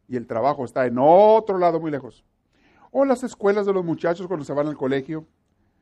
Y 0.07 0.15
el 0.15 0.25
trabajo 0.25 0.65
está 0.65 0.85
en 0.85 0.97
otro 0.97 1.57
lado 1.57 1.79
muy 1.79 1.91
lejos. 1.91 2.25
O 2.91 3.05
las 3.05 3.23
escuelas 3.23 3.65
de 3.65 3.73
los 3.73 3.85
muchachos 3.85 4.27
cuando 4.27 4.45
se 4.45 4.53
van 4.53 4.67
al 4.67 4.77
colegio. 4.77 5.25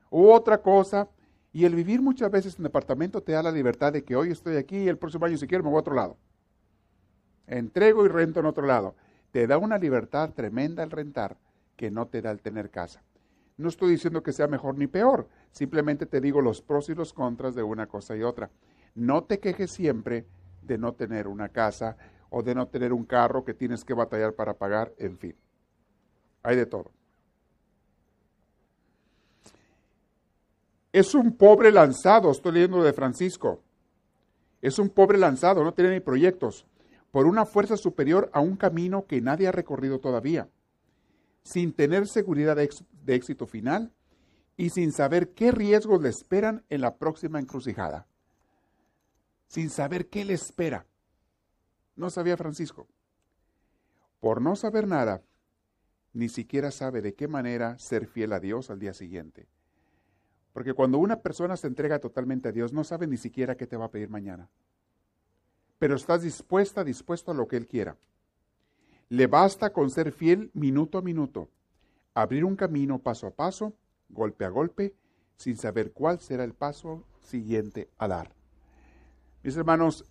O 0.09 0.33
otra 0.33 0.61
cosa. 0.61 1.07
Y 1.51 1.65
el 1.65 1.75
vivir 1.75 2.01
muchas 2.01 2.29
veces 2.29 2.57
en 2.57 2.63
departamento 2.63 3.21
te 3.21 3.31
da 3.31 3.41
la 3.41 3.51
libertad 3.51 3.93
de 3.93 4.03
que 4.03 4.15
hoy 4.15 4.31
estoy 4.31 4.57
aquí 4.57 4.77
y 4.77 4.87
el 4.87 4.97
próximo 4.97 5.25
año 5.25 5.37
si 5.37 5.47
quiero 5.47 5.63
me 5.63 5.69
voy 5.69 5.77
a 5.77 5.81
otro 5.81 5.95
lado. 5.95 6.17
Entrego 7.47 8.05
y 8.05 8.07
rento 8.07 8.39
en 8.39 8.45
otro 8.45 8.67
lado. 8.67 8.95
Te 9.31 9.47
da 9.47 9.57
una 9.57 9.77
libertad 9.77 10.31
tremenda 10.33 10.83
el 10.83 10.91
rentar 10.91 11.37
que 11.75 11.89
no 11.89 12.07
te 12.07 12.21
da 12.21 12.31
el 12.31 12.41
tener 12.41 12.69
casa. 12.69 13.01
No 13.57 13.69
estoy 13.69 13.91
diciendo 13.91 14.23
que 14.23 14.31
sea 14.31 14.47
mejor 14.47 14.77
ni 14.77 14.87
peor, 14.87 15.27
simplemente 15.51 16.05
te 16.05 16.21
digo 16.21 16.41
los 16.41 16.61
pros 16.61 16.89
y 16.89 16.95
los 16.95 17.13
contras 17.13 17.55
de 17.55 17.63
una 17.63 17.87
cosa 17.87 18.15
y 18.15 18.23
otra. 18.23 18.49
No 18.95 19.23
te 19.23 19.39
quejes 19.39 19.71
siempre 19.71 20.25
de 20.61 20.77
no 20.77 20.93
tener 20.93 21.27
una 21.27 21.49
casa 21.49 21.97
o 22.29 22.43
de 22.43 22.55
no 22.55 22.67
tener 22.67 22.93
un 22.93 23.05
carro 23.05 23.43
que 23.43 23.53
tienes 23.53 23.83
que 23.83 23.93
batallar 23.93 24.33
para 24.33 24.53
pagar, 24.53 24.93
en 24.97 25.17
fin. 25.17 25.35
Hay 26.43 26.55
de 26.55 26.65
todo. 26.65 26.91
Es 30.91 31.13
un 31.13 31.37
pobre 31.37 31.71
lanzado, 31.71 32.31
estoy 32.31 32.53
leyendo 32.53 32.83
de 32.83 32.93
Francisco. 32.93 33.61
Es 34.61 34.79
un 34.79 34.89
pobre 34.89 35.17
lanzado, 35.17 35.63
no 35.63 35.73
tiene 35.73 35.91
ni 35.91 35.99
proyectos 35.99 36.65
por 37.11 37.25
una 37.25 37.45
fuerza 37.45 37.77
superior 37.77 38.29
a 38.33 38.39
un 38.39 38.55
camino 38.55 39.05
que 39.05 39.21
nadie 39.21 39.47
ha 39.47 39.51
recorrido 39.51 39.99
todavía, 39.99 40.49
sin 41.43 41.73
tener 41.73 42.07
seguridad 42.07 42.55
de, 42.55 42.69
éxito 43.07 43.47
final 43.47 43.91
y 44.57 44.69
sin 44.69 44.91
saber 44.91 45.29
qué 45.29 45.51
riesgos 45.51 46.01
le 46.01 46.09
esperan 46.09 46.63
en 46.69 46.81
la 46.81 46.97
próxima 46.97 47.39
encrucijada. 47.39 48.07
Sin 49.47 49.69
saber 49.69 50.09
qué 50.09 50.25
le 50.25 50.33
espera. 50.33 50.85
No 51.95 52.09
sabía 52.09 52.37
Francisco. 52.37 52.87
Por 54.19 54.41
no 54.41 54.55
saber 54.55 54.87
nada, 54.87 55.23
ni 56.13 56.29
siquiera 56.29 56.71
sabe 56.71 57.01
de 57.01 57.15
qué 57.15 57.27
manera 57.27 57.79
ser 57.79 58.05
fiel 58.05 58.33
a 58.33 58.39
Dios 58.39 58.69
al 58.69 58.79
día 58.79 58.93
siguiente. 58.93 59.47
Porque 60.53 60.73
cuando 60.73 60.97
una 60.97 61.21
persona 61.21 61.57
se 61.57 61.67
entrega 61.67 61.99
totalmente 61.99 62.49
a 62.49 62.51
Dios, 62.51 62.73
no 62.73 62.83
sabe 62.83 63.07
ni 63.07 63.17
siquiera 63.17 63.55
qué 63.55 63.67
te 63.67 63.77
va 63.77 63.85
a 63.85 63.91
pedir 63.91 64.09
mañana 64.09 64.49
pero 65.79 65.95
estás 65.95 66.21
dispuesta, 66.21 66.83
dispuesto 66.83 67.31
a 67.31 67.33
lo 67.33 67.47
que 67.47 67.55
Él 67.55 67.65
quiera. 67.65 67.97
Le 69.07 69.25
basta 69.25 69.71
con 69.71 69.89
ser 69.89 70.11
fiel 70.11 70.51
minuto 70.53 70.97
a 70.97 71.01
minuto, 71.01 71.49
abrir 72.13 72.43
un 72.45 72.55
camino 72.55 72.99
paso 72.99 73.25
a 73.25 73.31
paso, 73.31 73.73
golpe 74.09 74.45
a 74.45 74.49
golpe, 74.49 74.93
sin 75.37 75.55
saber 75.55 75.93
cuál 75.93 76.19
será 76.19 76.43
el 76.43 76.53
paso 76.53 77.05
siguiente 77.21 77.89
a 77.97 78.09
dar. 78.09 78.31
Mis 79.41 79.55
hermanos, 79.55 80.05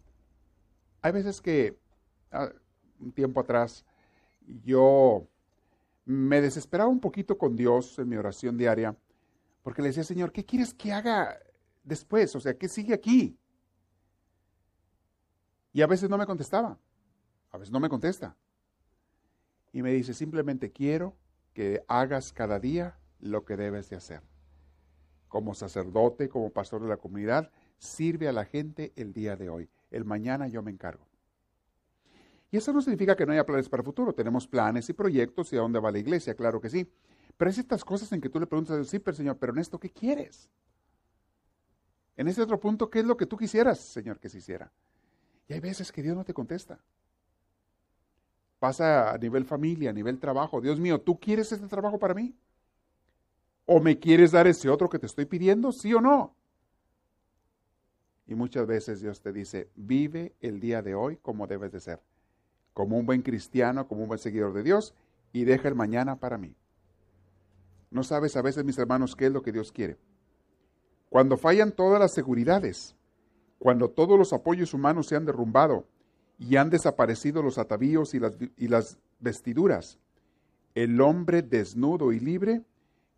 hay 1.02 1.12
veces 1.12 1.40
que 1.40 1.78
ah, 2.32 2.50
un 2.98 3.12
tiempo 3.12 3.40
atrás 3.40 3.84
yo 4.64 5.28
me 6.06 6.40
desesperaba 6.40 6.88
un 6.88 6.98
poquito 6.98 7.36
con 7.36 7.54
Dios 7.54 7.98
en 7.98 8.08
mi 8.08 8.16
oración 8.16 8.56
diaria, 8.56 8.96
porque 9.68 9.82
le 9.82 9.88
decía, 9.88 10.02
Señor, 10.02 10.32
¿qué 10.32 10.46
quieres 10.46 10.72
que 10.72 10.94
haga 10.94 11.38
después? 11.84 12.34
O 12.34 12.40
sea, 12.40 12.56
¿qué 12.56 12.68
sigue 12.70 12.94
aquí? 12.94 13.38
Y 15.74 15.82
a 15.82 15.86
veces 15.86 16.08
no 16.08 16.16
me 16.16 16.24
contestaba, 16.24 16.78
a 17.50 17.58
veces 17.58 17.70
no 17.70 17.78
me 17.78 17.90
contesta. 17.90 18.34
Y 19.70 19.82
me 19.82 19.92
dice, 19.92 20.14
simplemente 20.14 20.72
quiero 20.72 21.18
que 21.52 21.84
hagas 21.86 22.32
cada 22.32 22.58
día 22.58 22.98
lo 23.20 23.44
que 23.44 23.58
debes 23.58 23.90
de 23.90 23.96
hacer. 23.96 24.22
Como 25.28 25.52
sacerdote, 25.52 26.30
como 26.30 26.48
pastor 26.48 26.80
de 26.80 26.88
la 26.88 26.96
comunidad, 26.96 27.50
sirve 27.76 28.26
a 28.26 28.32
la 28.32 28.46
gente 28.46 28.94
el 28.96 29.12
día 29.12 29.36
de 29.36 29.50
hoy. 29.50 29.68
El 29.90 30.06
mañana 30.06 30.48
yo 30.48 30.62
me 30.62 30.70
encargo. 30.70 31.06
Y 32.50 32.56
eso 32.56 32.72
no 32.72 32.80
significa 32.80 33.14
que 33.14 33.26
no 33.26 33.32
haya 33.32 33.44
planes 33.44 33.68
para 33.68 33.82
el 33.82 33.84
futuro. 33.84 34.14
Tenemos 34.14 34.48
planes 34.48 34.88
y 34.88 34.94
proyectos 34.94 35.52
y 35.52 35.56
a 35.56 35.60
dónde 35.60 35.78
va 35.78 35.92
la 35.92 35.98
iglesia, 35.98 36.34
claro 36.34 36.58
que 36.58 36.70
sí. 36.70 36.90
Pero 37.38 37.50
es 37.50 37.56
estas 37.56 37.84
cosas 37.84 38.12
en 38.12 38.20
que 38.20 38.28
tú 38.28 38.38
le 38.38 38.46
preguntas 38.46 38.74
a 38.74 38.76
Dios, 38.76 39.16
Señor, 39.16 39.38
pero 39.38 39.52
en 39.52 39.60
esto, 39.60 39.78
¿qué 39.78 39.88
quieres? 39.88 40.50
En 42.16 42.26
ese 42.26 42.42
otro 42.42 42.58
punto, 42.58 42.90
¿qué 42.90 42.98
es 42.98 43.04
lo 43.06 43.16
que 43.16 43.26
tú 43.26 43.36
quisieras, 43.36 43.78
Señor, 43.78 44.18
que 44.18 44.28
se 44.28 44.38
hiciera? 44.38 44.70
Y 45.46 45.52
hay 45.54 45.60
veces 45.60 45.92
que 45.92 46.02
Dios 46.02 46.16
no 46.16 46.24
te 46.24 46.34
contesta. 46.34 46.80
Pasa 48.58 49.12
a 49.12 49.18
nivel 49.18 49.44
familia, 49.44 49.90
a 49.90 49.92
nivel 49.92 50.18
trabajo. 50.18 50.60
Dios 50.60 50.80
mío, 50.80 51.00
¿tú 51.00 51.18
quieres 51.18 51.52
este 51.52 51.68
trabajo 51.68 51.96
para 51.96 52.12
mí? 52.12 52.34
¿O 53.66 53.78
me 53.78 54.00
quieres 54.00 54.32
dar 54.32 54.48
ese 54.48 54.68
otro 54.68 54.88
que 54.88 54.98
te 54.98 55.06
estoy 55.06 55.26
pidiendo? 55.26 55.70
¿Sí 55.70 55.94
o 55.94 56.00
no? 56.00 56.34
Y 58.26 58.34
muchas 58.34 58.66
veces 58.66 59.00
Dios 59.00 59.20
te 59.20 59.32
dice, 59.32 59.70
vive 59.76 60.34
el 60.40 60.58
día 60.58 60.82
de 60.82 60.96
hoy 60.96 61.18
como 61.18 61.46
debes 61.46 61.70
de 61.70 61.78
ser, 61.78 62.02
como 62.74 62.98
un 62.98 63.06
buen 63.06 63.22
cristiano, 63.22 63.86
como 63.86 64.02
un 64.02 64.08
buen 64.08 64.18
seguidor 64.18 64.52
de 64.52 64.64
Dios, 64.64 64.92
y 65.32 65.44
deja 65.44 65.68
el 65.68 65.76
mañana 65.76 66.16
para 66.16 66.36
mí. 66.36 66.56
No 67.90 68.02
sabes 68.02 68.36
a 68.36 68.42
veces, 68.42 68.64
mis 68.64 68.78
hermanos, 68.78 69.16
qué 69.16 69.26
es 69.26 69.32
lo 69.32 69.42
que 69.42 69.52
Dios 69.52 69.72
quiere. 69.72 69.96
Cuando 71.08 71.36
fallan 71.36 71.72
todas 71.72 71.98
las 71.98 72.12
seguridades, 72.12 72.94
cuando 73.58 73.90
todos 73.90 74.18
los 74.18 74.32
apoyos 74.32 74.74
humanos 74.74 75.06
se 75.06 75.16
han 75.16 75.24
derrumbado 75.24 75.86
y 76.38 76.56
han 76.56 76.70
desaparecido 76.70 77.42
los 77.42 77.58
atavíos 77.58 78.14
y 78.14 78.68
las, 78.68 78.98
vestiduras, 79.20 79.98
el 80.74 81.00
hombre 81.00 81.42
desnudo 81.42 82.12
y 82.12 82.20
libre, 82.20 82.62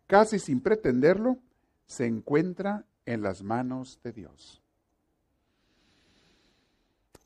casi 0.07 0.39
sin 0.39 0.61
pretenderlo, 0.61 1.37
se 1.85 2.07
encuentra 2.07 2.85
en 3.05 3.21
las 3.21 3.43
manos 3.43 3.99
de 4.03 4.13
Dios. 4.13 4.61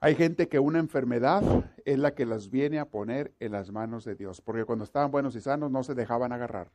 Hay 0.02 0.16
gente 0.16 0.50
que 0.50 0.60
una 0.60 0.80
enfermedad 0.80 1.41
es 1.86 1.98
la 1.98 2.14
que 2.16 2.26
las 2.26 2.50
viene 2.50 2.80
a 2.80 2.89
poner 2.89 3.34
en 3.39 3.54
las 3.54 3.72
manos 3.72 4.04
de 4.04 4.16
Dios, 4.16 4.41
porque 4.41 4.66
cuando 4.66 4.84
estaban 4.84 5.10
buenos 5.10 5.36
y 5.36 5.41
sanos 5.41 5.72
no 5.72 5.84
se 5.84 5.96
dejaban 5.96 6.34
agarrar. 6.34 6.70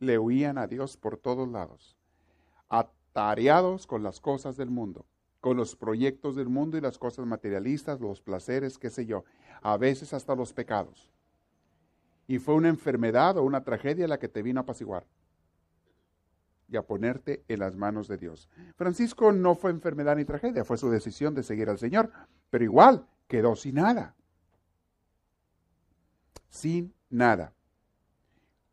Le 0.00 0.18
huían 0.18 0.58
a 0.58 0.66
Dios 0.66 0.96
por 0.96 1.16
todos 1.16 1.48
lados 1.48 1.96
tareados 3.12 3.86
con 3.86 4.02
las 4.02 4.20
cosas 4.20 4.56
del 4.56 4.70
mundo, 4.70 5.06
con 5.40 5.56
los 5.56 5.76
proyectos 5.76 6.36
del 6.36 6.48
mundo 6.48 6.76
y 6.76 6.80
las 6.80 6.98
cosas 6.98 7.26
materialistas, 7.26 8.00
los 8.00 8.20
placeres, 8.20 8.78
qué 8.78 8.90
sé 8.90 9.06
yo, 9.06 9.24
a 9.62 9.76
veces 9.76 10.12
hasta 10.12 10.34
los 10.34 10.52
pecados. 10.52 11.10
y 12.26 12.38
fue 12.38 12.54
una 12.54 12.68
enfermedad 12.68 13.36
o 13.38 13.42
una 13.42 13.64
tragedia 13.64 14.06
la 14.06 14.20
que 14.20 14.28
te 14.28 14.42
vino 14.42 14.60
a 14.60 14.62
apaciguar 14.62 15.04
y 16.68 16.76
a 16.76 16.82
ponerte 16.86 17.42
en 17.48 17.58
las 17.58 17.74
manos 17.74 18.06
de 18.06 18.18
Dios. 18.18 18.48
Francisco 18.76 19.32
no 19.32 19.56
fue 19.56 19.72
enfermedad 19.72 20.14
ni 20.14 20.24
tragedia, 20.24 20.64
fue 20.64 20.78
su 20.78 20.88
decisión 20.90 21.34
de 21.34 21.42
seguir 21.42 21.68
al 21.68 21.78
Señor, 21.78 22.12
pero 22.48 22.62
igual 22.62 23.04
quedó 23.26 23.56
sin 23.56 23.74
nada. 23.74 24.14
Sin 26.50 26.94
nada. 27.08 27.52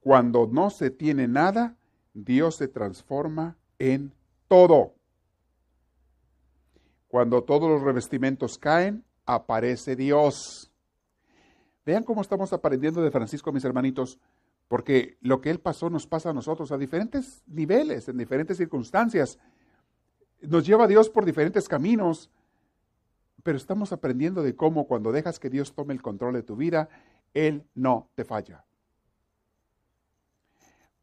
Cuando 0.07 0.47
no 0.49 0.69
se 0.69 0.89
tiene 0.89 1.27
nada, 1.27 1.75
Dios 2.13 2.55
se 2.55 2.69
transforma 2.69 3.57
en 3.77 4.13
todo. 4.47 4.93
Cuando 7.09 7.43
todos 7.43 7.69
los 7.69 7.81
revestimentos 7.81 8.57
caen, 8.57 9.03
aparece 9.25 9.97
Dios. 9.97 10.71
Vean 11.85 12.05
cómo 12.05 12.21
estamos 12.21 12.53
aprendiendo 12.53 13.01
de 13.01 13.11
Francisco, 13.11 13.51
mis 13.51 13.65
hermanitos, 13.65 14.17
porque 14.69 15.17
lo 15.19 15.41
que 15.41 15.49
él 15.49 15.59
pasó 15.59 15.89
nos 15.89 16.07
pasa 16.07 16.29
a 16.29 16.33
nosotros 16.33 16.71
a 16.71 16.77
diferentes 16.77 17.43
niveles, 17.45 18.07
en 18.07 18.17
diferentes 18.17 18.55
circunstancias. 18.55 19.37
Nos 20.39 20.65
lleva 20.65 20.85
a 20.85 20.87
Dios 20.87 21.09
por 21.09 21.25
diferentes 21.25 21.67
caminos, 21.67 22.31
pero 23.43 23.57
estamos 23.57 23.91
aprendiendo 23.91 24.41
de 24.41 24.55
cómo 24.55 24.87
cuando 24.87 25.11
dejas 25.11 25.37
que 25.37 25.49
Dios 25.49 25.75
tome 25.75 25.93
el 25.93 26.01
control 26.01 26.35
de 26.35 26.43
tu 26.43 26.55
vida, 26.55 26.87
Él 27.33 27.65
no 27.75 28.09
te 28.15 28.23
falla. 28.23 28.66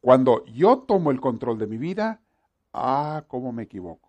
Cuando 0.05 0.45
yo 0.45 0.83
tomo 0.87 1.09
el 1.09 1.19
control 1.19 1.57
de 1.57 1.65
mi 1.65 1.79
vida, 1.79 2.21
ah, 2.73 3.23
cómo 3.27 3.51
me 3.51 3.63
equivoco. 3.63 4.07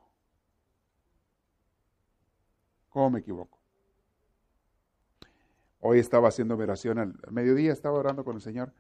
¿Cómo 2.90 3.09
me 3.09 3.20
equivoco? 3.20 3.59
Hoy 5.80 5.99
estaba 5.99 6.28
haciendo 6.28 6.55
oración 6.55 6.99
al 6.99 7.14
mediodía, 7.30 7.72
estaba 7.72 7.99
orando 7.99 8.26
con 8.26 8.36
el 8.36 8.42
Señor. 8.42 8.74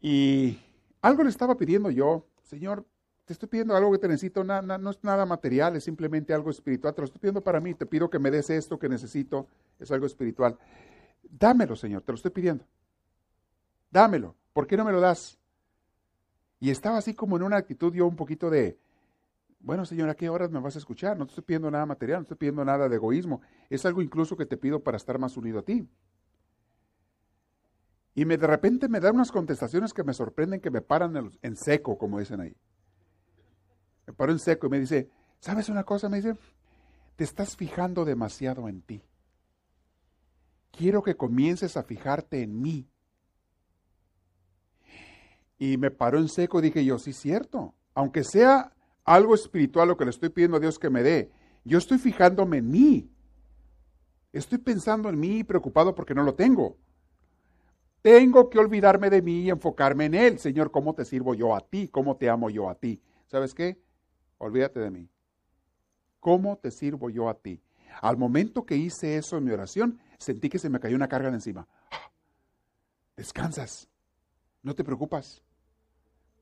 Y 0.00 0.58
algo 1.02 1.22
le 1.22 1.28
estaba 1.28 1.54
pidiendo 1.58 1.90
yo, 1.90 2.24
Señor, 2.44 2.86
te 3.26 3.34
estoy 3.34 3.50
pidiendo 3.50 3.76
algo 3.76 3.92
que 3.92 3.98
te 3.98 4.08
necesito, 4.08 4.44
no 4.44 4.90
es 4.90 5.04
nada 5.04 5.26
material, 5.26 5.76
es 5.76 5.84
simplemente 5.84 6.32
algo 6.32 6.48
espiritual, 6.48 6.94
te 6.94 7.02
lo 7.02 7.04
estoy 7.04 7.20
pidiendo 7.20 7.42
para 7.42 7.60
mí, 7.60 7.74
te 7.74 7.84
pido 7.84 8.08
que 8.08 8.18
me 8.18 8.30
des 8.30 8.48
esto 8.48 8.78
que 8.78 8.88
necesito, 8.88 9.46
es 9.78 9.90
algo 9.90 10.06
espiritual. 10.06 10.56
Dámelo, 11.24 11.76
Señor, 11.76 12.00
te 12.00 12.12
lo 12.12 12.16
estoy 12.16 12.30
pidiendo. 12.30 12.64
Dámelo, 13.90 14.34
¿por 14.54 14.66
qué 14.66 14.74
no 14.74 14.86
me 14.86 14.92
lo 14.92 15.00
das? 15.02 15.37
Y 16.60 16.70
estaba 16.70 16.98
así 16.98 17.14
como 17.14 17.36
en 17.36 17.42
una 17.42 17.56
actitud 17.56 17.92
yo 17.94 18.06
un 18.06 18.16
poquito 18.16 18.50
de, 18.50 18.78
bueno, 19.60 19.84
Señor, 19.84 20.08
¿a 20.08 20.14
qué 20.14 20.28
horas 20.28 20.50
me 20.50 20.60
vas 20.60 20.76
a 20.76 20.78
escuchar? 20.78 21.16
No 21.16 21.26
te 21.26 21.30
estoy 21.30 21.44
pidiendo 21.44 21.70
nada 21.70 21.86
material, 21.86 22.18
no 22.18 22.22
estoy 22.22 22.36
pidiendo 22.36 22.64
nada 22.64 22.88
de 22.88 22.96
egoísmo, 22.96 23.40
es 23.68 23.84
algo 23.86 24.02
incluso 24.02 24.36
que 24.36 24.46
te 24.46 24.56
pido 24.56 24.82
para 24.82 24.96
estar 24.96 25.18
más 25.18 25.36
unido 25.36 25.60
a 25.60 25.62
ti. 25.62 25.88
Y 28.14 28.24
me, 28.24 28.36
de 28.36 28.48
repente 28.48 28.88
me 28.88 28.98
da 28.98 29.12
unas 29.12 29.30
contestaciones 29.30 29.92
que 29.92 30.02
me 30.02 30.12
sorprenden, 30.12 30.60
que 30.60 30.72
me 30.72 30.80
paran 30.80 31.30
en, 31.40 31.56
seco, 31.56 31.96
como 31.96 32.18
dicen 32.18 32.40
ahí. 32.40 32.56
Me 34.08 34.12
paro 34.12 34.32
en 34.32 34.40
seco 34.40 34.66
y 34.66 34.70
me 34.70 34.80
dice, 34.80 35.08
¿sabes 35.38 35.68
una 35.68 35.84
cosa? 35.84 36.08
Me 36.08 36.16
dice, 36.16 36.34
te 37.14 37.22
estás 37.22 37.56
fijando 37.56 38.04
demasiado 38.04 38.68
en 38.68 38.82
ti. 38.82 39.02
Quiero 40.72 41.02
que 41.04 41.16
comiences 41.16 41.76
a 41.76 41.84
fijarte 41.84 42.42
en 42.42 42.60
mí. 42.60 42.88
Y 45.58 45.76
me 45.76 45.90
paró 45.90 46.18
en 46.18 46.28
seco 46.28 46.60
dije 46.60 46.84
yo, 46.84 46.98
sí, 46.98 47.12
cierto. 47.12 47.74
Aunque 47.94 48.24
sea 48.24 48.72
algo 49.04 49.34
espiritual 49.34 49.88
lo 49.88 49.96
que 49.96 50.04
le 50.04 50.10
estoy 50.10 50.28
pidiendo 50.28 50.56
a 50.56 50.60
Dios 50.60 50.78
que 50.78 50.90
me 50.90 51.02
dé, 51.02 51.32
yo 51.64 51.78
estoy 51.78 51.98
fijándome 51.98 52.58
en 52.58 52.70
mí. 52.70 53.10
Estoy 54.32 54.58
pensando 54.58 55.08
en 55.08 55.18
mí 55.18 55.42
preocupado 55.42 55.94
porque 55.94 56.14
no 56.14 56.22
lo 56.22 56.34
tengo. 56.34 56.76
Tengo 58.02 58.48
que 58.48 58.58
olvidarme 58.58 59.10
de 59.10 59.22
mí 59.22 59.40
y 59.42 59.50
enfocarme 59.50 60.04
en 60.04 60.14
Él. 60.14 60.38
Señor, 60.38 60.70
¿cómo 60.70 60.94
te 60.94 61.04
sirvo 61.04 61.34
yo 61.34 61.54
a 61.54 61.60
ti? 61.60 61.88
¿Cómo 61.88 62.16
te 62.16 62.30
amo 62.30 62.48
yo 62.48 62.70
a 62.70 62.74
ti? 62.76 63.02
¿Sabes 63.26 63.54
qué? 63.54 63.82
Olvídate 64.38 64.80
de 64.80 64.90
mí. 64.90 65.08
¿Cómo 66.20 66.56
te 66.58 66.70
sirvo 66.70 67.10
yo 67.10 67.28
a 67.28 67.34
ti? 67.34 67.60
Al 68.00 68.16
momento 68.16 68.64
que 68.64 68.76
hice 68.76 69.16
eso 69.16 69.36
en 69.36 69.44
mi 69.44 69.50
oración, 69.50 69.98
sentí 70.18 70.48
que 70.48 70.58
se 70.58 70.70
me 70.70 70.78
cayó 70.78 70.94
una 70.94 71.08
carga 71.08 71.30
de 71.30 71.36
encima. 71.36 71.66
Descansas. 73.16 73.88
No 74.62 74.74
te 74.74 74.84
preocupas. 74.84 75.42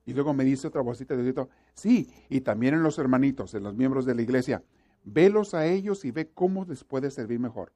Y 0.07 0.15
luego 0.15 0.33
me 0.33 0.45
dice 0.45 0.69
otra 0.69 0.83
vocita 0.83 1.17
de 1.17 1.33
Dios, 1.33 1.49
sí, 1.75 2.09
y 2.29 2.41
también 2.41 2.75
en 2.75 2.85
los 2.85 2.99
hermanitos, 2.99 3.55
en 3.55 3.65
los 3.65 3.75
miembros 3.75 4.07
de 4.07 4.15
la 4.15 4.23
iglesia, 4.23 4.63
velos 5.05 5.53
a 5.53 5.67
ellos 5.67 6.05
y 6.05 6.13
ve 6.13 6.31
cómo 6.31 6.65
les 6.65 6.85
puede 6.85 7.11
servir 7.11 7.41
mejor. 7.41 7.73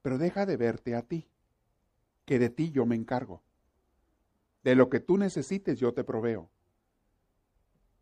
Pero 0.00 0.16
deja 0.16 0.46
de 0.46 0.56
verte 0.56 0.94
a 0.94 1.02
ti 1.02 1.26
que 2.24 2.38
de 2.38 2.50
ti 2.50 2.70
yo 2.70 2.86
me 2.86 2.94
encargo. 2.94 3.42
De 4.62 4.76
lo 4.76 4.88
que 4.88 5.00
tú 5.00 5.18
necesites 5.18 5.80
yo 5.80 5.92
te 5.92 6.04
proveo. 6.04 6.50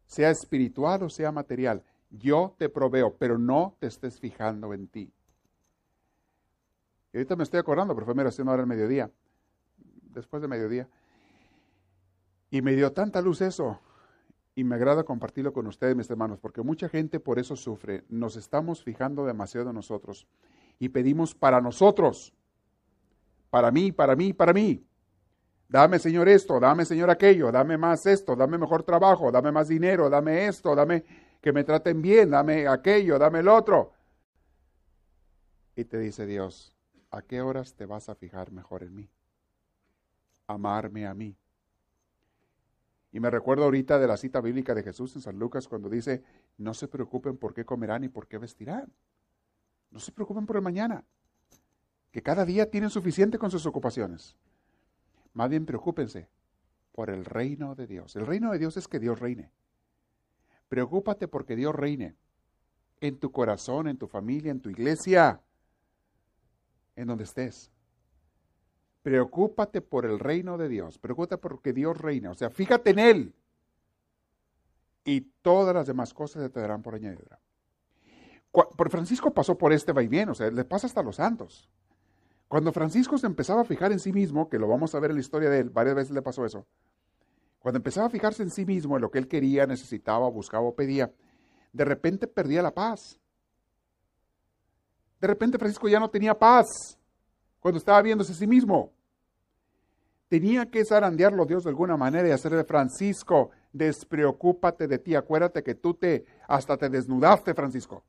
Sea 0.07 0.31
espiritual 0.31 1.03
o 1.03 1.09
sea 1.09 1.33
material, 1.33 1.83
yo 2.11 2.55
te 2.59 2.69
proveo, 2.69 3.17
pero 3.17 3.39
no 3.39 3.77
te 3.81 3.87
estés 3.87 4.21
fijando 4.21 4.75
en 4.75 4.89
ti. 4.89 5.11
Y 7.13 7.17
ahorita 7.17 7.35
me 7.35 7.45
estoy 7.45 7.61
acordando, 7.61 7.95
pero 7.95 8.05
fue 8.05 8.15
mi 8.15 8.21
oración 8.21 8.49
ahora 8.49 8.63
al 8.63 8.69
mediodía, 8.69 9.11
después 10.13 10.43
de 10.43 10.49
mediodía. 10.49 10.87
Y 12.51 12.63
me 12.63 12.75
dio 12.75 12.93
tanta 12.93 13.21
luz 13.21 13.41
eso. 13.41 13.81
Y 14.55 14.65
me 14.65 14.77
agrada 14.77 15.05
compartirlo 15.05 15.53
con 15.53 15.67
ustedes, 15.67 15.97
mis 15.97 16.09
hermanos, 16.09 16.39
porque 16.39 16.63
mucha 16.63 16.89
gente 16.89 17.21
por 17.21 17.39
eso 17.39 17.57
sufre. 17.57 18.05
Nos 18.09 18.37
estamos 18.37 18.83
fijando 18.83 19.27
demasiado 19.27 19.69
en 19.71 19.77
nosotros 19.77 20.27
y 20.79 20.89
pedimos 20.89 21.35
para 21.35 21.61
nosotros 21.61 22.33
para 23.51 23.71
mí, 23.71 23.93
para 23.93 24.15
mí, 24.17 24.33
para 24.33 24.53
mí. 24.53 24.87
Dame, 25.69 25.99
Señor, 25.99 26.29
esto, 26.29 26.61
dame, 26.61 26.85
Señor, 26.85 27.11
aquello, 27.11 27.51
dame 27.51 27.77
más 27.77 28.07
esto, 28.07 28.37
dame 28.37 28.59
mejor 28.59 28.83
trabajo, 28.83 29.33
dame 29.33 29.51
más 29.51 29.69
dinero, 29.69 30.09
dame 30.11 30.47
esto, 30.47 30.75
dame 30.75 31.05
que 31.41 31.53
me 31.53 31.65
traten 31.65 32.01
bien, 32.03 32.31
dame 32.31 32.69
aquello, 32.69 33.19
dame 33.19 33.41
el 33.41 33.49
otro. 33.49 33.93
Y 35.75 35.85
te 35.85 35.99
dice 35.99 36.27
Dios, 36.27 36.75
¿a 37.11 37.23
qué 37.23 37.41
horas 37.41 37.75
te 37.75 37.87
vas 37.87 38.09
a 38.09 38.15
fijar 38.15 38.53
mejor 38.53 38.83
en 38.83 38.95
mí? 38.95 39.11
Amarme 40.47 41.07
a 41.07 41.15
mí. 41.15 41.37
Y 43.17 43.21
me 43.21 43.31
recuerdo 43.31 43.65
ahorita 43.65 43.99
de 43.99 44.07
la 44.07 44.19
cita 44.19 44.43
bíblica 44.43 44.75
de 44.75 44.83
Jesús 44.83 45.17
en 45.17 45.23
San 45.23 45.39
Lucas 45.39 45.69
cuando 45.69 45.89
dice, 45.89 46.23
no 46.59 46.75
se 46.75 46.87
preocupen 46.87 47.39
por 47.39 47.55
qué 47.55 47.65
comerán 47.65 48.05
y 48.05 48.11
por 48.11 48.29
qué 48.29 48.37
vestirán. 48.37 48.93
No 49.91 50.01
se 50.01 50.13
preocupen 50.13 50.45
por 50.45 50.57
el 50.57 50.63
mañana 50.63 51.03
que 52.11 52.23
cada 52.23 52.45
día 52.45 52.71
tienen 52.71 52.91
suficiente 52.91 53.39
con 53.39 53.51
sus 53.51 53.65
ocupaciones. 53.65 54.37
Más 55.33 55.49
bien 55.49 55.65
preocúpense 55.65 56.29
por 56.93 57.09
el 57.09 57.25
reino 57.25 57.75
de 57.75 57.87
Dios. 57.87 58.15
El 58.17 58.27
reino 58.27 58.53
de 58.53 58.59
Dios 58.59 58.77
es 58.77 58.87
que 58.87 59.01
Dios 59.01 59.19
reine. 59.19 59.51
Preocúpate 60.69 61.27
porque 61.27 61.57
Dios 61.57 61.75
reine 61.75 62.17
en 63.01 63.19
tu 63.19 63.33
corazón, 63.33 63.89
en 63.89 63.97
tu 63.97 64.09
familia, 64.09 64.53
en 64.53 64.61
tu 64.61 64.69
iglesia, 64.69 65.41
en 66.97 67.07
donde 67.07 67.25
estés. 67.25 67.73
Preocúpate 69.07 69.83
por 69.83 70.05
el 70.05 70.19
reino 70.19 70.59
de 70.59 70.69
Dios. 70.69 70.99
Preocúpate 70.99 71.39
porque 71.39 71.73
Dios 71.73 71.97
reina. 71.97 72.33
O 72.33 72.35
sea, 72.35 72.51
fíjate 72.51 72.91
en 72.91 72.99
Él. 72.99 73.35
Y 75.05 75.21
todas 75.43 75.73
las 75.73 75.87
demás 75.87 76.13
cosas 76.13 76.43
se 76.43 76.51
te 76.51 76.59
darán 76.59 76.83
por 76.83 76.97
añadidura. 76.97 77.39
Por 78.51 78.91
Francisco 78.91 79.33
pasó 79.33 79.57
por 79.57 79.73
este 79.73 79.93
vaivén, 79.93 80.31
o 80.31 80.35
sea, 80.35 80.51
le 80.51 80.65
pasa 80.65 80.89
hasta 80.89 81.05
los 81.05 81.15
santos. 81.15 81.71
Cuando 82.49 82.73
Francisco 82.73 83.17
se 83.17 83.29
empezaba 83.29 83.61
a 83.61 83.65
fijar 83.65 83.93
en 83.93 84.01
sí 84.01 84.13
mismo, 84.13 84.49
que 84.49 84.59
lo 84.59 84.67
vamos 84.67 84.93
a 84.97 84.99
ver 84.99 85.13
en 85.13 85.19
la 85.19 85.21
historia 85.21 85.51
de 85.51 85.61
él, 85.61 85.71
varias 85.71 85.95
veces 85.95 86.13
le 86.13 86.23
pasó 86.23 86.45
eso, 86.45 86.67
cuando 87.61 87.77
empezaba 87.77 88.09
a 88.09 88.11
fijarse 88.11 88.43
en 88.43 88.51
sí 88.51 88.67
mismo, 88.67 88.97
en 88.97 89.03
lo 89.03 89.13
que 89.13 89.21
él 89.21 89.29
quería, 89.29 89.69
necesitaba, 89.69 90.29
buscaba 90.31 90.65
o 90.65 90.75
pedía, 90.75 91.13
de 91.73 91.85
repente 91.85 92.27
perdía 92.27 92.61
la 92.61 92.75
paz. 92.75 93.21
De 95.21 95.29
repente 95.29 95.59
Francisco 95.59 95.89
ya 95.89 96.01
no 96.01 96.11
tenía 96.11 96.37
paz 96.37 96.99
cuando 97.61 97.79
estaba 97.79 98.03
viéndose 98.03 98.33
a 98.33 98.35
sí 98.35 98.49
mismo. 98.49 98.96
Tenía 100.29 100.71
que 100.71 100.85
zarandearlo 100.85 101.47
Dios 101.47 101.65
de 101.65 101.71
alguna 101.71 101.97
manera 101.97 102.27
y 102.29 102.33
hacerle, 102.33 102.65
Francisco, 102.65 103.51
despreocúpate 103.73 104.89
de 104.89 104.99
ti. 104.99 105.15
Acuérdate 105.15 105.63
que 105.63 105.77
tú 105.77 105.95
te, 105.95 106.25
hasta 106.49 106.77
te 106.77 106.89
desnudaste, 106.89 107.55
Francisco. 107.55 108.05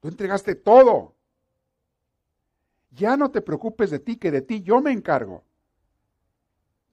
Tú 0.00 0.08
entregaste 0.08 0.56
todo. 0.56 1.14
Ya 2.90 3.16
no 3.16 3.30
te 3.30 3.40
preocupes 3.40 3.90
de 3.90 4.00
ti, 4.00 4.16
que 4.16 4.32
de 4.32 4.42
ti 4.42 4.62
yo 4.62 4.80
me 4.80 4.90
encargo. 4.90 5.44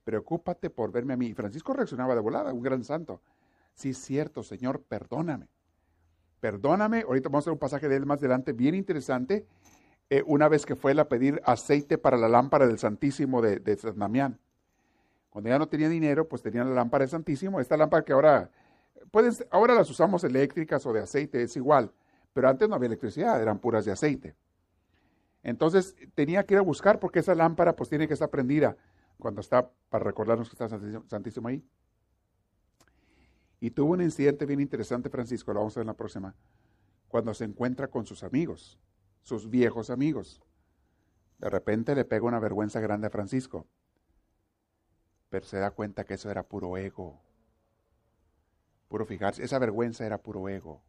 Preocúpate 0.04 0.70
por 0.70 0.92
verme 0.92 1.14
a 1.14 1.18
mí. 1.18 1.34
Francisco 1.34 1.74
reaccionaba 1.74 2.14
de 2.14 2.22
volada, 2.22 2.54
un 2.54 2.62
gran 2.62 2.84
santo. 2.84 3.22
Sí, 3.74 3.90
es 3.90 3.98
cierto, 3.98 4.44
Señor, 4.44 4.84
perdóname. 4.84 5.48
Perdóname. 6.40 7.02
Ahorita 7.02 7.30
vamos 7.30 7.42
a 7.42 7.46
hacer 7.46 7.54
un 7.54 7.60
pasaje 7.60 7.90
de 7.90 7.96
él 7.96 8.06
más 8.06 8.20
adelante, 8.20 8.54
bien 8.54 8.76
interesante. 8.76 9.48
Eh, 10.10 10.24
una 10.26 10.48
vez 10.48 10.66
que 10.66 10.76
fue 10.76 10.98
a 11.00 11.10
pedir 11.10 11.42
aceite 11.46 11.98
para 11.98 12.18
la 12.18 12.30
lámpara 12.30 12.66
del 12.66 12.80
Santísimo 12.80 13.42
de, 13.42 13.60
de 13.60 13.76
San 13.76 14.00
Damián. 14.00 14.40
Cuando 15.30 15.50
ya 15.50 15.60
no 15.60 15.68
tenía 15.68 15.90
dinero, 15.90 16.28
pues 16.28 16.42
tenía 16.42 16.64
la 16.64 16.72
lámpara 16.72 17.04
del 17.04 17.10
Santísimo. 17.10 17.60
Esta 17.60 17.76
lámpara 17.76 18.04
que 18.04 18.14
ahora, 18.14 18.50
pueden, 19.12 19.34
ahora 19.52 19.76
las 19.76 19.90
usamos 19.90 20.24
eléctricas 20.24 20.86
o 20.86 20.94
de 20.94 21.02
aceite, 21.02 21.44
es 21.44 21.56
igual. 21.58 21.92
Pero 22.34 22.50
antes 22.50 22.70
no 22.70 22.76
había 22.76 22.88
electricidad, 22.88 23.42
eran 23.42 23.60
puras 23.60 23.84
de 23.84 23.92
aceite. 23.92 24.36
Entonces 25.44 25.96
tenía 26.16 26.46
que 26.46 26.56
ir 26.56 26.60
a 26.60 26.64
buscar 26.64 27.00
porque 27.00 27.20
esa 27.20 27.36
lámpara 27.36 27.76
pues 27.76 27.90
tiene 27.90 28.08
que 28.08 28.14
estar 28.14 28.30
prendida 28.30 28.78
cuando 29.18 29.42
está, 29.42 29.70
para 29.90 30.04
recordarnos 30.04 30.50
que 30.50 30.54
está 30.62 30.70
Santísimo, 31.08 31.48
ahí. 31.48 31.64
Y 33.60 33.72
tuvo 33.72 33.94
un 33.94 34.02
incidente 34.02 34.46
bien 34.46 34.60
interesante, 34.60 35.10
Francisco, 35.10 35.54
lo 35.54 35.60
vamos 35.62 35.76
a 35.76 35.80
ver 35.80 35.84
en 35.84 35.88
la 35.88 35.94
próxima, 35.96 36.36
cuando 37.08 37.34
se 37.34 37.46
encuentra 37.46 37.88
con 37.88 38.06
sus 38.06 38.24
amigos, 38.24 38.80
sus 39.28 39.50
viejos 39.50 39.90
amigos. 39.90 40.42
De 41.38 41.50
repente 41.50 41.94
le 41.94 42.06
pega 42.06 42.26
una 42.26 42.40
vergüenza 42.40 42.80
grande 42.80 43.08
a 43.08 43.10
Francisco, 43.10 43.68
pero 45.30 45.46
se 45.46 45.58
da 45.58 45.72
cuenta 45.72 46.06
que 46.06 46.14
eso 46.14 46.32
era 46.32 46.44
puro 46.44 46.78
ego. 46.78 47.20
Puro 48.88 49.06
fijarse, 49.06 49.44
esa 49.44 49.60
vergüenza 49.60 50.06
era 50.06 50.18
puro 50.18 50.48
ego. 50.48 50.82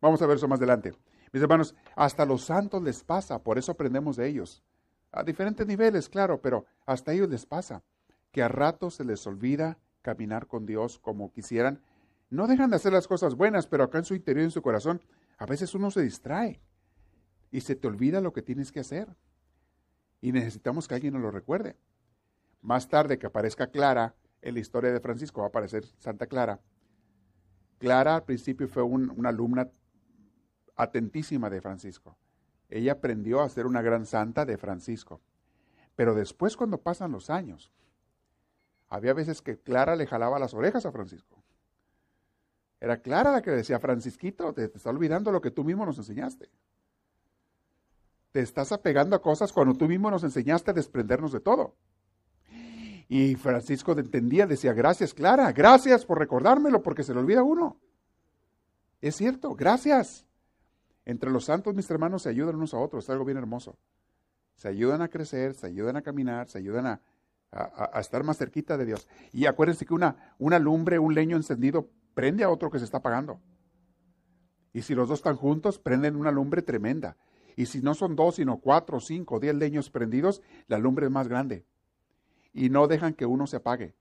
Vamos 0.00 0.20
a 0.20 0.26
ver 0.26 0.38
eso 0.38 0.48
más 0.48 0.58
adelante. 0.58 0.94
Mis 1.32 1.42
hermanos, 1.42 1.76
hasta 1.94 2.26
los 2.26 2.42
santos 2.42 2.82
les 2.82 3.04
pasa, 3.04 3.40
por 3.40 3.56
eso 3.56 3.70
aprendemos 3.70 4.16
de 4.16 4.26
ellos. 4.26 4.64
A 5.12 5.22
diferentes 5.22 5.64
niveles, 5.64 6.08
claro, 6.08 6.42
pero 6.42 6.66
hasta 6.86 7.12
ellos 7.12 7.28
les 7.28 7.46
pasa 7.46 7.84
que 8.32 8.42
a 8.42 8.48
ratos 8.48 8.96
se 8.96 9.04
les 9.04 9.24
olvida 9.28 9.78
caminar 10.02 10.48
con 10.48 10.66
Dios 10.66 10.98
como 10.98 11.30
quisieran. 11.30 11.84
No 12.30 12.48
dejan 12.48 12.70
de 12.70 12.76
hacer 12.76 12.92
las 12.92 13.06
cosas 13.06 13.36
buenas, 13.36 13.68
pero 13.68 13.84
acá 13.84 13.98
en 13.98 14.04
su 14.04 14.16
interior, 14.16 14.44
en 14.44 14.50
su 14.50 14.60
corazón, 14.60 15.00
a 15.38 15.46
veces 15.46 15.74
uno 15.74 15.90
se 15.90 16.02
distrae 16.02 16.60
y 17.50 17.60
se 17.60 17.76
te 17.76 17.88
olvida 17.88 18.20
lo 18.20 18.32
que 18.32 18.42
tienes 18.42 18.72
que 18.72 18.80
hacer. 18.80 19.16
Y 20.20 20.32
necesitamos 20.32 20.88
que 20.88 20.94
alguien 20.94 21.14
nos 21.14 21.22
lo 21.22 21.30
recuerde. 21.30 21.76
Más 22.60 22.88
tarde 22.88 23.18
que 23.18 23.26
aparezca 23.26 23.70
Clara 23.70 24.16
en 24.42 24.54
la 24.54 24.60
historia 24.60 24.92
de 24.92 25.00
Francisco, 25.00 25.40
va 25.40 25.46
a 25.46 25.48
aparecer 25.48 25.84
Santa 25.98 26.26
Clara. 26.26 26.60
Clara 27.78 28.16
al 28.16 28.24
principio 28.24 28.68
fue 28.68 28.82
una 28.82 29.28
alumna 29.28 29.70
atentísima 30.74 31.48
de 31.48 31.60
Francisco. 31.60 32.18
Ella 32.68 32.92
aprendió 32.92 33.40
a 33.40 33.48
ser 33.48 33.66
una 33.66 33.80
gran 33.80 34.06
santa 34.06 34.44
de 34.44 34.58
Francisco. 34.58 35.20
Pero 35.94 36.14
después 36.14 36.56
cuando 36.56 36.80
pasan 36.80 37.12
los 37.12 37.30
años, 37.30 37.72
había 38.88 39.14
veces 39.14 39.40
que 39.40 39.58
Clara 39.58 39.94
le 39.96 40.06
jalaba 40.06 40.38
las 40.38 40.54
orejas 40.54 40.84
a 40.84 40.92
Francisco. 40.92 41.37
Era 42.80 43.00
Clara 43.00 43.32
la 43.32 43.42
que 43.42 43.50
decía, 43.50 43.80
Francisquito, 43.80 44.52
te, 44.52 44.64
está 44.64 44.90
olvidando 44.90 45.32
lo 45.32 45.40
que 45.40 45.50
tú 45.50 45.64
mismo 45.64 45.84
nos 45.84 45.98
enseñaste. 45.98 46.48
Te 48.30 48.40
estás 48.40 48.72
apegando 48.72 49.16
a 49.16 49.22
cosas 49.22 49.52
cuando 49.52 49.74
tú 49.74 49.88
mismo 49.88 50.10
nos 50.10 50.22
enseñaste 50.22 50.70
a 50.70 50.74
desprendernos 50.74 51.32
de 51.32 51.40
todo. 51.40 51.74
Y 53.08 53.34
Francisco 53.36 53.98
entendía, 53.98 54.46
decía, 54.46 54.74
gracias 54.74 55.14
Clara, 55.14 55.50
gracias 55.52 56.04
por 56.04 56.18
recordármelo 56.18 56.82
porque 56.82 57.02
se 57.02 57.14
le 57.14 57.20
olvida 57.20 57.42
uno. 57.42 57.80
Es 59.00 59.16
cierto, 59.16 59.54
gracias. 59.54 60.26
Entre 61.04 61.30
los 61.30 61.46
santos, 61.46 61.74
mis 61.74 61.90
hermanos, 61.90 62.22
se 62.22 62.28
ayudan 62.28 62.56
unos 62.56 62.74
a 62.74 62.78
otros, 62.78 63.04
es 63.04 63.10
algo 63.10 63.24
bien 63.24 63.38
hermoso. 63.38 63.78
Se 64.56 64.68
ayudan 64.68 65.00
a 65.00 65.08
crecer, 65.08 65.54
se 65.54 65.66
ayudan 65.66 65.96
a 65.96 66.02
caminar, 66.02 66.48
se 66.48 66.58
ayudan 66.58 66.86
a, 66.86 67.00
a, 67.50 68.00
estar 68.00 68.24
más 68.24 68.36
cerquita 68.36 68.76
de 68.76 68.84
Dios. 68.84 69.08
Y 69.32 69.46
acuérdense 69.46 69.86
que 69.86 69.94
una, 69.94 70.34
una 70.38 70.58
lumbre, 70.58 70.98
un 70.98 71.14
leño 71.14 71.36
encendido, 71.36 71.88
prende 72.18 72.42
a 72.42 72.50
otro 72.50 72.68
que 72.68 72.80
se 72.80 72.84
está 72.84 72.98
apagando. 72.98 73.40
Y 74.72 74.82
si 74.82 74.96
los 74.96 75.08
dos 75.08 75.20
están 75.20 75.36
juntos, 75.36 75.78
prenden 75.78 76.16
una 76.16 76.32
lumbre 76.32 76.62
tremenda. 76.62 77.16
Y 77.54 77.66
si 77.66 77.80
no 77.80 77.94
son 77.94 78.16
dos, 78.16 78.34
sino 78.34 78.58
cuatro, 78.58 78.98
cinco, 78.98 79.38
diez 79.38 79.54
leños 79.54 79.88
prendidos, 79.88 80.42
la 80.66 80.78
lumbre 80.78 81.06
es 81.06 81.12
más 81.12 81.28
grande. 81.28 81.64
Y 82.52 82.70
no 82.70 82.88
dejan 82.88 83.14
que 83.14 83.24
uno 83.24 83.46
se 83.46 83.58
apague. 83.58 83.94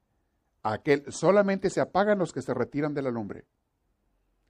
Aquel, 0.64 1.04
solamente 1.10 1.70
se 1.70 1.80
apagan 1.80 2.18
los 2.18 2.34
que 2.34 2.42
se 2.42 2.56
retiran 2.56 2.96
de 2.96 3.04
la 3.04 3.12
lumbre. 3.12 3.46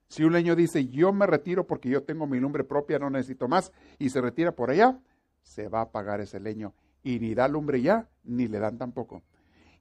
Si 0.08 0.24
un 0.24 0.32
leño 0.32 0.56
dice, 0.56 0.88
yo 0.88 1.12
me 1.12 1.28
retiro 1.28 1.68
porque 1.68 1.90
yo 1.90 2.04
tengo 2.04 2.26
mi 2.26 2.40
lumbre 2.40 2.64
propia, 2.64 3.00
no 3.00 3.10
necesito 3.10 3.50
más, 3.50 3.74
y 4.00 4.12
se 4.12 4.22
retira 4.22 4.54
por 4.54 4.70
allá, 4.70 4.98
se 5.42 5.68
va 5.68 5.80
a 5.80 5.84
apagar 5.84 6.22
ese 6.22 6.40
leño. 6.40 6.74
Y 7.04 7.20
ni 7.20 7.36
da 7.36 7.50
lumbre 7.50 7.82
ya, 7.82 8.08
ni 8.24 8.48
le 8.48 8.60
dan 8.60 8.78
tampoco. 8.78 9.24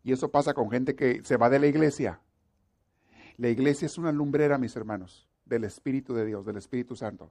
Y 0.02 0.10
eso 0.10 0.32
pasa 0.32 0.54
con 0.54 0.72
gente 0.72 0.96
que 0.96 1.22
se 1.22 1.36
va 1.36 1.48
de 1.48 1.60
la 1.60 1.68
iglesia. 1.68 2.20
La 3.38 3.48
iglesia 3.48 3.86
es 3.86 3.98
una 3.98 4.12
lumbrera, 4.12 4.56
mis 4.56 4.74
hermanos, 4.76 5.28
del 5.44 5.64
Espíritu 5.64 6.14
de 6.14 6.24
Dios, 6.24 6.46
del 6.46 6.56
Espíritu 6.56 6.96
Santo. 6.96 7.30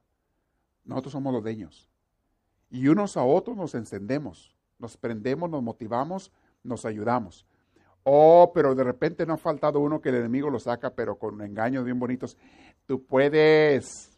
Nosotros 0.84 1.12
somos 1.12 1.32
los 1.32 1.42
leños. 1.42 1.90
Y 2.70 2.86
unos 2.88 3.16
a 3.16 3.24
otros 3.24 3.56
nos 3.56 3.74
encendemos, 3.74 4.56
nos 4.78 4.96
prendemos, 4.96 5.50
nos 5.50 5.62
motivamos, 5.62 6.30
nos 6.62 6.84
ayudamos. 6.84 7.44
Oh, 8.04 8.52
pero 8.54 8.76
de 8.76 8.84
repente 8.84 9.26
no 9.26 9.34
ha 9.34 9.38
faltado 9.38 9.80
uno 9.80 10.00
que 10.00 10.10
el 10.10 10.16
enemigo 10.16 10.48
lo 10.48 10.60
saca, 10.60 10.94
pero 10.94 11.18
con 11.18 11.40
engaños 11.42 11.84
bien 11.84 11.98
bonitos. 11.98 12.36
Tú 12.86 13.04
puedes. 13.04 14.16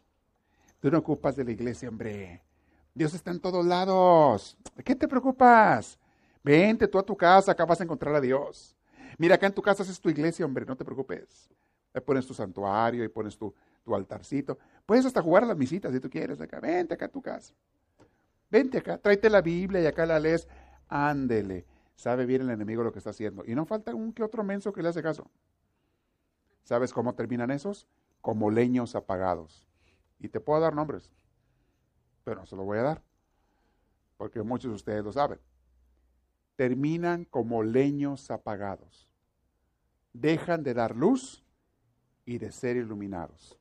Tú 0.81 0.91
no 0.91 0.99
ocupas 0.99 1.37
de 1.37 1.45
la 1.45 1.53
iglesia, 1.53 1.89
hombre. 1.89 2.43
Dios 2.95 3.15
está 3.15 3.31
en 3.31 3.41
todos 3.41 3.65
lados. 3.65 4.59
¿De 4.77 4.83
qué 4.83 4.95
te 4.95 5.09
preocupas? 5.09 5.99
Vente 6.45 6.87
tú 6.87 6.99
a 6.99 7.03
tu 7.03 7.17
casa, 7.17 7.53
acá 7.53 7.65
vas 7.65 7.81
a 7.81 7.85
encontrar 7.85 8.15
a 8.15 8.21
Dios. 8.21 8.77
Mira, 9.17 9.37
acá 9.37 9.47
en 9.47 9.55
tu 9.55 9.63
casa 9.63 9.83
es 9.83 10.01
tu 10.01 10.11
iglesia, 10.11 10.45
hombre, 10.45 10.67
no 10.67 10.77
te 10.77 10.85
preocupes. 10.85 11.49
Ahí 11.99 12.05
pones 12.05 12.27
tu 12.27 12.35
santuario 12.35 13.05
y 13.05 13.09
pones 13.09 13.37
tu, 13.37 13.55
tu 13.85 13.95
altarcito. 13.95 14.59
Puedes 14.87 15.05
hasta 15.07 15.23
jugar 15.23 15.45
a 15.45 15.47
las 15.47 15.57
misitas 15.57 15.93
si 15.93 16.01
tú 16.01 16.09
quieres 16.09 16.41
acá. 16.41 16.61
Vente 16.61 16.95
acá 16.95 17.07
a 17.07 17.09
tu 17.09 17.21
casa. 17.21 17.55
Vente 18.51 18.79
acá, 18.79 18.99
tráete 18.99 19.29
la 19.29 19.43
Biblia 19.43 19.83
y 19.83 19.87
acá 19.87 20.07
la 20.07 20.19
lees. 20.19 20.49
Ándele. 20.89 21.67
Sabe 21.95 22.27
bien 22.27 22.43
el 22.43 22.51
enemigo 22.51 22.83
lo 22.83 22.93
que 22.93 22.99
está 22.99 23.11
haciendo. 23.11 23.45
Y 23.47 23.55
no 23.55 23.67
falta 23.67 23.95
un 23.95 24.13
que 24.13 24.23
otro 24.23 24.45
menso 24.45 24.73
que 24.73 24.83
le 24.83 24.89
hace 24.89 25.03
caso. 25.03 25.31
¿Sabes 26.63 26.93
cómo 26.93 27.15
terminan 27.15 27.51
esos? 27.51 27.89
como 28.21 28.51
leños 28.51 28.95
apagados. 28.95 29.67
Y 30.19 30.29
te 30.29 30.41
puedo 30.41 30.61
dar 30.61 30.75
nombres, 30.75 31.11
pero 32.25 32.41
no 32.41 32.47
se 32.47 32.57
los 32.57 32.65
voy 32.65 32.79
a 32.79 32.83
dar, 32.83 33.03
porque 34.17 34.43
muchos 34.43 34.71
de 34.71 34.77
ustedes 34.77 35.05
lo 35.05 35.13
saben. 35.13 35.39
Terminan 36.57 37.25
como 37.25 37.63
leños 37.63 38.31
apagados. 38.31 39.09
Dejan 40.13 40.65
de 40.65 40.75
dar 40.75 40.97
luz 40.97 41.45
y 42.29 42.37
de 42.37 42.53
ser 42.53 42.77
iluminados. 42.77 43.59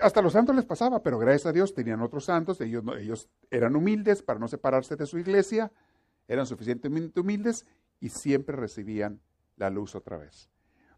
Hasta 0.00 0.22
los 0.22 0.32
santos 0.32 0.56
les 0.56 0.64
pasaba, 0.64 1.02
pero 1.02 1.18
gracias 1.18 1.44
a 1.44 1.52
Dios 1.52 1.74
tenían 1.74 2.00
otros 2.00 2.24
santos, 2.24 2.62
ellos, 2.62 2.82
ellos 2.98 3.28
eran 3.50 3.76
humildes 3.76 4.22
para 4.22 4.38
no 4.38 4.48
separarse 4.48 4.96
de 4.96 5.04
su 5.04 5.18
iglesia, 5.18 5.70
eran 6.26 6.46
suficientemente 6.46 7.20
humildes 7.20 7.66
y 8.00 8.08
siempre 8.08 8.56
recibían 8.56 9.20
la 9.56 9.68
luz 9.68 9.94
otra 9.94 10.16
vez. 10.16 10.48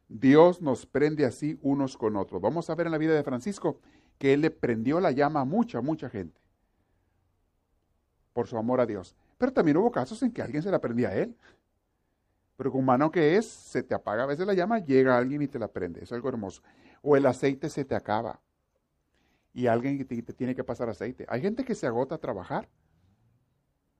Dios 0.09 0.63
nos 0.63 0.87
prende 0.87 1.27
así 1.27 1.59
unos 1.61 1.97
con 1.97 2.15
otros. 2.15 2.41
Vamos 2.41 2.71
a 2.71 2.77
ver 2.77 2.87
en 2.87 2.93
la 2.93 2.99
vida 2.99 3.15
de 3.15 3.25
Francisco 3.25 3.81
que 4.17 4.33
él 4.33 4.43
le 4.43 4.53
prendió 4.53 5.01
la 5.01 5.11
llama 5.11 5.41
a 5.41 5.45
mucha, 5.45 5.81
mucha 5.81 6.09
gente 6.09 6.41
por 8.33 8.47
su 8.47 8.57
amor 8.57 8.81
a 8.81 8.87
Dios. 8.87 9.17
Pero 9.39 9.53
también 9.53 9.77
hubo 9.77 9.91
casos 9.91 10.23
en 10.23 10.31
que 10.31 10.41
alguien 10.41 10.63
se 10.63 10.71
la 10.71 10.81
prendía 10.81 11.09
a 11.09 11.17
él. 11.17 11.37
Pero 12.63 12.71
como 12.71 12.85
humano 12.85 13.11
que 13.11 13.37
es, 13.37 13.45
se 13.49 13.83
te 13.83 13.93
apaga 13.93 14.23
a 14.23 14.27
veces 14.27 14.47
la 14.47 14.55
llama, 14.55 14.79
llega 14.79 15.19
alguien 15.19 15.43
y 15.43 15.49
te 15.49 15.59
la 15.59 15.67
prende. 15.67 16.05
Es 16.05 16.13
algo 16.13 16.29
hermoso. 16.29 16.63
O 17.03 17.17
el 17.17 17.27
aceite 17.27 17.69
se 17.69 17.85
te 17.85 17.97
acaba 17.97 18.41
y 19.53 19.67
alguien 19.67 20.07
te, 20.07 20.23
te 20.23 20.33
tiene 20.33 20.55
que 20.55 20.63
pasar 20.63 20.89
aceite. 20.89 21.27
Hay 21.29 21.41
gente 21.41 21.65
que 21.65 21.75
se 21.75 21.89
agota 21.89 22.15
a 22.15 22.19
trabajar, 22.19 22.69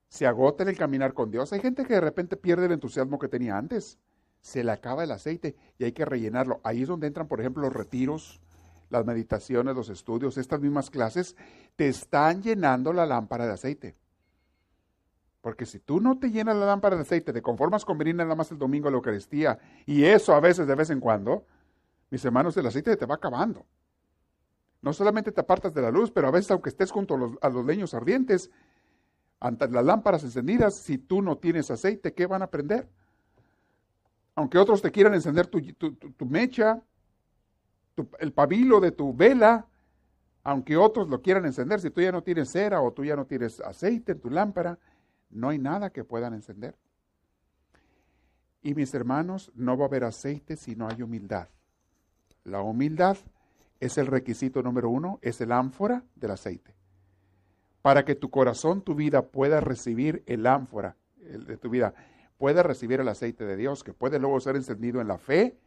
se 0.07 0.25
agota 0.25 0.63
en 0.63 0.69
el 0.69 0.77
caminar 0.77 1.13
con 1.13 1.29
Dios. 1.29 1.51
Hay 1.51 1.59
gente 1.59 1.83
que 1.83 1.95
de 1.95 1.99
repente 1.99 2.37
pierde 2.37 2.67
el 2.67 2.71
entusiasmo 2.71 3.19
que 3.19 3.27
tenía 3.27 3.57
antes 3.57 3.99
se 4.39 4.63
le 4.63 4.71
acaba 4.71 5.03
el 5.03 5.11
aceite 5.11 5.57
y 5.77 5.83
hay 5.83 5.91
que 5.91 6.05
rellenarlo. 6.05 6.61
Ahí 6.63 6.83
es 6.83 6.87
donde 6.87 7.07
entran, 7.07 7.27
por 7.27 7.41
ejemplo, 7.41 7.63
los 7.63 7.73
retiros, 7.73 8.41
las 8.89 9.05
meditaciones, 9.05 9.75
los 9.75 9.89
estudios, 9.89 10.37
estas 10.37 10.61
mismas 10.61 10.89
clases, 10.89 11.35
te 11.75 11.89
están 11.89 12.41
llenando 12.41 12.93
la 12.93 13.05
lámpara 13.05 13.45
de 13.45 13.51
aceite. 13.51 13.97
Porque 15.43 15.65
si 15.65 15.79
tú 15.79 15.99
no 15.99 16.17
te 16.17 16.31
llenas 16.31 16.55
la 16.55 16.65
lámpara 16.65 16.95
de 16.95 17.01
aceite, 17.01 17.33
te 17.33 17.41
conformas 17.41 17.83
con 17.83 17.97
venir 17.97 18.15
nada 18.15 18.33
más 18.33 18.49
el 18.51 18.57
domingo 18.57 18.87
a 18.87 18.91
la 18.91 18.95
Eucaristía, 18.95 19.59
y 19.85 20.05
eso 20.05 20.33
a 20.33 20.39
veces 20.39 20.67
de 20.67 20.73
vez 20.73 20.89
en 20.89 21.01
cuando, 21.01 21.45
mis 22.09 22.23
hermanos, 22.23 22.55
el 22.55 22.65
aceite 22.65 22.95
te 22.95 23.05
va 23.05 23.15
acabando. 23.15 23.65
No 24.81 24.93
solamente 24.93 25.33
te 25.33 25.41
apartas 25.41 25.73
de 25.73 25.81
la 25.81 25.91
luz, 25.91 26.11
pero 26.11 26.29
a 26.29 26.31
veces 26.31 26.49
aunque 26.51 26.69
estés 26.69 26.91
junto 26.91 27.37
a 27.41 27.49
los, 27.49 27.65
leños 27.65 27.93
ardientes, 27.93 28.51
ante 29.41 29.67
las 29.67 29.83
lámparas 29.83 30.23
encendidas, 30.23 30.75
si 30.75 30.97
tú 30.97 31.21
no 31.21 31.37
tienes 31.37 31.69
aceite, 31.69 32.13
¿qué 32.13 32.25
van 32.25 32.41
a 32.41 32.47
prender? 32.47 32.87
aunque 34.35 34.57
otros 34.57 34.81
te 34.81 34.91
quieran 34.91 35.13
encender 35.13 35.47
tu, 35.47 35.61
mecha, 36.25 36.81
el 38.19 38.33
pabilo 38.33 38.79
de 38.79 38.91
tu 38.91 39.13
vela, 39.13 39.67
aunque 40.43 40.75
otros 40.75 41.07
lo 41.07 41.21
quieran 41.21 41.45
encender, 41.45 41.79
si 41.79 41.91
tú 41.91 42.01
ya 42.01 42.11
no 42.11 42.23
tienes 42.23 42.49
cera 42.49 42.81
o 42.81 42.91
tú 42.91 43.05
ya 43.05 43.15
no 43.15 43.25
tienes 43.25 43.59
aceite 43.61 44.13
en 44.13 44.19
tu 44.19 44.29
lámpara, 44.29 44.79
no 45.33 45.49
hay 45.49 45.59
nada 45.59 45.91
que 45.91 46.03
puedan 46.03 46.33
encender. 46.33 46.75
Y 48.61 48.75
mis 48.75 48.93
hermanos, 48.93 49.51
no 49.55 49.77
va 49.77 49.85
a 49.85 49.87
haber 49.87 50.05
aceite 50.05 50.55
si 50.55 50.75
no 50.75 50.87
hay 50.87 51.01
humildad. 51.01 51.49
La 52.43 52.61
humildad 52.61 53.17
es 53.79 53.97
el 53.97 54.07
requisito 54.07 54.63
número 54.63 54.89
uno, 54.89 55.19
es 55.21 55.41
el 55.41 55.51
ánfora 55.51 56.03
del 56.15 56.31
aceite. 56.31 56.75
Para 57.81 58.05
que 58.05 58.15
tu 58.15 58.29
corazón, 58.29 58.81
tu 58.81 58.95
vida 58.95 59.23
pueda 59.23 59.59
recibir 59.59 60.23
el 60.25 60.47
ánfora 60.47 60.95
de 61.17 61.57
tu 61.57 61.69
vida 61.69 61.93
puede 62.37 62.61
recibir 62.61 62.99
el 62.99 63.07
aceite 63.07 63.45
de 63.45 63.55
Dios, 63.55 63.85
que 63.85 63.93
puede 63.93 64.19
luego 64.19 64.39
ser 64.39 64.57
encendido 64.57 64.99
en 64.99 65.07
la 65.07 65.17
fe, 65.17 65.57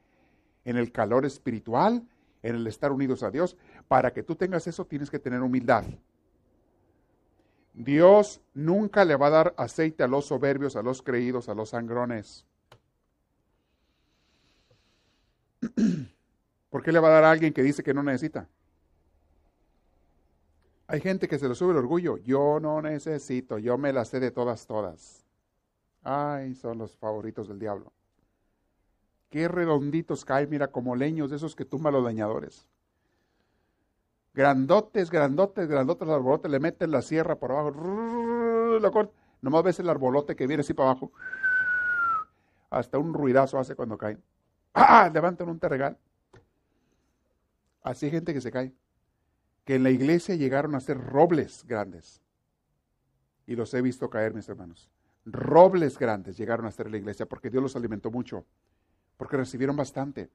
en 0.65 0.77
el 0.77 0.93
calor 0.93 1.25
espiritual, 1.25 2.07
en 2.43 2.55
el 2.55 2.67
estar 2.67 2.93
unidos 2.93 3.23
a 3.23 3.31
Dios. 3.31 3.57
Para 3.89 4.13
que 4.13 4.23
tú 4.23 4.37
tengas 4.37 4.67
eso 4.67 4.85
tienes 4.85 5.11
que 5.11 5.19
tener 5.19 5.41
humildad. 5.41 5.85
Dios 7.77 8.41
nunca 8.55 9.05
le 9.05 9.17
va 9.17 9.27
a 9.27 9.31
dar 9.31 9.55
aceite 9.59 10.03
a 10.03 10.09
los 10.09 10.25
soberbios, 10.25 10.77
a 10.77 10.83
los 10.83 11.03
creídos, 11.03 11.51
a 11.51 11.55
los 11.55 11.69
sangrones. 11.71 12.47
¿Por 16.71 16.83
qué 16.83 16.91
le 16.91 17.01
va 17.01 17.09
a 17.09 17.13
dar 17.13 17.25
a 17.25 17.31
alguien 17.31 17.53
que 17.53 17.63
dice 17.63 17.83
que 17.83 17.93
no 17.93 18.03
necesita? 18.03 18.49
Hay 20.87 21.03
gente 21.03 21.29
que 21.29 21.39
se 21.39 21.49
le 21.49 21.55
sube 21.55 21.73
el 21.73 21.77
orgullo. 21.77 22.17
Yo 22.17 22.61
no 22.61 22.81
necesito, 22.81 23.59
yo 23.59 23.77
me 23.77 23.93
la 23.93 24.07
sé 24.07 24.21
de 24.21 24.31
todas, 24.31 24.67
todas. 24.67 25.27
Ay, 26.03 26.55
son 26.55 26.79
los 26.79 26.97
favoritos 26.97 27.47
del 27.49 27.59
diablo. 27.59 27.93
Qué 29.29 29.49
redonditos 29.49 30.25
caen, 30.25 30.49
mira, 30.49 30.69
como 30.69 30.97
leños 30.97 31.29
de 31.29 31.37
esos 31.37 31.55
que 31.55 31.67
tumban 31.67 31.93
los 31.93 32.07
leñadores. 32.07 32.67
Grandotes, 34.37 35.11
grandotes, 35.11 35.67
grandotes 35.67 36.07
el 36.07 36.15
arbolote, 36.15 36.49
le 36.49 36.61
meten 36.61 36.93
la 36.93 37.03
sierra 37.03 37.37
por 37.37 37.51
abajo. 37.51 37.71
Lo 37.71 39.13
Nomás 39.41 39.65
ves 39.65 39.81
el 39.81 39.89
arbolote 39.89 40.37
que 40.37 40.47
viene 40.47 40.61
así 40.61 40.75
para 40.75 40.91
abajo. 40.91 41.11
Hasta 42.71 42.99
un 42.99 43.15
ruidazo 43.15 43.59
hace 43.59 43.75
cuando 43.75 43.99
caen. 43.99 44.23
¡Ah! 44.75 45.11
Levantan 45.13 45.49
un 45.49 45.59
terregal. 45.59 45.97
Así 47.83 48.07
hay 48.07 48.13
gente 48.13 48.35
que 48.35 48.41
se 48.41 48.53
cae. 48.53 48.73
Que 49.65 49.77
en 49.77 49.83
la 49.83 49.91
iglesia 49.91 50.35
llegaron 50.37 50.75
a 50.75 50.81
ser 50.81 50.99
robles 50.99 51.65
grandes. 51.67 52.21
Y 53.47 53.57
los 53.57 53.73
he 53.75 53.83
visto 53.83 54.11
caer, 54.11 54.35
mis 54.35 54.49
hermanos 54.49 54.91
robles 55.27 55.99
grandes 55.99 56.37
llegaron 56.37 56.67
a 56.67 56.69
estar 56.69 56.87
en 56.87 56.93
la 56.93 56.99
iglesia 56.99 57.27
porque 57.27 57.51
Dios 57.51 57.63
los 57.63 57.77
alimentó 57.77 58.11
mucho, 58.11 58.47
porque 59.17 59.37
recibieron 59.37 59.77
bastante, 59.77 60.31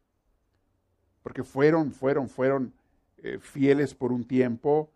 porque 1.23 1.43
fueron, 1.43 1.91
fueron, 1.91 2.27
fueron 2.27 2.73
eh, 3.21 3.39
fieles 3.39 3.95
por 3.95 4.11
un 4.11 4.25
tiempo, 4.25 4.89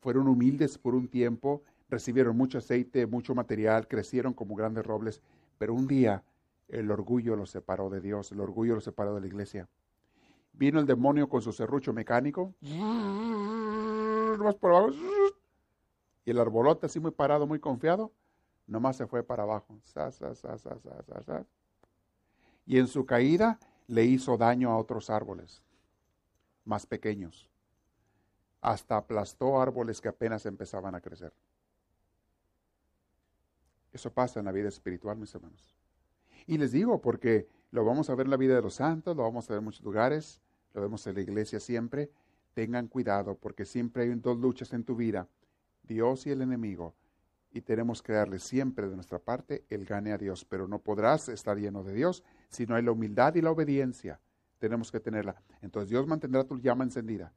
fueron 0.00 0.28
humildes 0.28 0.78
por 0.78 0.94
un 0.94 1.08
tiempo, 1.08 1.62
recibieron 1.88 2.36
mucho 2.36 2.58
aceite, 2.58 3.06
mucho 3.06 3.34
material, 3.34 3.86
crecieron 3.86 4.32
como 4.32 4.54
grandes 4.54 4.84
robles, 4.84 5.22
pero 5.58 5.74
un 5.74 5.86
día 5.86 6.22
el 6.68 6.90
orgullo 6.90 7.36
los 7.36 7.50
separó 7.50 7.90
de 7.90 8.00
Dios, 8.00 8.32
el 8.32 8.40
orgullo 8.40 8.74
los 8.74 8.84
separó 8.84 9.14
de 9.14 9.20
la 9.20 9.26
iglesia. 9.26 9.68
Vino 10.52 10.80
el 10.80 10.86
demonio 10.86 11.28
con 11.28 11.42
su 11.42 11.52
serrucho 11.52 11.92
mecánico, 11.92 12.54
más 12.62 14.54
por 14.56 14.74
abajo, 14.74 14.94
y 16.24 16.30
el 16.30 16.38
arbolote 16.38 16.86
así 16.86 16.98
muy 16.98 17.10
parado, 17.10 17.46
muy 17.46 17.60
confiado, 17.60 18.12
nomás 18.66 18.96
se 18.96 19.06
fue 19.06 19.22
para 19.22 19.42
abajo. 19.42 19.78
y 22.66 22.78
en 22.78 22.88
su 22.88 23.06
caída 23.06 23.58
le 23.86 24.04
hizo 24.04 24.36
daño 24.36 24.70
a 24.70 24.76
otros 24.76 25.08
árboles 25.08 25.62
más 26.64 26.84
pequeños. 26.84 27.48
Hasta 28.60 28.96
aplastó 28.96 29.60
árboles 29.60 30.00
que 30.00 30.08
apenas 30.08 30.46
empezaban 30.46 30.94
a 30.94 31.00
crecer. 31.00 31.32
Eso 33.92 34.12
pasa 34.12 34.40
en 34.40 34.46
la 34.46 34.52
vida 34.52 34.68
espiritual, 34.68 35.16
mis 35.16 35.34
hermanos. 35.34 35.76
Y 36.46 36.58
les 36.58 36.72
digo, 36.72 37.00
porque 37.00 37.48
lo 37.70 37.84
vamos 37.84 38.10
a 38.10 38.14
ver 38.14 38.26
en 38.26 38.30
la 38.30 38.36
vida 38.36 38.54
de 38.54 38.62
los 38.62 38.74
santos, 38.74 39.16
lo 39.16 39.22
vamos 39.22 39.48
a 39.48 39.54
ver 39.54 39.58
en 39.58 39.64
muchos 39.64 39.84
lugares, 39.84 40.42
lo 40.74 40.82
vemos 40.82 41.06
en 41.06 41.14
la 41.14 41.20
iglesia 41.20 41.60
siempre. 41.60 42.10
Tengan 42.54 42.88
cuidado, 42.88 43.36
porque 43.36 43.64
siempre 43.64 44.04
hay 44.04 44.14
dos 44.14 44.38
luchas 44.38 44.72
en 44.72 44.84
tu 44.84 44.96
vida, 44.96 45.28
Dios 45.82 46.26
y 46.26 46.30
el 46.30 46.42
enemigo 46.42 46.94
y 47.56 47.62
tenemos 47.62 48.02
que 48.02 48.12
darle 48.12 48.38
siempre 48.38 48.86
de 48.86 48.94
nuestra 48.94 49.18
parte 49.18 49.64
el 49.70 49.86
gane 49.86 50.12
a 50.12 50.18
Dios, 50.18 50.44
pero 50.44 50.68
no 50.68 50.78
podrás 50.78 51.30
estar 51.30 51.56
lleno 51.56 51.82
de 51.82 51.94
Dios 51.94 52.22
si 52.50 52.66
no 52.66 52.74
hay 52.74 52.82
la 52.82 52.92
humildad 52.92 53.34
y 53.34 53.40
la 53.40 53.50
obediencia. 53.50 54.20
Tenemos 54.58 54.92
que 54.92 55.00
tenerla. 55.00 55.40
Entonces 55.62 55.88
Dios 55.88 56.06
mantendrá 56.06 56.44
tu 56.44 56.58
llama 56.58 56.84
encendida. 56.84 57.32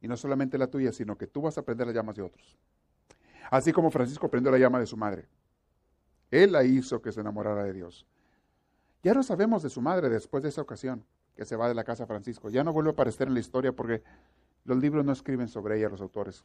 Y 0.00 0.08
no 0.08 0.16
solamente 0.16 0.58
la 0.58 0.66
tuya, 0.66 0.92
sino 0.92 1.16
que 1.16 1.26
tú 1.26 1.42
vas 1.42 1.58
a 1.58 1.62
prender 1.62 1.86
las 1.86 1.96
llamas 1.96 2.16
de 2.16 2.22
otros. 2.22 2.58
Así 3.50 3.72
como 3.72 3.90
Francisco 3.90 4.30
prendió 4.30 4.50
la 4.50 4.58
llama 4.58 4.78
de 4.78 4.86
su 4.86 4.96
madre. 4.96 5.28
Él 6.30 6.52
la 6.52 6.64
hizo 6.64 7.02
que 7.02 7.12
se 7.12 7.20
enamorara 7.20 7.64
de 7.64 7.72
Dios. 7.72 8.06
Ya 9.02 9.14
no 9.14 9.22
sabemos 9.22 9.62
de 9.62 9.70
su 9.70 9.80
madre 9.80 10.08
después 10.08 10.42
de 10.42 10.50
esa 10.50 10.62
ocasión 10.62 11.04
que 11.34 11.44
se 11.44 11.56
va 11.56 11.68
de 11.68 11.74
la 11.74 11.84
casa 11.84 12.06
Francisco. 12.06 12.50
Ya 12.50 12.64
no 12.64 12.72
vuelve 12.72 12.90
a 12.90 12.92
aparecer 12.92 13.28
en 13.28 13.34
la 13.34 13.40
historia 13.40 13.72
porque 13.72 14.02
los 14.64 14.78
libros 14.78 15.04
no 15.04 15.12
escriben 15.12 15.48
sobre 15.48 15.78
ella 15.78 15.88
los 15.88 16.00
autores 16.00 16.44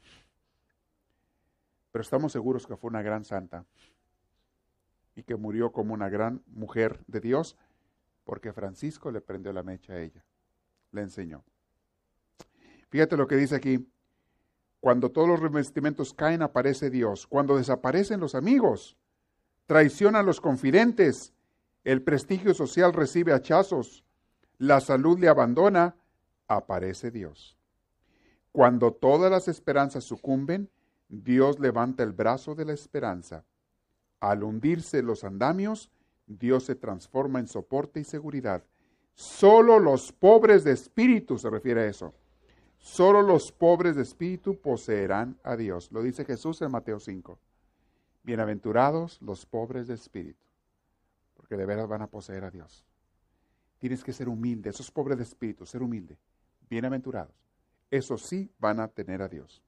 pero 1.95 2.03
estamos 2.03 2.33
seguros 2.33 2.67
que 2.67 2.75
fue 2.75 2.89
una 2.89 3.01
gran 3.01 3.23
santa 3.23 3.65
y 5.15 5.23
que 5.23 5.37
murió 5.37 5.71
como 5.71 5.93
una 5.93 6.09
gran 6.09 6.43
mujer 6.47 7.01
de 7.07 7.21
Dios 7.21 7.55
porque 8.25 8.51
Francisco 8.51 9.11
le 9.11 9.21
prendió 9.21 9.53
la 9.53 9.63
mecha 9.63 9.93
a 9.93 10.01
ella, 10.01 10.25
le 10.91 11.03
enseñó. 11.03 11.45
Fíjate 12.95 13.17
lo 13.17 13.27
que 13.27 13.35
dice 13.35 13.57
aquí. 13.57 13.91
Cuando 14.79 15.11
todos 15.11 15.27
los 15.27 15.41
revestimentos 15.41 16.13
caen, 16.13 16.41
aparece 16.41 16.89
Dios. 16.89 17.27
Cuando 17.27 17.57
desaparecen 17.57 18.21
los 18.21 18.35
amigos, 18.35 18.95
traicionan 19.65 20.25
los 20.25 20.39
confidentes, 20.39 21.33
el 21.83 22.01
prestigio 22.03 22.53
social 22.53 22.93
recibe 22.93 23.33
hachazos, 23.33 24.05
la 24.59 24.79
salud 24.79 25.19
le 25.19 25.27
abandona, 25.27 25.97
aparece 26.47 27.11
Dios. 27.11 27.57
Cuando 28.53 28.93
todas 28.93 29.29
las 29.29 29.49
esperanzas 29.49 30.05
sucumben, 30.05 30.69
Dios 31.09 31.59
levanta 31.59 32.01
el 32.01 32.13
brazo 32.13 32.55
de 32.55 32.63
la 32.63 32.71
esperanza. 32.71 33.43
Al 34.21 34.41
hundirse 34.41 35.03
los 35.03 35.25
andamios, 35.25 35.91
Dios 36.27 36.63
se 36.63 36.75
transforma 36.75 37.39
en 37.39 37.47
soporte 37.49 37.99
y 37.99 38.05
seguridad. 38.05 38.63
Solo 39.15 39.79
los 39.79 40.13
pobres 40.13 40.63
de 40.63 40.71
espíritu, 40.71 41.37
se 41.37 41.49
refiere 41.49 41.81
a 41.81 41.87
eso. 41.87 42.13
Solo 42.85 43.23
los 43.23 43.51
pobres 43.51 43.95
de 43.95 44.03
espíritu 44.03 44.61
poseerán 44.61 45.39
a 45.43 45.55
Dios. 45.55 45.91
Lo 45.91 46.03
dice 46.03 46.23
Jesús 46.23 46.61
en 46.61 46.69
Mateo 46.69 46.99
5. 46.99 47.39
Bienaventurados 48.21 49.19
los 49.23 49.47
pobres 49.47 49.87
de 49.87 49.95
espíritu, 49.95 50.45
porque 51.33 51.57
de 51.57 51.65
veras 51.65 51.87
van 51.87 52.03
a 52.03 52.07
poseer 52.07 52.43
a 52.43 52.51
Dios. 52.51 52.85
Tienes 53.79 54.03
que 54.03 54.13
ser 54.13 54.29
humilde, 54.29 54.69
esos 54.69 54.91
pobres 54.91 55.17
de 55.17 55.23
espíritu, 55.23 55.65
ser 55.65 55.81
humilde. 55.81 56.15
Bienaventurados. 56.69 57.33
Esos 57.89 58.21
sí 58.21 58.51
van 58.59 58.79
a 58.79 58.87
tener 58.87 59.23
a 59.23 59.29
Dios. 59.29 59.63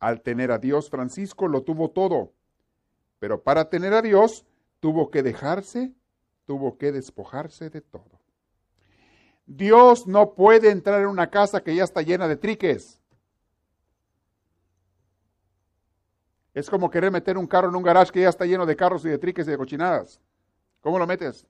Al 0.00 0.22
tener 0.22 0.52
a 0.52 0.58
Dios, 0.58 0.88
Francisco 0.88 1.48
lo 1.48 1.64
tuvo 1.64 1.90
todo, 1.90 2.32
pero 3.18 3.42
para 3.42 3.68
tener 3.68 3.92
a 3.92 4.00
Dios 4.00 4.46
tuvo 4.80 5.10
que 5.10 5.22
dejarse, 5.22 5.92
tuvo 6.46 6.78
que 6.78 6.92
despojarse 6.92 7.68
de 7.68 7.82
todo. 7.82 8.13
Dios 9.46 10.06
no 10.06 10.34
puede 10.34 10.70
entrar 10.70 11.00
en 11.00 11.08
una 11.08 11.30
casa 11.30 11.62
que 11.62 11.74
ya 11.74 11.84
está 11.84 12.02
llena 12.02 12.26
de 12.28 12.36
triques. 12.36 13.00
Es 16.54 16.70
como 16.70 16.90
querer 16.90 17.10
meter 17.10 17.36
un 17.36 17.46
carro 17.46 17.68
en 17.68 17.74
un 17.74 17.82
garage 17.82 18.12
que 18.12 18.20
ya 18.22 18.28
está 18.28 18.46
lleno 18.46 18.64
de 18.64 18.76
carros 18.76 19.04
y 19.04 19.08
de 19.08 19.18
triques 19.18 19.46
y 19.46 19.50
de 19.50 19.58
cochinadas. 19.58 20.20
¿Cómo 20.80 20.98
lo 20.98 21.06
metes? 21.06 21.46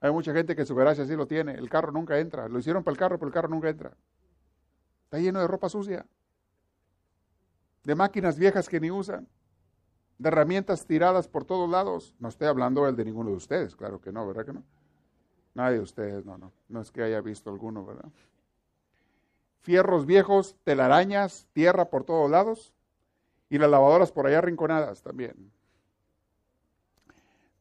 Hay 0.00 0.12
mucha 0.12 0.32
gente 0.32 0.54
que 0.54 0.64
su 0.64 0.74
garage 0.74 1.02
así 1.02 1.14
lo 1.16 1.26
tiene. 1.26 1.54
El 1.54 1.68
carro 1.68 1.92
nunca 1.92 2.18
entra. 2.18 2.48
Lo 2.48 2.58
hicieron 2.58 2.84
para 2.84 2.92
el 2.92 2.98
carro, 2.98 3.18
pero 3.18 3.28
el 3.28 3.34
carro 3.34 3.48
nunca 3.48 3.68
entra. 3.68 3.96
Está 5.04 5.18
lleno 5.18 5.40
de 5.40 5.48
ropa 5.48 5.68
sucia 5.68 6.06
de 7.84 7.94
máquinas 7.94 8.38
viejas 8.38 8.68
que 8.68 8.80
ni 8.80 8.90
usan, 8.90 9.28
de 10.18 10.28
herramientas 10.28 10.86
tiradas 10.86 11.28
por 11.28 11.44
todos 11.44 11.68
lados. 11.68 12.14
No 12.18 12.28
estoy 12.28 12.48
hablando 12.48 12.86
el 12.86 12.96
de 12.96 13.04
ninguno 13.04 13.30
de 13.30 13.36
ustedes, 13.36 13.74
claro 13.74 14.00
que 14.00 14.12
no, 14.12 14.26
¿verdad 14.26 14.46
que 14.46 14.52
no? 14.52 14.62
Nadie 15.54 15.76
de 15.76 15.82
ustedes, 15.82 16.24
no, 16.24 16.38
no, 16.38 16.52
no 16.68 16.80
es 16.80 16.90
que 16.90 17.02
haya 17.02 17.20
visto 17.20 17.50
alguno, 17.50 17.84
¿verdad? 17.84 18.08
Fierros 19.60 20.06
viejos, 20.06 20.56
telarañas, 20.64 21.46
tierra 21.52 21.90
por 21.90 22.04
todos 22.04 22.30
lados 22.30 22.72
y 23.48 23.58
las 23.58 23.70
lavadoras 23.70 24.10
por 24.10 24.26
allá 24.26 24.40
rinconadas 24.40 25.02
también. 25.02 25.52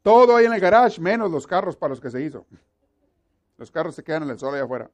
Todo 0.01 0.35
ahí 0.35 0.45
en 0.45 0.53
el 0.53 0.59
garage, 0.59 0.99
menos 0.99 1.29
los 1.29 1.45
carros 1.45 1.75
para 1.75 1.89
los 1.89 2.01
que 2.01 2.09
se 2.09 2.21
hizo. 2.21 2.45
Los 3.57 3.69
carros 3.69 3.93
se 3.93 4.03
quedan 4.03 4.23
en 4.23 4.29
el 4.31 4.39
sol 4.39 4.55
allá 4.55 4.63
afuera. 4.63 4.89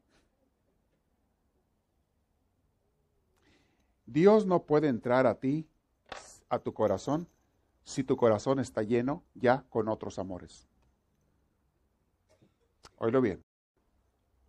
Dios 4.06 4.46
no 4.46 4.64
puede 4.64 4.88
entrar 4.88 5.28
a 5.28 5.36
ti, 5.36 5.68
a 6.50 6.60
tu 6.60 6.74
corazón, 6.74 7.28
si 7.84 8.04
tu 8.04 8.18
corazón 8.18 8.60
está 8.60 8.82
lleno 8.82 9.24
ya 9.36 9.64
con 9.70 9.88
otros 9.88 10.18
amores. 10.20 10.68
Oílo 12.98 13.22
bien. 13.22 13.44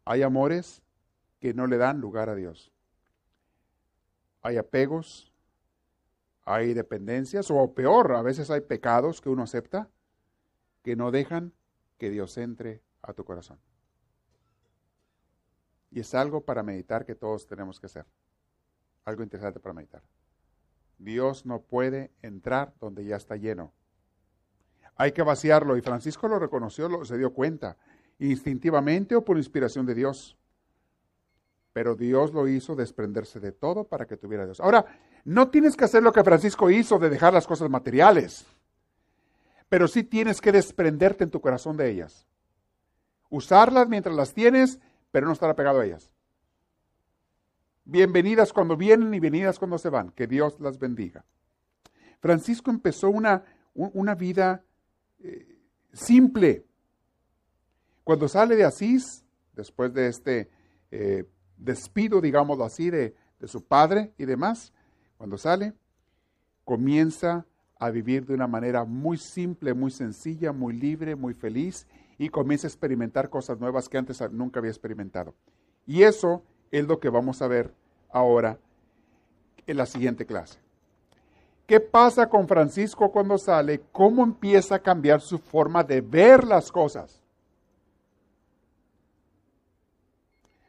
Hay 0.05 0.23
amores 0.23 0.83
que 1.41 1.55
no 1.55 1.67
le 1.67 1.77
dan 1.77 2.01
lugar 2.01 2.29
a 2.29 2.35
Dios. 2.35 2.73
Hay 4.43 4.57
apegos, 4.57 5.33
hay 6.45 6.75
dependencias, 6.75 7.51
o 7.51 7.75
peor, 7.75 8.13
a 8.13 8.23
veces 8.23 8.51
hay 8.51 8.63
pecados 8.63 9.21
que 9.21 9.29
uno 9.29 9.43
acepta 9.43 9.89
que 10.83 10.97
no 10.97 11.11
dejan 11.11 11.53
que 11.99 12.11
Dios 12.11 12.39
entre 12.39 12.83
a 13.03 13.13
tu 13.13 13.25
corazón. 13.25 13.59
Y 15.91 16.01
es 16.01 16.15
algo 16.15 16.43
para 16.43 16.63
meditar 16.63 17.05
que 17.05 17.15
todos 17.15 17.47
tenemos 17.47 17.81
que 17.81 17.87
hacer 17.87 18.07
algo 19.09 19.23
interesante 19.23 19.59
para 19.59 19.73
meditar. 19.73 20.03
Dios 20.99 21.47
no 21.47 21.63
puede 21.63 22.13
entrar 22.23 22.75
donde 22.79 23.05
ya 23.05 23.17
está 23.17 23.37
lleno. 23.37 23.73
Hay 24.97 25.13
que 25.13 25.23
vaciarlo 25.23 25.77
y 25.77 25.81
Francisco 25.81 26.29
lo 26.29 26.39
reconoció, 26.39 27.05
se 27.05 27.17
dio 27.17 27.33
cuenta, 27.33 27.77
instintivamente 28.19 29.15
o 29.15 29.25
por 29.25 29.37
inspiración 29.37 29.87
de 29.87 29.95
Dios. 29.95 30.37
Pero 31.73 31.95
Dios 31.95 32.33
lo 32.33 32.49
hizo 32.49 32.75
desprenderse 32.75 33.41
de 33.41 33.53
todo 33.53 33.85
para 33.85 34.07
que 34.07 34.17
tuviera 34.17 34.45
Dios. 34.45 34.61
Ahora, 34.61 34.87
no 35.25 35.51
tienes 35.51 35.77
que 35.77 35.85
hacer 35.85 36.03
lo 36.03 36.13
que 36.13 36.25
Francisco 36.25 36.71
hizo 36.71 36.99
de 36.99 37.11
dejar 37.11 37.33
las 37.33 37.47
cosas 37.47 37.71
materiales, 37.71 38.47
pero 39.69 39.87
sí 39.87 40.03
tienes 40.03 40.41
que 40.41 40.53
desprenderte 40.53 41.25
en 41.25 41.31
tu 41.31 41.41
corazón 41.41 41.77
de 41.77 41.91
ellas. 41.91 42.27
Usarlas 43.31 43.89
mientras 43.89 44.17
las 44.17 44.33
tienes, 44.33 44.81
pero 45.11 45.27
no 45.27 45.33
estar 45.33 45.51
apegado 45.51 45.81
a 45.81 45.87
ellas. 45.87 46.11
Bienvenidas 47.85 48.53
cuando 48.53 48.77
vienen 48.77 49.15
y 49.15 49.21
venidas 49.21 49.59
cuando 49.59 49.79
se 49.79 49.91
van. 49.91 50.11
Que 50.11 50.27
Dios 50.27 50.59
las 50.61 50.79
bendiga. 50.79 51.25
Francisco 52.21 52.71
empezó 52.71 53.09
una, 53.11 53.45
una 53.75 54.15
vida 54.15 54.63
eh, 55.21 55.59
simple. 55.93 56.65
Cuando 58.09 58.27
sale 58.27 58.57
de 58.57 58.65
Asís, 58.65 59.23
después 59.53 59.93
de 59.93 60.09
este 60.09 60.49
eh, 60.91 61.27
despido, 61.59 62.23
digámoslo 62.23 62.65
así, 62.65 62.89
de, 62.89 63.15
de 63.39 63.49
su 63.49 63.63
padre 63.63 64.15
y 64.17 64.25
demás, 64.25 64.73
cuando 65.19 65.37
sale, 65.37 65.75
comienza 66.65 67.45
a 67.79 67.91
vivir 67.91 68.25
de 68.25 68.33
una 68.33 68.47
manera 68.47 68.87
muy 68.87 69.19
simple, 69.19 69.75
muy 69.75 69.91
sencilla, 69.91 70.53
muy 70.53 70.73
libre, 70.73 71.17
muy 71.17 71.35
feliz 71.35 71.87
y 72.17 72.31
comienza 72.31 72.67
a 72.67 72.71
experimentar 72.71 73.29
cosas 73.29 73.61
nuevas 73.61 73.91
que 73.91 73.99
antes 73.99 74.23
nunca 74.31 74.61
había 74.61 74.71
experimentado. 74.71 75.35
Y 75.87 76.05
eso 76.05 76.43
es 76.71 76.87
lo 76.87 77.01
que 77.01 77.11
vamos 77.11 77.43
a 77.43 77.47
ver 77.47 77.75
ahora 78.09 78.59
en 79.67 79.77
la 79.77 79.85
siguiente 79.85 80.25
clase. 80.25 80.59
¿Qué 81.67 81.79
pasa 81.79 82.27
con 82.27 82.49
Francisco 82.49 83.13
cuando 83.13 83.37
sale? 83.37 83.83
¿Cómo 83.93 84.25
empieza 84.25 84.77
a 84.77 84.83
cambiar 84.83 85.21
su 85.21 85.37
forma 85.37 85.85
de 85.85 86.01
ver 86.01 86.45
las 86.45 86.73
cosas? 86.73 87.18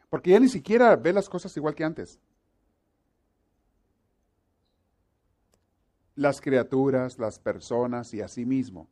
Porque 0.10 0.32
ya 0.32 0.40
ni 0.40 0.50
siquiera 0.50 0.96
ve 0.96 1.14
las 1.14 1.30
cosas 1.30 1.56
igual 1.56 1.76
que 1.76 1.84
antes. 1.84 2.20
Las 6.16 6.42
criaturas, 6.42 7.20
las 7.20 7.40
personas 7.40 8.14
y 8.14 8.22
así 8.22 8.46
mismo. 8.46 8.90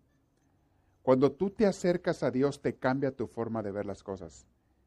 Cuando 1.01 1.31
tú 1.31 1.49
te 1.49 1.65
acercas 1.65 2.21
a 2.23 2.31
Dios, 2.31 2.61
te 2.61 2.75
cambia 2.75 3.15
tu 3.15 3.27
forma 3.27 3.63
de 3.63 3.71
ver 3.71 3.85
las 3.85 4.03
cosas. 4.03 4.45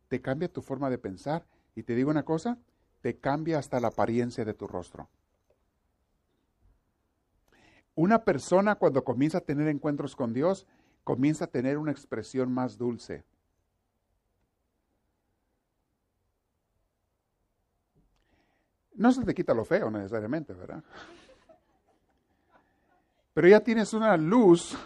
Te 0.09 0.21
cambia 0.21 0.53
tu 0.53 0.63
forma 0.63 0.91
de 0.91 0.99
pensar. 0.99 1.47
Y 1.75 1.83
te 1.83 1.95
digo 1.95 2.11
una 2.11 2.25
cosa, 2.25 2.59
te 3.01 3.19
cambia 3.19 3.59
hasta 3.59 3.81
la 3.81 3.89
apariencia 3.89 4.45
de 4.45 4.55
tu 4.55 4.67
rostro. 4.67 5.09
Una 7.95 8.25
persona 8.25 8.77
cuando 8.77 9.05
comienza 9.05 9.39
a 9.39 9.43
tener 9.43 9.69
encuentros 9.69 10.15
con 10.15 10.33
Dios, 10.33 10.67
comienza 11.05 11.47
a 11.47 11.51
tener 11.51 11.77
una 11.77 11.93
expresión 11.93 12.53
más 12.53 12.79
dulce. 12.79 13.25
No 19.01 19.11
se 19.13 19.25
te 19.25 19.33
quita 19.33 19.55
lo 19.55 19.65
feo 19.65 19.91
necesariamente, 19.91 20.53
¿verdad? 20.53 20.85
Pero 23.33 23.49
ya 23.49 23.61
tienes 23.61 23.95
una 23.95 24.15
luz, 24.19 24.77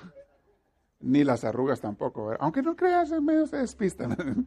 ni 1.01 1.25
las 1.25 1.43
arrugas 1.43 1.81
tampoco, 1.81 2.27
¿verdad? 2.27 2.45
aunque 2.45 2.62
no 2.62 2.77
creas, 2.77 3.11
medio 3.21 3.45
se 3.49 3.57
despistan. 3.57 4.47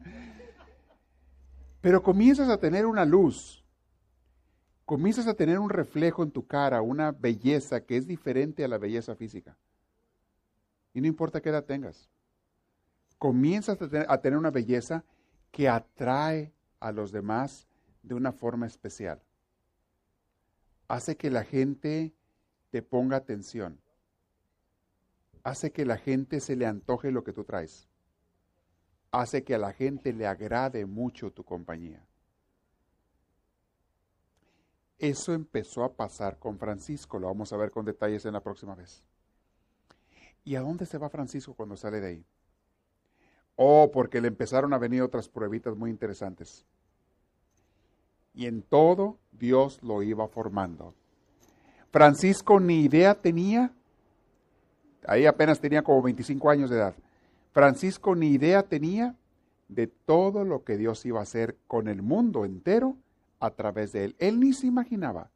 Pero 1.82 2.02
comienzas 2.02 2.48
a 2.48 2.56
tener 2.56 2.86
una 2.86 3.04
luz, 3.04 3.62
comienzas 4.86 5.26
a 5.26 5.34
tener 5.34 5.58
un 5.58 5.68
reflejo 5.68 6.22
en 6.22 6.30
tu 6.30 6.46
cara, 6.46 6.80
una 6.80 7.12
belleza 7.12 7.84
que 7.84 7.98
es 7.98 8.06
diferente 8.06 8.64
a 8.64 8.68
la 8.68 8.78
belleza 8.78 9.16
física. 9.16 9.54
Y 10.94 11.02
no 11.02 11.08
importa 11.08 11.42
qué 11.42 11.50
edad 11.50 11.66
tengas, 11.66 12.08
comienzas 13.18 13.76
a 13.82 14.20
tener, 14.22 14.38
una 14.38 14.50
belleza 14.50 15.04
que 15.50 15.68
atrae 15.68 16.54
a 16.80 16.90
los 16.90 17.12
demás 17.12 17.68
de 18.02 18.14
una 18.14 18.32
forma 18.32 18.66
especial. 18.66 19.20
Hace 20.88 21.16
que 21.16 21.30
la 21.30 21.44
gente 21.44 22.14
te 22.70 22.82
ponga 22.82 23.18
atención. 23.18 23.80
Hace 25.44 25.70
que 25.70 25.84
la 25.84 25.98
gente 25.98 26.40
se 26.40 26.56
le 26.56 26.66
antoje 26.66 27.12
lo 27.12 27.22
que 27.22 27.32
tú 27.32 27.44
traes 27.44 27.88
hace 29.10 29.42
que 29.44 29.54
a 29.54 29.58
la 29.58 29.72
gente 29.72 30.12
le 30.12 30.26
agrade 30.26 30.84
mucho 30.86 31.32
tu 31.32 31.44
compañía. 31.44 32.04
Eso 34.98 35.32
empezó 35.32 35.84
a 35.84 35.94
pasar 35.94 36.38
con 36.38 36.58
Francisco, 36.58 37.18
lo 37.18 37.28
vamos 37.28 37.52
a 37.52 37.56
ver 37.56 37.70
con 37.70 37.84
detalles 37.84 38.24
en 38.24 38.32
la 38.32 38.42
próxima 38.42 38.74
vez. 38.74 39.04
¿Y 40.44 40.56
a 40.56 40.60
dónde 40.60 40.86
se 40.86 40.98
va 40.98 41.08
Francisco 41.08 41.54
cuando 41.54 41.76
sale 41.76 42.00
de 42.00 42.06
ahí? 42.08 42.26
Oh, 43.54 43.90
porque 43.92 44.20
le 44.20 44.28
empezaron 44.28 44.72
a 44.72 44.78
venir 44.78 45.02
otras 45.02 45.28
pruebitas 45.28 45.76
muy 45.76 45.90
interesantes. 45.90 46.66
Y 48.38 48.46
en 48.46 48.62
todo 48.62 49.18
Dios 49.32 49.82
lo 49.82 50.00
iba 50.04 50.28
formando. 50.28 50.94
Francisco 51.90 52.60
ni 52.60 52.82
idea 52.82 53.16
tenía, 53.16 53.72
ahí 55.08 55.26
apenas 55.26 55.58
tenía 55.58 55.82
como 55.82 56.02
25 56.02 56.48
años 56.48 56.70
de 56.70 56.76
edad, 56.76 56.94
Francisco 57.50 58.14
ni 58.14 58.28
idea 58.28 58.62
tenía 58.62 59.16
de 59.66 59.88
todo 59.88 60.44
lo 60.44 60.62
que 60.62 60.76
Dios 60.76 61.04
iba 61.04 61.18
a 61.18 61.24
hacer 61.24 61.56
con 61.66 61.88
el 61.88 62.00
mundo 62.00 62.44
entero 62.44 62.96
a 63.40 63.50
través 63.50 63.90
de 63.90 64.04
él. 64.04 64.16
Él 64.20 64.38
ni 64.38 64.52
se 64.52 64.68
imaginaba 64.68 65.32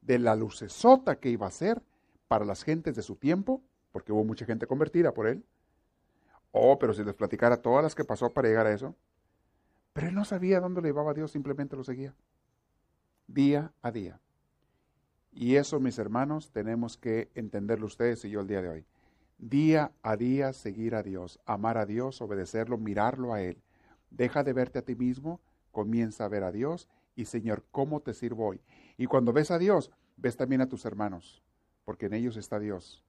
de 0.00 0.18
la 0.18 0.34
lucesota 0.34 1.16
que 1.16 1.28
iba 1.28 1.46
a 1.46 1.50
ser 1.50 1.82
para 2.26 2.46
las 2.46 2.64
gentes 2.64 2.96
de 2.96 3.02
su 3.02 3.16
tiempo, 3.16 3.60
porque 3.92 4.12
hubo 4.12 4.24
mucha 4.24 4.46
gente 4.46 4.66
convertida 4.66 5.12
por 5.12 5.26
él. 5.26 5.44
Oh, 6.52 6.78
pero 6.78 6.94
si 6.94 7.04
les 7.04 7.14
platicara 7.14 7.58
todas 7.58 7.82
las 7.82 7.94
que 7.94 8.04
pasó 8.04 8.30
para 8.30 8.48
llegar 8.48 8.66
a 8.66 8.72
eso. 8.72 8.94
Pero 9.92 10.08
él 10.08 10.14
no 10.14 10.24
sabía 10.24 10.60
dónde 10.60 10.80
le 10.80 10.88
llevaba 10.88 11.10
a 11.10 11.14
Dios, 11.14 11.30
simplemente 11.30 11.76
lo 11.76 11.84
seguía. 11.84 12.14
Día 13.26 13.72
a 13.82 13.90
día. 13.90 14.20
Y 15.32 15.56
eso, 15.56 15.80
mis 15.80 15.98
hermanos, 15.98 16.50
tenemos 16.50 16.96
que 16.96 17.30
entenderlo 17.34 17.86
ustedes 17.86 18.24
y 18.24 18.30
yo 18.30 18.40
el 18.40 18.46
día 18.46 18.62
de 18.62 18.68
hoy 18.68 18.86
día 19.42 19.90
a 20.02 20.16
día 20.16 20.52
seguir 20.52 20.94
a 20.94 21.02
Dios, 21.02 21.40
amar 21.44 21.76
a 21.76 21.84
Dios, 21.84 22.22
obedecerlo, 22.22 22.78
mirarlo 22.78 23.34
a 23.34 23.42
Él. 23.42 23.60
Deja 24.10 24.44
de 24.44 24.52
verte 24.52 24.78
a 24.78 24.82
ti 24.82 24.94
mismo, 24.94 25.40
comienza 25.72 26.24
a 26.24 26.28
ver 26.28 26.44
a 26.44 26.52
Dios 26.52 26.88
y 27.16 27.24
Señor, 27.26 27.64
¿cómo 27.72 28.00
te 28.00 28.14
sirvo 28.14 28.46
hoy? 28.46 28.60
Y 28.96 29.06
cuando 29.06 29.32
ves 29.32 29.50
a 29.50 29.58
Dios, 29.58 29.90
ves 30.16 30.36
también 30.36 30.60
a 30.60 30.68
tus 30.68 30.84
hermanos, 30.84 31.42
porque 31.84 32.06
en 32.06 32.14
ellos 32.14 32.36
está 32.36 32.60
Dios. 32.60 33.04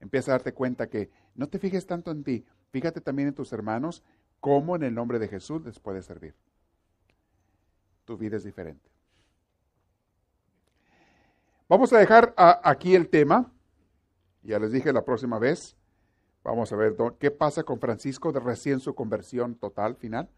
Empieza 0.00 0.30
a 0.30 0.34
darte 0.34 0.54
cuenta 0.54 0.88
que 0.88 1.10
no 1.34 1.48
te 1.48 1.58
fijes 1.58 1.86
tanto 1.86 2.12
en 2.12 2.22
ti, 2.22 2.46
fíjate 2.70 3.00
también 3.00 3.28
en 3.28 3.34
tus 3.34 3.52
hermanos, 3.52 4.04
cómo 4.44 4.76
en 4.76 4.82
el 4.82 4.94
nombre 4.94 5.18
de 5.18 5.26
Jesús 5.26 5.64
les 5.64 5.80
puedes 5.80 6.04
servir. 6.04 6.34
Tu 8.04 8.18
vida 8.18 8.36
es 8.36 8.44
diferente. 8.44 8.90
Vamos 11.66 11.90
a 11.94 11.98
dejar 11.98 12.34
aquí 12.36 12.94
el 12.94 13.08
tema. 13.08 13.50
Ya 14.42 14.58
les 14.58 14.70
dije 14.70 14.92
la 14.92 15.02
próxima 15.02 15.38
vez, 15.38 15.78
vamos 16.42 16.70
a 16.70 16.76
ver 16.76 16.94
qué 17.18 17.30
pasa 17.30 17.62
con 17.62 17.80
Francisco 17.80 18.32
de 18.32 18.40
recién 18.40 18.80
su 18.80 18.94
conversión 18.94 19.54
total, 19.54 19.96
final, 19.96 20.28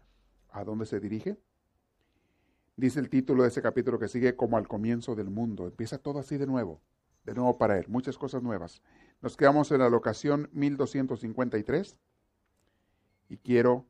a 0.51 0.63
dónde 0.63 0.85
se 0.85 1.01
dirige. 1.01 1.37
Dice 2.77 3.01
el 3.01 3.09
título 3.09 3.43
de 3.43 3.49
ese 3.49 3.61
capítulo 3.61 3.99
que 3.99 4.07
sigue 4.07 4.37
como 4.37 4.55
al 4.55 4.69
comienzo 4.69 5.15
del 5.15 5.29
mundo. 5.29 5.67
Empieza 5.67 5.97
todo 5.97 6.19
así 6.19 6.37
de 6.37 6.47
nuevo, 6.47 6.79
de 7.25 7.33
nuevo 7.33 7.57
para 7.57 7.77
él, 7.77 7.89
muchas 7.89 8.17
cosas 8.17 8.41
nuevas. 8.41 8.81
Nos 9.21 9.35
quedamos 9.35 9.69
en 9.73 9.79
la 9.79 9.89
locación 9.89 10.49
1253 10.53 11.99
y 13.27 13.35
quiero 13.39 13.85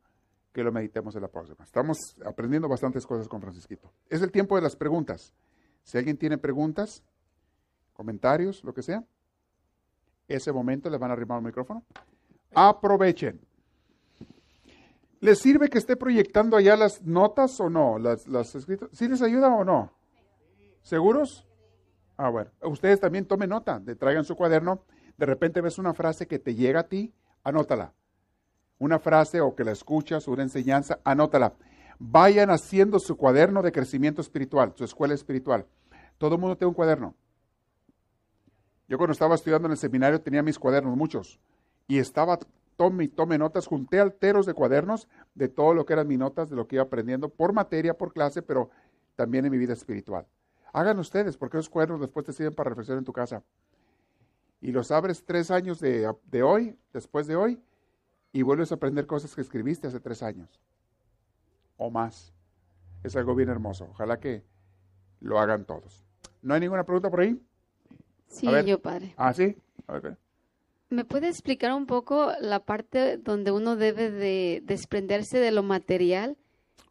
que 0.58 0.64
lo 0.64 0.72
meditemos 0.72 1.14
en 1.14 1.22
la 1.22 1.28
próxima. 1.28 1.62
Estamos 1.62 2.16
aprendiendo 2.26 2.68
bastantes 2.68 3.06
cosas 3.06 3.28
con 3.28 3.40
Francisquito. 3.40 3.92
Es 4.10 4.22
el 4.22 4.32
tiempo 4.32 4.56
de 4.56 4.62
las 4.62 4.74
preguntas. 4.74 5.32
Si 5.84 5.96
alguien 5.96 6.16
tiene 6.16 6.36
preguntas, 6.36 7.04
comentarios, 7.92 8.64
lo 8.64 8.74
que 8.74 8.82
sea, 8.82 9.04
ese 10.26 10.50
momento 10.50 10.90
le 10.90 10.98
van 10.98 11.10
a 11.10 11.12
arrimar 11.12 11.38
el 11.38 11.44
micrófono. 11.44 11.84
Aprovechen. 12.56 13.40
¿Les 15.20 15.38
sirve 15.38 15.68
que 15.68 15.78
esté 15.78 15.96
proyectando 15.96 16.56
allá 16.56 16.74
las 16.76 17.02
notas 17.02 17.60
o 17.60 17.70
no? 17.70 17.96
Las, 17.96 18.26
escritas. 18.56 18.88
¿Sí 18.92 19.06
les 19.06 19.22
ayuda 19.22 19.54
o 19.54 19.62
no? 19.62 19.92
¿Seguros? 20.82 21.46
Ah, 22.16 22.30
bueno. 22.30 22.50
Ustedes 22.62 22.98
también 22.98 23.26
tomen 23.26 23.50
nota, 23.50 23.80
traigan 23.96 24.24
su 24.24 24.34
cuaderno. 24.34 24.82
De 25.16 25.24
repente 25.24 25.60
ves 25.60 25.78
una 25.78 25.94
frase 25.94 26.26
que 26.26 26.40
te 26.40 26.56
llega 26.56 26.80
a 26.80 26.88
ti, 26.88 27.14
anótala. 27.44 27.94
Una 28.78 28.98
frase 28.98 29.40
o 29.40 29.54
que 29.54 29.64
la 29.64 29.72
escuchas, 29.72 30.28
una 30.28 30.42
enseñanza, 30.42 31.00
anótala. 31.04 31.54
Vayan 31.98 32.50
haciendo 32.50 33.00
su 33.00 33.16
cuaderno 33.16 33.62
de 33.62 33.72
crecimiento 33.72 34.20
espiritual, 34.20 34.72
su 34.76 34.84
escuela 34.84 35.14
espiritual. 35.14 35.66
Todo 36.16 36.36
el 36.36 36.40
mundo 36.40 36.56
tiene 36.56 36.68
un 36.68 36.74
cuaderno. 36.74 37.14
Yo 38.88 38.96
cuando 38.96 39.12
estaba 39.12 39.34
estudiando 39.34 39.66
en 39.66 39.72
el 39.72 39.78
seminario 39.78 40.20
tenía 40.20 40.42
mis 40.42 40.58
cuadernos, 40.58 40.96
muchos, 40.96 41.38
y 41.86 41.98
estaba, 41.98 42.38
tome 42.76 43.04
y 43.04 43.08
tome 43.08 43.36
notas, 43.36 43.66
junté 43.66 44.00
alteros 44.00 44.46
de 44.46 44.54
cuadernos 44.54 45.08
de 45.34 45.48
todo 45.48 45.74
lo 45.74 45.84
que 45.84 45.92
eran 45.92 46.08
mis 46.08 46.18
notas, 46.18 46.48
de 46.48 46.56
lo 46.56 46.66
que 46.66 46.76
iba 46.76 46.84
aprendiendo 46.84 47.28
por 47.28 47.52
materia, 47.52 47.98
por 47.98 48.12
clase, 48.12 48.40
pero 48.40 48.70
también 49.14 49.44
en 49.44 49.52
mi 49.52 49.58
vida 49.58 49.74
espiritual. 49.74 50.26
Hagan 50.72 50.98
ustedes, 50.98 51.36
porque 51.36 51.58
esos 51.58 51.68
cuadernos 51.68 52.00
después 52.00 52.24
te 52.24 52.32
sirven 52.32 52.54
para 52.54 52.70
reflexionar 52.70 53.00
en 53.00 53.04
tu 53.04 53.12
casa. 53.12 53.42
Y 54.60 54.72
los 54.72 54.90
abres 54.90 55.24
tres 55.24 55.50
años 55.50 55.80
de, 55.80 56.10
de 56.24 56.42
hoy, 56.42 56.76
después 56.92 57.26
de 57.26 57.36
hoy, 57.36 57.60
y 58.32 58.42
vuelves 58.42 58.72
a 58.72 58.76
aprender 58.76 59.06
cosas 59.06 59.34
que 59.34 59.40
escribiste 59.40 59.86
hace 59.86 60.00
tres 60.00 60.22
años 60.22 60.60
o 61.76 61.90
más. 61.90 62.32
Es 63.02 63.16
algo 63.16 63.34
bien 63.34 63.48
hermoso. 63.48 63.88
Ojalá 63.90 64.18
que 64.18 64.42
lo 65.20 65.38
hagan 65.38 65.64
todos. 65.64 66.04
¿No 66.42 66.54
hay 66.54 66.60
ninguna 66.60 66.84
pregunta 66.84 67.10
por 67.10 67.20
ahí? 67.20 67.40
Sí, 68.26 68.46
yo, 68.66 68.80
padre. 68.80 69.14
Ah, 69.16 69.32
sí. 69.32 69.56
¿Me 70.90 71.04
puede 71.04 71.28
explicar 71.28 71.72
un 71.72 71.86
poco 71.86 72.32
la 72.40 72.60
parte 72.64 73.16
donde 73.18 73.50
uno 73.52 73.76
debe 73.76 74.10
de 74.10 74.62
desprenderse 74.64 75.38
de 75.38 75.50
lo 75.50 75.62
material, 75.62 76.36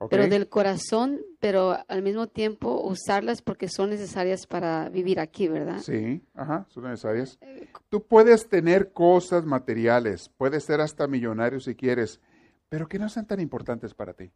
pero 0.10 0.28
del 0.28 0.48
corazón, 0.50 1.20
pero 1.40 1.78
al 1.88 2.02
mismo 2.02 2.28
tiempo 2.28 2.82
usarlas 2.84 3.42
porque 3.42 3.68
son 3.68 3.90
necesarias 3.90 4.46
para 4.46 4.90
vivir 4.90 5.20
aquí, 5.20 5.48
¿verdad? 5.48 5.80
Sí, 5.80 6.22
ajá, 6.34 6.66
son 6.70 6.84
necesarias. 6.84 7.40
Tú 7.90 8.06
puedes 8.06 8.48
tener 8.48 8.92
cosas 8.92 9.46
materiales, 9.46 10.30
puedes 10.38 10.64
ser 10.64 10.82
hasta 10.82 11.08
millonario 11.08 11.60
si 11.60 11.76
quieres, 11.76 12.22
pero 12.70 12.88
que 12.88 13.00
no 13.00 13.10
sean 13.10 13.28
tan 13.28 13.40
importantes 13.40 13.94
para 13.94 14.14
ti 14.14 14.32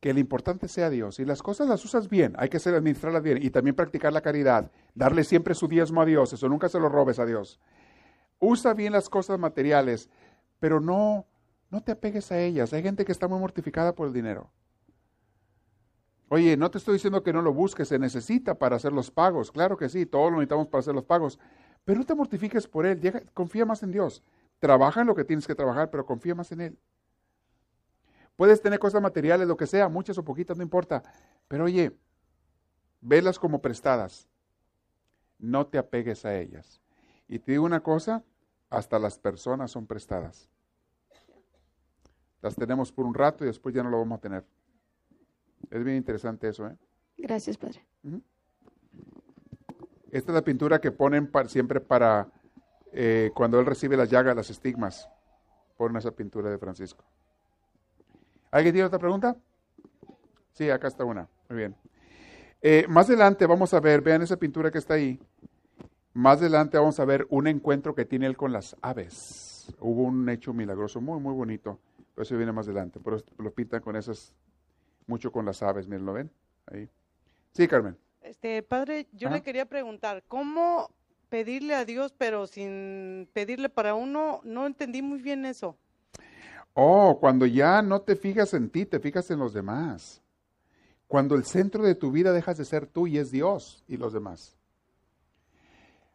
que 0.00 0.10
el 0.10 0.18
importante 0.18 0.66
sea 0.66 0.90
Dios. 0.90 1.20
Y 1.20 1.24
las 1.24 1.42
cosas 1.42 1.68
las 1.68 1.84
usas 1.84 2.08
bien, 2.08 2.34
hay 2.38 2.48
que 2.48 2.58
ser 2.58 2.74
administrarlas 2.74 3.22
bien 3.22 3.38
y 3.42 3.50
también 3.50 3.76
practicar 3.76 4.12
la 4.12 4.22
caridad, 4.22 4.70
darle 4.94 5.24
siempre 5.24 5.54
su 5.54 5.68
diezmo 5.68 6.00
a 6.00 6.06
Dios, 6.06 6.32
eso 6.32 6.48
nunca 6.48 6.68
se 6.68 6.80
lo 6.80 6.88
robes 6.88 7.18
a 7.18 7.26
Dios. 7.26 7.60
Usa 8.38 8.72
bien 8.72 8.94
las 8.94 9.10
cosas 9.10 9.38
materiales, 9.38 10.08
pero 10.58 10.80
no, 10.80 11.26
no 11.70 11.82
te 11.82 11.92
apegues 11.92 12.30
a 12.32 12.40
ellas. 12.40 12.72
Hay 12.72 12.82
gente 12.82 13.04
que 13.04 13.12
está 13.12 13.28
muy 13.28 13.38
mortificada 13.38 13.94
por 13.94 14.08
el 14.08 14.12
dinero. 14.12 14.50
Oye, 16.28 16.56
no 16.56 16.70
te 16.70 16.78
estoy 16.78 16.94
diciendo 16.94 17.22
que 17.22 17.32
no 17.32 17.42
lo 17.42 17.52
busques, 17.52 17.88
se 17.88 17.98
necesita 17.98 18.56
para 18.56 18.76
hacer 18.76 18.92
los 18.92 19.10
pagos, 19.10 19.50
claro 19.50 19.76
que 19.76 19.88
sí, 19.88 20.06
todos 20.06 20.30
lo 20.30 20.36
necesitamos 20.36 20.68
para 20.68 20.78
hacer 20.78 20.94
los 20.94 21.04
pagos, 21.04 21.40
pero 21.84 21.98
no 21.98 22.06
te 22.06 22.14
mortifiques 22.14 22.68
por 22.68 22.86
él, 22.86 23.28
confía 23.34 23.66
más 23.66 23.82
en 23.82 23.90
Dios. 23.90 24.22
Trabaja 24.60 25.00
en 25.00 25.06
lo 25.06 25.14
que 25.14 25.24
tienes 25.24 25.46
que 25.46 25.54
trabajar, 25.54 25.90
pero 25.90 26.04
confía 26.04 26.34
más 26.34 26.52
en 26.52 26.60
Él. 26.60 26.78
Puedes 28.36 28.60
tener 28.60 28.78
cosas 28.78 29.00
materiales, 29.02 29.48
lo 29.48 29.56
que 29.56 29.66
sea, 29.66 29.88
muchas 29.88 30.18
o 30.18 30.24
poquitas, 30.24 30.56
no 30.56 30.62
importa. 30.62 31.02
Pero 31.48 31.64
oye, 31.64 31.96
velas 33.00 33.38
como 33.38 33.60
prestadas. 33.62 34.28
No 35.38 35.66
te 35.66 35.78
apegues 35.78 36.26
a 36.26 36.36
ellas. 36.36 36.82
Y 37.26 37.38
te 37.38 37.52
digo 37.52 37.64
una 37.64 37.82
cosa, 37.82 38.22
hasta 38.68 38.98
las 38.98 39.18
personas 39.18 39.70
son 39.70 39.86
prestadas. 39.86 40.50
Las 42.42 42.56
tenemos 42.56 42.92
por 42.92 43.06
un 43.06 43.14
rato 43.14 43.44
y 43.44 43.48
después 43.48 43.74
ya 43.74 43.82
no 43.82 43.90
lo 43.90 43.98
vamos 43.98 44.18
a 44.18 44.20
tener. 44.20 44.44
Es 45.70 45.84
bien 45.84 45.96
interesante 45.96 46.48
eso, 46.48 46.66
¿eh? 46.66 46.76
Gracias, 47.16 47.58
Padre. 47.58 47.84
Esta 50.10 50.32
es 50.32 50.34
la 50.34 50.42
pintura 50.42 50.80
que 50.80 50.90
ponen 50.90 51.30
siempre 51.46 51.80
para 51.80 52.28
eh, 52.92 53.30
cuando 53.34 53.60
él 53.60 53.66
recibe 53.66 53.96
las 53.96 54.10
llagas, 54.10 54.34
las 54.34 54.50
estigmas. 54.50 55.08
Ponen 55.76 55.96
esa 55.96 56.10
pintura 56.10 56.50
de 56.50 56.58
Francisco. 56.58 57.04
¿Alguien 58.50 58.74
tiene 58.74 58.86
otra 58.86 58.98
pregunta? 58.98 59.36
Sí, 60.52 60.68
acá 60.70 60.88
está 60.88 61.04
una. 61.04 61.28
Muy 61.48 61.58
bien. 61.58 61.76
Eh, 62.62 62.84
más 62.88 63.08
adelante 63.08 63.46
vamos 63.46 63.72
a 63.72 63.80
ver, 63.80 64.02
vean 64.02 64.22
esa 64.22 64.36
pintura 64.36 64.70
que 64.70 64.78
está 64.78 64.94
ahí. 64.94 65.20
Más 66.12 66.38
adelante 66.38 66.76
vamos 66.76 66.98
a 66.98 67.04
ver 67.04 67.26
un 67.30 67.46
encuentro 67.46 67.94
que 67.94 68.04
tiene 68.04 68.26
él 68.26 68.36
con 68.36 68.52
las 68.52 68.76
aves. 68.82 69.74
Hubo 69.78 70.02
un 70.02 70.28
hecho 70.28 70.52
milagroso 70.52 71.00
muy, 71.00 71.20
muy 71.20 71.32
bonito. 71.32 71.78
Pero 72.14 72.22
eso 72.22 72.36
viene 72.36 72.52
más 72.52 72.66
adelante. 72.66 73.00
Pero 73.02 73.18
lo 73.38 73.52
pintan 73.52 73.80
con 73.80 73.96
esas, 73.96 74.32
mucho 75.06 75.32
con 75.32 75.44
las 75.44 75.62
aves. 75.62 75.86
Miren, 75.86 76.06
¿lo 76.06 76.12
ven? 76.12 76.30
Ahí. 76.66 76.88
Sí, 77.52 77.66
Carmen. 77.66 77.96
Este, 78.22 78.62
padre, 78.62 79.08
yo 79.12 79.30
le 79.30 79.42
quería 79.42 79.66
preguntar, 79.66 80.22
¿cómo 80.28 80.90
pedirle 81.30 81.74
a 81.74 81.84
Dios 81.84 82.12
pero 82.16 82.46
sin 82.46 83.28
pedirle 83.32 83.68
para 83.68 83.94
uno? 83.94 84.40
No 84.44 84.66
entendí 84.66 85.00
muy 85.00 85.22
bien 85.22 85.44
eso. 85.46 85.76
Oh, 86.74 87.18
cuando 87.18 87.46
ya 87.46 87.82
no 87.82 88.02
te 88.02 88.16
fijas 88.16 88.54
en 88.54 88.70
ti, 88.70 88.86
te 88.86 89.00
fijas 89.00 89.30
en 89.30 89.38
los 89.38 89.52
demás. 89.52 90.22
Cuando 91.08 91.34
el 91.34 91.44
centro 91.44 91.82
de 91.82 91.94
tu 91.94 92.12
vida 92.12 92.32
dejas 92.32 92.56
de 92.56 92.64
ser 92.64 92.86
tú 92.86 93.06
y 93.06 93.18
es 93.18 93.30
Dios 93.30 93.82
y 93.88 93.96
los 93.96 94.12
demás. 94.12 94.59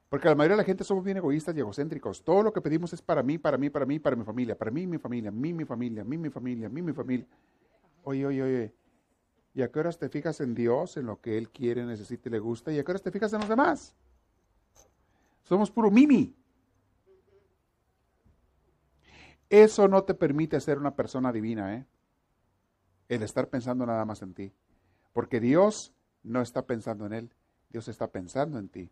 Porque 0.10 0.28
la 0.28 0.36
mayoría 0.36 0.56
de 0.56 0.62
la 0.62 0.66
gente 0.66 0.84
somos 0.84 1.03
bien 1.03 1.18
egoístas 1.18 1.56
y 1.56 1.60
egocéntricos. 1.60 2.24
Todo 2.24 2.43
lo 2.43 2.53
que 2.53 2.62
pedimos 2.62 2.93
es 2.93 3.01
para 3.01 3.24
mí, 3.24 3.38
para 3.38 3.58
mí, 3.58 3.70
para 3.70 3.86
mí, 3.86 3.99
para 3.99 4.16
mi 4.16 4.24
familia, 4.24 4.58
para 4.58 4.72
mí, 4.72 4.86
mi 4.86 4.97
familia, 4.97 5.32
mí, 5.32 5.53
mi 5.53 5.66
familia, 5.66 6.03
mí, 6.03 6.18
mi 6.18 6.30
familia, 6.30 6.70
mí, 6.70 6.82
mi 6.82 6.93
familia. 6.93 7.28
Oye, 8.03 8.26
oye, 8.26 8.43
oye. 8.43 8.76
¿Y 9.56 9.62
a 9.62 9.72
qué 9.72 9.80
horas 9.80 9.97
te 9.97 10.10
fijas 10.10 10.41
en 10.41 10.53
Dios, 10.53 10.97
en 10.97 11.06
lo 11.06 11.22
que 11.22 11.38
Él 11.38 11.49
quiere, 11.49 11.86
necesita 11.86 12.30
y 12.30 12.32
le 12.34 12.39
gusta? 12.39 12.72
¿Y 12.72 12.78
a 12.78 12.84
qué 12.84 12.91
horas 12.91 13.01
te 13.01 13.12
fijas 13.12 13.34
en 13.34 13.39
los 13.39 13.49
demás? 13.49 13.95
Somos 15.43 15.72
puro 15.72 15.89
mimi. 15.89 16.36
Eso 19.49 19.88
no 19.88 20.03
te 20.03 20.14
permite 20.14 20.60
ser 20.60 20.78
una 20.78 20.95
persona 20.95 21.32
divina, 21.32 21.76
¿eh? 21.76 21.86
El 23.08 23.24
estar 23.24 23.49
pensando 23.49 23.86
nada 23.86 24.03
más 24.06 24.22
en 24.22 24.34
ti. 24.34 24.51
Porque 25.14 25.39
Dios 25.39 25.93
no 26.24 26.41
está 26.41 26.66
pensando 26.66 27.06
en 27.06 27.14
Él, 27.14 27.34
Dios 27.70 27.88
está 27.88 28.12
pensando 28.12 28.60
en 28.60 28.70
ti. 28.70 28.91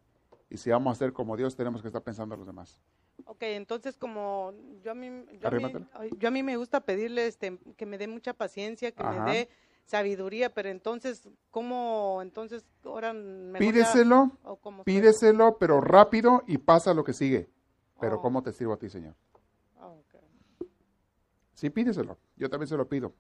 Y 0.54 0.58
si 0.58 0.70
vamos 0.70 0.96
a 0.96 1.00
ser 1.00 1.14
como 1.14 1.36
Dios, 1.36 1.56
tenemos 1.56 1.82
que 1.82 1.88
estar 1.88 2.04
pensando 2.04 2.36
en 2.36 2.40
los 2.40 2.46
demás. 2.46 2.80
Ok, 3.26 3.42
entonces 3.42 3.98
como 3.98 4.54
yo 4.84 4.92
a 4.92 4.94
mí, 4.94 5.26
yo 5.40 6.28
a 6.28 6.32
mí, 6.32 6.44
me 6.44 6.58
gusta 6.58 6.82
pedirle 6.82 7.26
este, 7.26 7.58
que 7.76 7.88
me 7.88 7.98
dé 7.98 8.08
mucha 8.08 8.34
paciencia, 8.36 8.92
que 8.92 9.04
me 9.04 9.32
dé 9.32 9.50
sabiduría, 9.86 10.54
pero 10.54 10.70
entonces, 10.70 11.28
¿cómo? 11.50 12.20
Entonces, 12.22 12.64
ahora 12.86 13.16
Pídeselo, 13.58 14.38
pídeselo, 14.86 15.58
pero 15.58 15.82
rápido 15.82 16.44
y 16.46 16.60
pasa 16.60 16.94
lo 16.94 17.04
que 17.04 17.14
sigue. 17.14 17.50
Pero 18.00 18.18
oh. 18.18 18.22
¿cómo 18.22 18.44
te 18.44 18.52
sirvo 18.52 18.74
a 18.74 18.78
ti, 18.78 18.90
Señor? 18.90 19.16
Sí, 21.56 21.72
pídeselo. 21.72 22.20
Yo 22.36 22.48
también 22.48 22.68
se 22.68 22.78
lo 22.78 22.88
pido. 22.88 23.12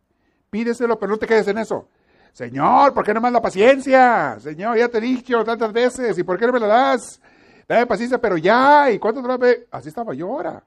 Pídeselo, 0.51 0.99
pero 0.99 1.13
no 1.13 1.17
te 1.17 1.25
quedes 1.25 1.47
en 1.47 1.57
eso. 1.57 1.87
Señor, 2.33 2.95
¿por 2.95 3.05
qué 3.05 3.13
no 3.13 3.21
me 3.21 3.27
das 3.27 3.33
la 3.33 3.41
paciencia? 3.41 4.39
Señor, 4.39 4.75
ya 4.75 4.89
te 4.89 4.97
he 4.97 5.01
dicho 5.01 5.43
tantas 5.43 5.71
veces, 5.71 6.17
¿y 6.17 6.23
por 6.23 6.39
qué 6.39 6.47
no 6.47 6.53
me 6.53 6.59
la 6.59 6.67
das? 6.67 7.21
Dame 7.67 7.85
paciencia, 7.85 8.19
pero 8.19 8.37
ya, 8.37 8.89
¿y 8.91 8.97
cuánto 8.97 9.21
vez? 9.37 9.67
Así 9.69 9.89
estaba 9.89 10.15
yo 10.15 10.27
ahora. 10.27 10.65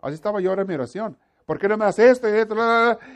Así 0.00 0.14
estaba 0.14 0.40
yo 0.40 0.50
ahora 0.50 0.62
en 0.62 0.68
mi 0.68 0.74
oración. 0.74 1.18
¿Por 1.44 1.58
qué 1.58 1.68
no 1.68 1.76
me 1.76 1.84
das 1.84 1.98
esto 1.98 2.28
y 2.28 2.38
esto? 2.38 2.54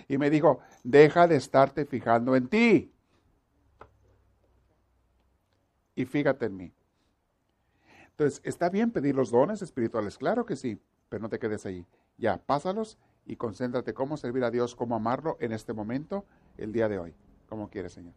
Y 0.08 0.18
me 0.18 0.30
dijo, 0.30 0.60
deja 0.82 1.28
de 1.28 1.36
estarte 1.36 1.84
fijando 1.86 2.34
en 2.34 2.48
ti. 2.48 2.92
Y 5.94 6.04
fíjate 6.04 6.46
en 6.46 6.56
mí. 6.56 6.72
Entonces, 8.10 8.40
¿está 8.44 8.68
bien 8.68 8.90
pedir 8.90 9.14
los 9.14 9.30
dones 9.30 9.62
espirituales? 9.62 10.18
Claro 10.18 10.44
que 10.44 10.56
sí, 10.56 10.80
pero 11.08 11.22
no 11.22 11.28
te 11.28 11.38
quedes 11.38 11.64
ahí. 11.66 11.86
Ya, 12.18 12.36
pásalos 12.36 12.98
y 13.26 13.36
concéntrate 13.36 13.94
cómo 13.94 14.16
servir 14.16 14.42
a 14.42 14.50
Dios, 14.50 14.74
cómo 14.74 14.96
amarlo 14.96 15.36
en 15.40 15.52
este 15.52 15.72
momento, 15.72 16.24
el 16.58 16.72
día 16.72 16.88
de 16.88 16.98
hoy, 16.98 17.14
como 17.50 17.68
quieres, 17.68 17.92
Señor. 17.92 18.14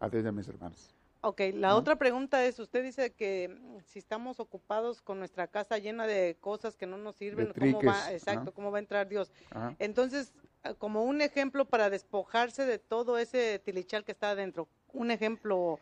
Adiós, 0.00 0.32
mis 0.34 0.48
hermanos. 0.48 0.92
Ok, 1.20 1.40
la 1.54 1.76
otra 1.76 1.96
pregunta 1.96 2.44
es, 2.44 2.58
usted 2.58 2.82
dice 2.82 3.12
que 3.12 3.48
mm, 3.48 3.80
si 3.84 3.98
estamos 3.98 4.40
ocupados 4.40 5.02
con 5.02 5.18
nuestra 5.18 5.46
casa 5.46 5.78
llena 5.78 6.06
de 6.06 6.36
cosas 6.40 6.76
que 6.76 6.86
no 6.86 6.98
nos 6.98 7.16
sirven, 7.16 7.52
¿cómo 7.58 7.82
va, 7.82 8.12
exacto, 8.12 8.52
cómo 8.52 8.70
va 8.70 8.78
a 8.78 8.80
entrar 8.80 9.08
Dios? 9.08 9.30
Entonces, 9.78 10.32
ah, 10.64 10.74
como 10.74 11.04
un 11.04 11.20
ejemplo 11.20 11.64
para 11.64 11.90
despojarse 11.90 12.64
de 12.64 12.78
todo 12.78 13.18
ese 13.18 13.58
tilichal 13.58 14.04
que 14.04 14.12
está 14.12 14.30
adentro, 14.30 14.68
un 14.92 15.10
ejemplo... 15.10 15.78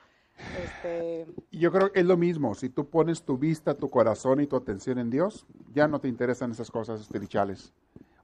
Este... 0.64 1.26
Yo 1.52 1.70
creo 1.70 1.92
que 1.92 2.00
es 2.00 2.06
lo 2.06 2.16
mismo, 2.16 2.54
si 2.54 2.68
tú 2.68 2.88
pones 2.88 3.22
tu 3.22 3.38
vista, 3.38 3.74
tu 3.74 3.88
corazón 3.88 4.40
y 4.40 4.46
tu 4.46 4.56
atención 4.56 4.98
en 4.98 5.10
Dios, 5.10 5.46
ya 5.72 5.86
no 5.86 6.00
te 6.00 6.08
interesan 6.08 6.50
esas 6.50 6.70
cosas 6.70 7.08
tilichales 7.08 7.72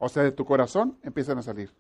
o 0.01 0.09
sea, 0.09 0.23
de 0.25 0.33
tu 0.33 0.45
corazón, 0.45 0.97
empiezan 1.03 1.39
a 1.39 1.43
salir. 1.43 1.71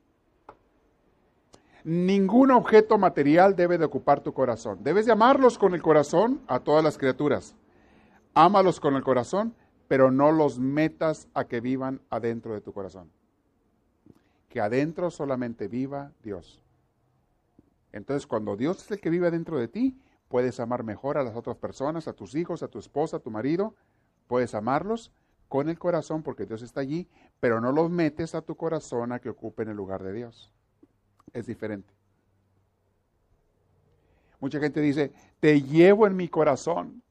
Ningún 1.85 2.51
objeto 2.51 2.99
material 2.99 3.57
debe 3.57 3.79
de 3.79 3.87
ocupar 3.87 4.21
tu 4.21 4.33
corazón. 4.33 4.83
Debes 4.83 5.07
de 5.07 5.13
amarlos 5.13 5.59
con 5.59 5.75
el 5.75 5.83
corazón 5.83 6.43
a 6.47 6.61
todas 6.61 6.85
las 6.85 6.99
criaturas. 6.99 7.57
Ámalos 8.35 8.81
con 8.81 8.97
el 8.97 9.03
corazón, 9.03 9.55
pero 9.89 10.11
no 10.11 10.31
los 10.31 10.59
metas 10.59 11.29
a 11.35 11.45
que 11.45 11.61
vivan 11.61 12.01
adentro 12.11 12.53
de 12.55 12.61
tu 12.61 12.73
corazón. 12.73 13.11
Que 14.49 14.61
adentro 14.61 15.11
solamente 15.11 15.69
viva 15.69 16.13
Dios. 16.23 16.63
Entonces, 17.93 18.27
cuando 18.27 18.57
Dios 18.57 18.85
es 18.85 18.91
el 18.91 19.01
que 19.01 19.11
vive 19.11 19.29
adentro 19.29 19.59
de 19.59 19.69
ti, 19.69 19.99
puedes 20.29 20.61
amar 20.61 20.85
mejor 20.85 21.19
a 21.19 21.25
las 21.25 21.35
otras 21.35 21.57
personas, 21.57 22.07
a 22.09 22.13
tus 22.13 22.35
hijos, 22.35 22.63
a 22.63 22.69
tu 22.69 22.79
esposa, 22.79 23.17
a 23.17 23.21
tu 23.21 23.31
marido. 23.31 23.75
Puedes 24.29 24.55
amarlos 24.55 25.13
con 25.49 25.69
el 25.69 25.79
corazón 25.79 26.23
porque 26.23 26.47
Dios 26.47 26.63
está 26.63 26.81
allí, 26.83 27.09
pero 27.41 27.61
no 27.61 27.73
los 27.73 27.91
metes 27.91 28.35
a 28.35 28.43
tu 28.43 28.55
corazón 28.55 29.13
a 29.13 29.19
que 29.19 29.31
ocupen 29.31 29.69
el 29.69 29.77
lugar 29.77 30.03
de 30.05 30.13
Dios. 30.13 30.53
Es 31.33 31.47
diferente. 31.47 31.93
Mucha 34.41 34.59
gente 34.59 34.81
dice, 34.81 35.13
te 35.39 35.63
llevo 35.63 36.07
en 36.07 36.17
mi 36.17 36.29
corazón. 36.29 37.03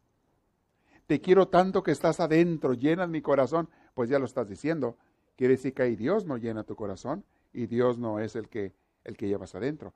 Te 1.06 1.22
quiero 1.22 1.48
tanto 1.48 1.84
que 1.84 1.92
estás 1.92 2.20
adentro, 2.20 2.74
llenas 2.74 3.10
mi 3.10 3.22
corazón. 3.22 3.70
Pues 3.94 4.10
ya 4.10 4.20
lo 4.20 4.26
estás 4.26 4.50
diciendo. 4.50 4.98
Quiere 5.36 5.56
decir 5.56 5.74
que 5.74 5.84
ahí 5.84 5.96
Dios 5.96 6.26
no 6.26 6.38
llena 6.38 6.64
tu 6.64 6.76
corazón 6.76 7.24
y 7.54 7.68
Dios 7.68 7.98
no 7.98 8.20
es 8.20 8.36
el 8.36 8.50
que, 8.50 8.74
el 9.04 9.16
que 9.16 9.28
llevas 9.28 9.56
adentro. 9.56 9.94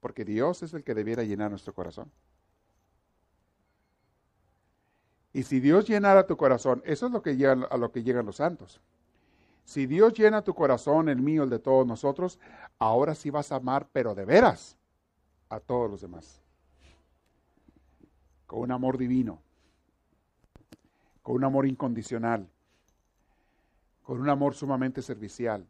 Porque 0.00 0.24
Dios 0.24 0.62
es 0.62 0.74
el 0.74 0.82
que 0.82 0.94
debiera 0.94 1.22
llenar 1.22 1.50
nuestro 1.50 1.74
corazón. 1.74 2.10
Y 5.32 5.42
si 5.42 5.60
Dios 5.60 5.86
llenara 5.86 6.26
tu 6.26 6.36
corazón, 6.36 6.82
eso 6.86 7.06
es 7.06 7.12
lo 7.12 7.20
que 7.20 7.30
a 7.46 7.76
lo 7.76 7.92
que 7.92 8.02
llegan 8.02 8.24
los 8.24 8.36
santos. 8.36 8.80
Si 9.66 9.84
Dios 9.86 10.14
llena 10.14 10.42
tu 10.42 10.54
corazón, 10.54 11.08
el 11.08 11.20
mío, 11.20 11.42
el 11.42 11.50
de 11.50 11.58
todos 11.58 11.84
nosotros, 11.84 12.38
ahora 12.78 13.16
sí 13.16 13.30
vas 13.30 13.50
a 13.50 13.56
amar, 13.56 13.88
pero 13.92 14.14
de 14.14 14.24
veras, 14.24 14.78
a 15.48 15.58
todos 15.58 15.90
los 15.90 16.00
demás. 16.00 16.40
Con 18.46 18.60
un 18.60 18.70
amor 18.70 18.96
divino, 18.96 19.42
con 21.20 21.34
un 21.34 21.42
amor 21.42 21.66
incondicional, 21.66 22.48
con 24.04 24.20
un 24.20 24.28
amor 24.28 24.54
sumamente 24.54 25.02
servicial. 25.02 25.66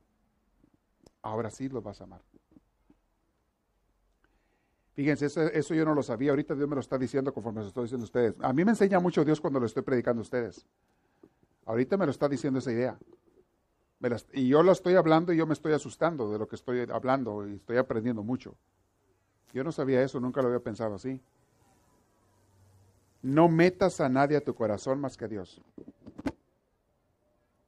Ahora 1.22 1.50
sí 1.50 1.70
los 1.70 1.82
vas 1.82 1.98
a 2.02 2.04
amar. 2.04 2.20
Fíjense, 4.92 5.24
eso, 5.54 5.74
yo 5.74 5.86
no 5.86 5.94
lo 5.94 6.02
sabía. 6.02 6.32
Ahorita 6.32 6.54
Dios 6.54 6.68
me 6.68 6.74
lo 6.74 6.82
está 6.82 6.98
diciendo 6.98 7.32
conforme 7.32 7.62
se 7.62 7.68
estoy 7.68 7.84
diciendo 7.84 8.04
a 8.04 8.08
ustedes. 8.08 8.34
A 8.42 8.52
mí 8.52 8.62
me 8.62 8.72
enseña 8.72 9.00
mucho 9.00 9.24
Dios 9.24 9.40
cuando 9.40 9.58
lo 9.58 9.64
estoy 9.64 9.82
predicando 9.82 10.20
a 10.20 10.22
ustedes. 10.22 10.66
Ahorita 11.64 11.96
me 11.96 12.04
lo 12.04 12.10
está 12.10 12.28
diciendo 12.28 12.58
esa 12.58 12.72
idea. 12.72 12.98
Y 14.32 14.48
yo 14.48 14.62
lo 14.62 14.72
estoy 14.72 14.94
hablando 14.94 15.32
y 15.32 15.36
yo 15.36 15.46
me 15.46 15.54
estoy 15.54 15.72
asustando 15.72 16.30
de 16.30 16.38
lo 16.38 16.46
que 16.46 16.56
estoy 16.56 16.86
hablando 16.92 17.48
y 17.48 17.54
estoy 17.54 17.78
aprendiendo 17.78 18.22
mucho. 18.22 18.54
Yo 19.52 19.64
no 19.64 19.72
sabía 19.72 20.02
eso, 20.02 20.20
nunca 20.20 20.42
lo 20.42 20.48
había 20.48 20.60
pensado 20.60 20.94
así. 20.96 21.20
No 23.22 23.48
metas 23.48 24.00
a 24.00 24.08
nadie 24.08 24.36
a 24.36 24.44
tu 24.44 24.54
corazón 24.54 25.00
más 25.00 25.16
que 25.16 25.24
a 25.24 25.28
Dios. 25.28 25.60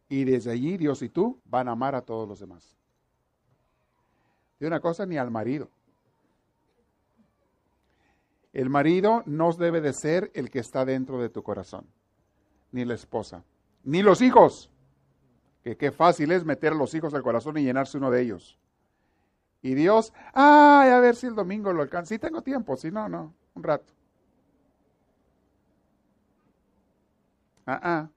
Y 0.09 0.25
desde 0.25 0.51
allí 0.51 0.77
Dios 0.77 1.03
y 1.03 1.09
tú 1.09 1.41
van 1.45 1.69
a 1.69 1.73
amar 1.73 1.95
a 1.95 2.03
todos 2.03 2.29
los 2.29 2.41
demás. 2.41 2.77
De 4.61 4.67
una 4.67 4.81
cosa, 4.81 5.07
ni 5.07 5.17
al 5.17 5.31
marido. 5.31 5.71
El 8.53 8.71
marido 8.71 9.23
no 9.27 9.53
debe 9.53 9.81
de 9.81 9.93
ser 9.93 10.31
el 10.35 10.51
que 10.51 10.59
está 10.59 10.85
dentro 10.85 11.21
de 11.21 11.29
tu 11.29 11.43
corazón, 11.43 11.87
ni 12.73 12.85
la 12.85 12.95
esposa, 12.95 13.45
ni 13.85 14.03
los 14.03 14.21
hijos. 14.21 14.71
Que 15.69 15.77
qué 15.77 15.93
fácil 15.93 16.33
es 16.33 16.47
meter 16.47 16.73
a 16.73 16.77
los 16.77 16.95
hijos 16.95 17.13
al 17.13 17.23
corazón 17.23 17.59
y 17.59 17.63
llenarse 17.63 17.99
uno 17.99 18.11
de 18.11 18.23
ellos. 18.23 18.59
Y 19.61 19.75
Dios, 19.75 20.15
ay, 20.33 20.89
a 20.89 20.99
ver 20.99 21.15
si 21.15 21.27
el 21.27 21.35
domingo 21.35 21.71
lo 21.75 21.83
alcanza. 21.83 22.15
Si 22.15 22.19
tengo 22.19 22.41
tiempo, 22.41 22.75
si 22.79 22.91
no, 22.91 23.07
no, 23.07 23.35
un 23.53 23.63
rato. 23.63 23.93
Ah, 27.67 27.81
ah. 27.83 28.09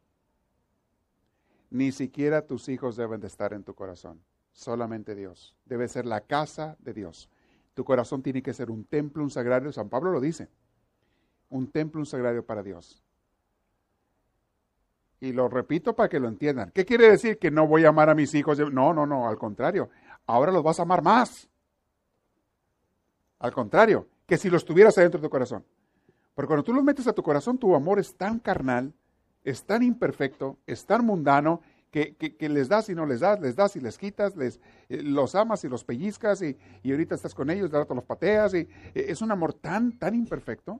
Ni 1.69 1.91
siquiera 1.91 2.47
tus 2.47 2.69
hijos 2.69 2.95
deben 2.95 3.19
de 3.19 3.27
estar 3.27 3.51
en 3.51 3.65
tu 3.65 3.75
corazón, 3.75 4.23
solamente 4.53 5.13
Dios. 5.13 5.53
Debe 5.65 5.89
ser 5.89 6.05
la 6.05 6.21
casa 6.21 6.77
de 6.79 6.93
Dios. 6.93 7.29
Tu 7.73 7.83
corazón 7.83 8.23
tiene 8.23 8.41
que 8.41 8.53
ser 8.53 8.71
un 8.71 8.85
templo, 8.85 9.23
un 9.23 9.29
sagrario. 9.29 9.73
San 9.73 9.89
Pablo 9.89 10.13
lo 10.13 10.21
dice. 10.21 10.47
Un 11.49 11.69
templo, 11.69 11.99
un 11.99 12.05
sagrario 12.05 12.45
para 12.45 12.63
Dios. 12.63 13.03
Y 15.21 15.31
lo 15.31 15.47
repito 15.47 15.95
para 15.95 16.09
que 16.09 16.19
lo 16.19 16.27
entiendan. 16.27 16.71
¿Qué 16.71 16.83
quiere 16.83 17.09
decir? 17.09 17.37
Que 17.37 17.51
no 17.51 17.67
voy 17.67 17.85
a 17.85 17.89
amar 17.89 18.09
a 18.09 18.15
mis 18.15 18.33
hijos. 18.33 18.59
No, 18.59 18.93
no, 18.93 19.05
no, 19.05 19.29
al 19.29 19.37
contrario. 19.37 19.89
Ahora 20.25 20.51
los 20.51 20.63
vas 20.63 20.79
a 20.79 20.81
amar 20.81 21.01
más. 21.01 21.47
Al 23.39 23.53
contrario, 23.53 24.07
que 24.25 24.37
si 24.37 24.49
los 24.49 24.65
tuvieras 24.65 24.97
adentro 24.97 25.21
de 25.21 25.27
tu 25.27 25.29
corazón. 25.29 25.63
Porque 26.33 26.47
cuando 26.47 26.63
tú 26.63 26.73
los 26.73 26.83
metes 26.83 27.07
a 27.07 27.13
tu 27.13 27.23
corazón, 27.23 27.57
tu 27.57 27.75
amor 27.75 27.99
es 27.99 28.15
tan 28.15 28.39
carnal, 28.39 28.93
es 29.43 29.63
tan 29.63 29.83
imperfecto, 29.83 30.57
es 30.65 30.85
tan 30.85 31.05
mundano, 31.05 31.61
que, 31.91 32.37
les 32.39 32.69
das 32.69 32.89
y 32.89 32.95
no 32.95 33.05
les 33.05 33.19
das, 33.19 33.39
les 33.41 33.55
das 33.55 33.75
y 33.75 33.81
les 33.81 33.97
quitas, 33.97 34.35
les, 34.37 34.59
eh, 34.87 35.03
los 35.03 35.35
amas 35.35 35.63
y 35.65 35.67
los 35.67 35.83
pellizcas 35.83 36.41
y, 36.41 36.57
ahorita 36.89 37.15
estás 37.15 37.35
con 37.35 37.49
ellos, 37.49 37.69
de 37.69 37.77
rato 37.77 37.93
los 37.93 38.05
pateas. 38.05 38.53
Y, 38.53 38.59
eh, 38.59 38.69
es 38.93 39.21
un 39.21 39.31
amor 39.31 39.53
tan, 39.53 39.99
tan 39.99 40.15
imperfecto 40.15 40.79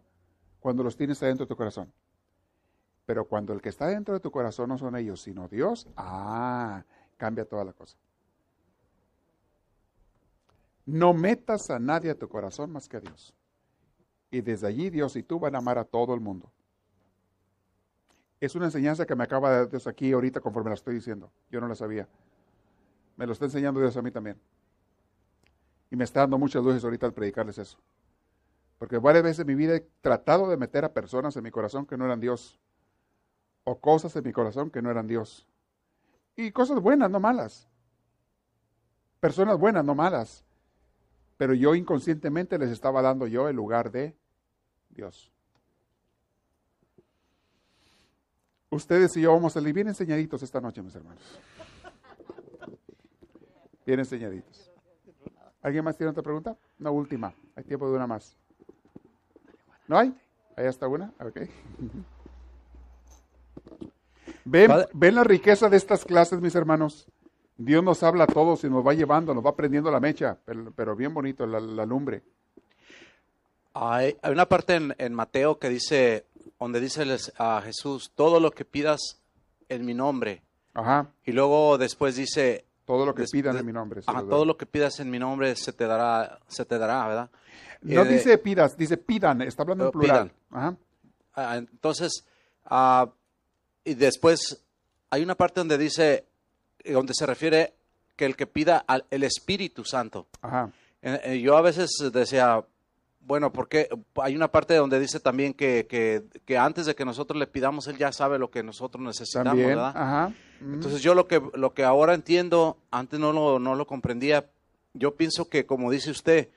cuando 0.60 0.84
los 0.84 0.96
tienes 0.96 1.22
adentro 1.22 1.46
de 1.46 1.50
tu 1.50 1.58
corazón. 1.58 1.92
Pero 3.06 3.26
cuando 3.26 3.54
el 3.54 3.62
que 3.62 3.70
está 3.70 3.88
dentro 3.88 4.14
de 4.14 4.20
tu 4.20 4.32
corazón 4.32 4.70
no 4.70 4.78
son 4.78 4.96
ellos, 4.96 5.22
sino 5.22 5.48
Dios, 5.48 5.88
ah, 5.98 6.84
cambia 7.18 7.46
toda 7.46 7.66
la 7.66 7.74
cosa. 7.74 7.98
No 10.86 11.14
metas 11.14 11.70
a 11.70 11.80
nadie 11.80 12.12
a 12.12 12.18
tu 12.18 12.28
corazón 12.28 12.72
más 12.72 12.88
que 12.88 12.98
a 12.98 13.00
Dios. 13.00 13.34
Y 14.30 14.42
desde 14.42 14.68
allí 14.68 14.90
Dios 14.90 15.16
y 15.16 15.24
tú 15.24 15.40
van 15.40 15.56
a 15.56 15.60
amar 15.60 15.78
a 15.78 15.84
todo 15.84 16.14
el 16.14 16.22
mundo. 16.22 16.52
Es 18.40 18.56
una 18.56 18.66
enseñanza 18.66 19.06
que 19.06 19.16
me 19.16 19.24
acaba 19.24 19.52
de 19.52 19.58
dar 19.58 19.70
Dios 19.70 19.86
aquí 19.88 20.12
ahorita 20.12 20.40
conforme 20.40 20.70
la 20.70 20.76
estoy 20.76 20.96
diciendo. 20.96 21.32
Yo 21.52 21.62
no 21.62 21.68
la 21.68 21.76
sabía. 21.76 22.08
Me 23.18 23.28
lo 23.28 23.34
está 23.34 23.46
enseñando 23.46 23.80
Dios 23.80 23.96
a 23.98 24.02
mí 24.02 24.10
también. 24.10 24.40
Y 25.92 25.96
me 25.96 26.06
está 26.06 26.22
dando 26.22 26.40
muchas 26.40 26.64
luces 26.64 26.84
ahorita 26.84 27.06
al 27.06 27.14
predicarles 27.14 27.58
eso. 27.58 27.78
Porque 28.80 28.98
varias 28.98 29.24
veces 29.24 29.40
en 29.42 29.48
mi 29.48 29.56
vida 29.56 29.76
he 29.76 29.88
tratado 30.02 30.50
de 30.50 30.58
meter 30.58 30.86
a 30.86 30.94
personas 30.94 31.36
en 31.38 31.44
mi 31.44 31.52
corazón 31.52 31.86
que 31.86 31.98
no 31.98 32.06
eran 32.06 32.20
Dios. 32.20 32.60
O 33.64 33.80
cosas 33.80 34.16
en 34.16 34.24
mi 34.24 34.32
corazón 34.32 34.72
que 34.72 34.82
no 34.82 34.90
eran 34.90 35.08
Dios. 35.08 35.48
Y 36.36 36.52
cosas 36.52 36.80
buenas, 36.80 37.10
no 37.10 37.20
malas. 37.20 37.68
Personas 39.20 39.58
buenas, 39.58 39.86
no 39.86 39.94
malas. 39.94 40.44
Pero 41.38 41.54
yo 41.54 41.76
inconscientemente 41.76 42.58
les 42.58 42.70
estaba 42.70 43.02
dando 43.02 43.28
yo 43.28 43.48
el 43.48 43.56
lugar 43.56 43.92
de 43.92 44.16
Dios. 44.90 45.32
Ustedes 48.70 49.16
y 49.18 49.22
yo 49.22 49.34
vamos 49.34 49.52
a 49.52 49.60
salir 49.60 49.74
bien 49.74 49.90
enseñaditos 49.90 50.42
esta 50.44 50.62
noche, 50.62 50.82
mis 50.82 50.96
hermanos. 50.96 51.40
Bien 53.86 54.00
enseñaditos. 54.00 54.72
¿Alguien 55.62 55.84
más 55.84 55.98
tiene 55.98 56.12
otra 56.12 56.24
pregunta? 56.24 56.58
Una 56.80 56.92
última. 56.92 57.34
Hay 57.56 57.64
tiempo 57.64 57.90
de 57.90 57.96
una 57.96 58.08
más. 58.08 58.38
¿No 59.88 59.98
hay? 59.98 60.16
Ahí 60.56 60.66
está 60.66 60.88
una. 60.88 61.14
Ok. 61.20 61.42
¿Ven, 64.46 64.72
¿Ven 64.94 65.16
la 65.16 65.24
riqueza 65.24 65.70
de 65.70 65.78
estas 65.78 66.06
clases, 66.06 66.42
mis 66.42 66.56
hermanos? 66.56 67.08
Dios 67.58 67.84
nos 67.84 68.02
habla 68.02 68.24
a 68.24 68.28
todos 68.28 68.64
y 68.64 68.70
nos 68.70 68.86
va 68.86 68.94
llevando, 68.94 69.34
nos 69.34 69.46
va 69.46 69.56
prendiendo 69.56 69.92
la 69.92 70.00
mecha, 70.00 70.38
pero, 70.76 70.96
bien 70.96 71.14
bonito 71.14 71.46
la, 71.46 71.86
lumbre. 71.86 72.24
Hay, 73.74 74.18
una 74.30 74.48
parte 74.48 74.80
en 74.98 75.14
Mateo 75.14 75.60
que 75.60 75.70
dice, 75.70 76.26
donde 76.60 76.80
dice 76.80 77.06
a 77.38 77.62
Jesús, 77.64 78.12
todo 78.16 78.40
lo 78.40 78.52
que 78.52 78.66
pidas 78.66 79.22
en 79.70 79.86
mi 79.86 79.94
nombre. 79.94 80.44
Ajá. 80.74 81.08
Y 81.26 81.32
luego 81.32 81.78
después 81.78 82.16
dice... 82.16 82.66
Todo 82.86 83.06
lo 83.06 83.16
que 83.16 83.26
pidan 83.32 83.58
en 83.58 83.66
mi 83.66 83.72
nombre. 83.72 84.02
Ajá, 84.06 84.22
todo 84.22 84.44
lo 84.44 84.58
que 84.58 84.66
pidas 84.66 85.00
en 85.00 85.10
mi 85.10 85.18
nombre 85.18 85.56
se 85.56 85.72
te 85.72 85.86
dará, 85.86 86.40
se 86.48 86.66
te 86.66 86.78
dará, 86.78 87.08
¿verdad? 87.08 87.30
No 87.82 88.04
eh, 88.04 88.10
dice 88.10 88.38
pidas, 88.38 88.76
dice 88.76 88.98
pidan, 88.98 89.42
está 89.44 89.64
hablando 89.64 89.86
en 89.86 89.88
oh, 89.88 89.92
plural. 89.92 90.32
Ajá. 90.50 90.76
Ah, 91.34 91.58
entonces, 91.58 92.26
ah, 92.66 93.10
y 93.84 93.94
después 93.96 94.64
hay 95.10 95.24
una 95.24 95.36
parte 95.36 95.60
donde 95.60 95.78
dice, 95.78 96.26
donde 96.86 97.14
se 97.14 97.26
refiere 97.26 97.74
que 98.16 98.26
el 98.26 98.36
que 98.36 98.48
pida 98.48 98.84
al 98.88 99.06
el 99.10 99.24
Espíritu 99.24 99.84
Santo. 99.84 100.28
Ajá. 100.42 100.72
Eh, 101.02 101.22
eh, 101.24 101.42
yo 101.42 101.58
a 101.58 101.62
veces 101.62 101.90
decía, 102.14 102.64
bueno, 103.22 103.52
porque 103.52 103.90
hay 104.16 104.36
una 104.36 104.52
parte 104.52 104.76
donde 104.76 105.00
dice 105.00 105.20
también 105.20 105.54
que, 105.54 105.88
que, 106.46 106.58
antes 106.58 106.86
de 106.86 106.96
que 106.96 107.06
nosotros 107.06 107.40
le 107.40 107.48
pidamos, 107.48 107.88
Él 107.88 107.98
ya 107.98 108.12
sabe 108.12 108.40
lo 108.40 108.52
que 108.52 108.64
nosotros 108.64 109.04
necesitamos, 109.04 109.56
¿verdad? 109.56 109.94
Ajá. 109.96 110.34
Entonces 110.62 111.02
yo 111.02 111.16
lo 111.16 111.28
que, 111.28 111.42
lo 111.56 111.74
que 111.74 111.84
ahora 111.84 112.14
entiendo, 112.14 112.78
antes 112.92 113.20
no 113.20 113.34
lo, 113.34 113.58
no 113.58 113.76
lo 113.76 113.88
comprendía, 113.88 114.46
yo 114.94 115.16
pienso 115.16 115.50
que 115.50 115.66
como 115.66 115.90
dice 115.90 116.12
usted, 116.12 116.50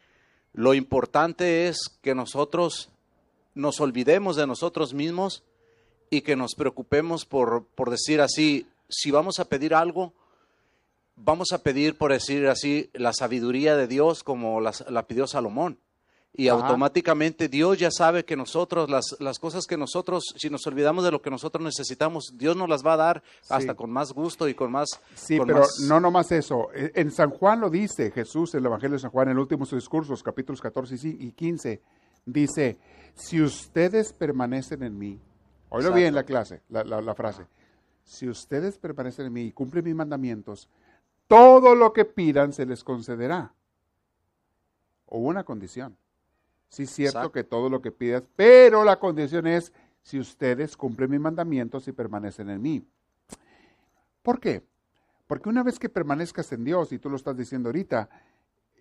lo 0.53 0.75
importante 0.75 1.69
es 1.69 1.79
que 2.03 2.15
nosotros 2.15 2.91
nos 3.55 3.81
olvidemos 3.81 4.37
de 4.37 4.47
nosotros 4.47 4.93
mismos 4.93 5.43
y 6.17 6.23
que 6.23 6.37
nos 6.37 6.55
preocupemos 6.55 7.25
por, 7.25 7.65
por 7.75 7.91
decir 7.91 8.21
así, 8.21 8.67
si 8.89 9.11
vamos 9.11 9.41
a 9.41 9.47
pedir 9.47 9.75
algo, 9.75 10.13
vamos 11.17 11.53
a 11.53 11.59
pedir, 11.59 11.97
por 11.99 12.13
decir 12.13 12.47
así, 12.47 12.91
la 12.93 13.13
sabiduría 13.13 13.77
de 13.77 13.89
Dios 13.89 14.23
como 14.23 14.61
la 14.61 15.07
pidió 15.07 15.27
Salomón. 15.27 15.79
Y 16.37 16.49
automáticamente 16.49 17.49
Dios 17.49 17.79
ya 17.79 17.93
sabe 17.93 18.25
que 18.25 18.35
nosotros, 18.35 18.91
las, 18.91 19.17
las, 19.21 19.39
cosas 19.39 19.67
que 19.67 19.77
nosotros, 19.77 20.35
si 20.37 20.51
nos 20.51 20.67
olvidamos 20.67 21.05
de 21.05 21.13
lo 21.13 21.23
que 21.23 21.31
nosotros 21.31 21.63
necesitamos, 21.65 22.35
Dios 22.37 22.57
nos 22.57 22.69
las 22.69 22.85
va 22.85 22.95
a 22.95 22.97
dar 22.97 23.23
hasta 23.49 23.75
con 23.75 23.91
más 23.93 24.13
gusto 24.13 24.49
y 24.49 24.55
con 24.55 24.73
más... 24.73 25.01
Sí, 25.15 25.39
pero 25.39 25.63
no 25.87 26.01
nomás 26.01 26.33
eso. 26.33 26.71
E, 26.75 26.91
en 26.97 27.13
San 27.13 27.31
Juan 27.31 27.61
lo 27.61 27.71
dice 27.71 28.11
Jesús, 28.11 28.53
en 28.55 28.61
el 28.61 28.67
Evangelio 28.67 28.97
de 28.97 29.03
San 29.03 29.13
Juan, 29.13 29.29
en 29.29 29.33
el 29.33 29.39
último 29.39 29.65
discursos, 29.65 30.25
capítulos 30.25 30.61
14 30.61 30.97
y 31.05 31.31
15, 31.31 31.81
dice, 32.27 32.79
si 33.15 33.41
ustedes 33.41 34.13
permanecen 34.13 34.83
en 34.83 34.99
mí, 34.99 35.21
oílo 35.75 35.93
bien 35.93 36.15
la 36.15 36.25
clase, 36.25 36.63
la, 36.69 36.85
la 36.85 37.15
frase, 37.15 37.47
si 38.03 38.29
ustedes 38.29 38.79
permanecen 38.79 39.27
en 39.27 39.33
mí 39.33 39.43
y 39.43 39.53
cumplen 39.53 39.85
mis 39.85 39.95
mandamientos, 39.95 40.69
todo 41.27 41.75
lo 41.75 41.93
que 41.93 42.05
pidan 42.05 42.53
se 42.53 42.67
les 42.67 42.85
concederá. 42.85 43.55
O 45.07 45.19
una 45.19 45.45
condición 45.45 45.97
Sí, 46.75 46.83
es 46.83 46.91
cierto 46.91 47.31
que 47.31 47.45
todo 47.45 47.71
lo 47.71 47.81
que 47.81 47.93
pidas, 47.93 48.25
pero 48.35 48.83
la 48.83 48.99
condición 48.99 49.47
es 49.47 49.73
si 50.03 50.19
ustedes 50.19 50.77
cumplen 50.77 51.09
mis 51.09 51.21
mandamientos 51.21 51.87
y 51.87 51.93
permanecen 51.93 52.51
en 52.51 52.61
mí. 52.61 52.85
¿Por 54.23 54.41
qué? 54.41 54.65
Porque 55.29 55.49
una 55.49 55.63
vez 55.63 55.79
que 55.79 55.89
permanezcas 55.89 56.51
en 56.51 56.65
Dios, 56.65 56.91
y 56.93 56.99
tú 56.99 57.11
lo 57.11 57.15
estás 57.17 57.37
diciendo 57.37 57.69
ahorita, 57.69 58.09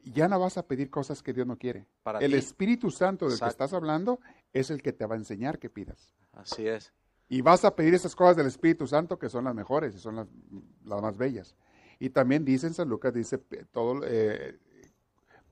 ya 0.06 0.28
no 0.28 0.40
vas 0.40 0.58
a 0.58 0.66
pedir 0.66 0.90
cosas 0.90 1.22
que 1.22 1.34
Dios 1.34 1.46
no 1.46 1.56
quiere. 1.56 1.86
el 2.20 2.34
Espíritu 2.34 2.90
Santo 2.90 3.30
del 3.30 3.40
que 3.40 3.46
estás 3.46 3.74
hablando 3.74 4.20
es 4.54 4.70
el 4.70 4.82
que 4.82 4.94
te 4.94 5.06
va 5.06 5.16
a 5.16 5.18
enseñar 5.18 5.60
que 5.60 5.70
pidas. 5.70 6.14
Así 6.32 6.68
es. 6.68 6.94
Y 7.28 7.42
vas 7.42 7.66
a 7.66 7.76
pedir 7.76 7.94
esas 7.94 8.16
cosas 8.16 8.36
del 8.38 8.48
Espíritu 8.48 8.88
Santo 8.88 9.18
que 9.18 9.30
son 9.30 9.46
las 9.46 9.56
mejores 9.56 9.96
y 9.96 10.00
son 10.00 10.16
las, 10.16 10.28
las 10.86 11.02
más 11.02 11.18
bellas. 11.18 11.56
Y 12.00 12.10
también 12.10 12.46
dice 12.46 12.68
en 12.68 12.74
San 12.74 12.90
Lucas, 12.90 13.14
dice, 13.14 13.40
todo, 13.72 14.02
eh, 14.06 14.60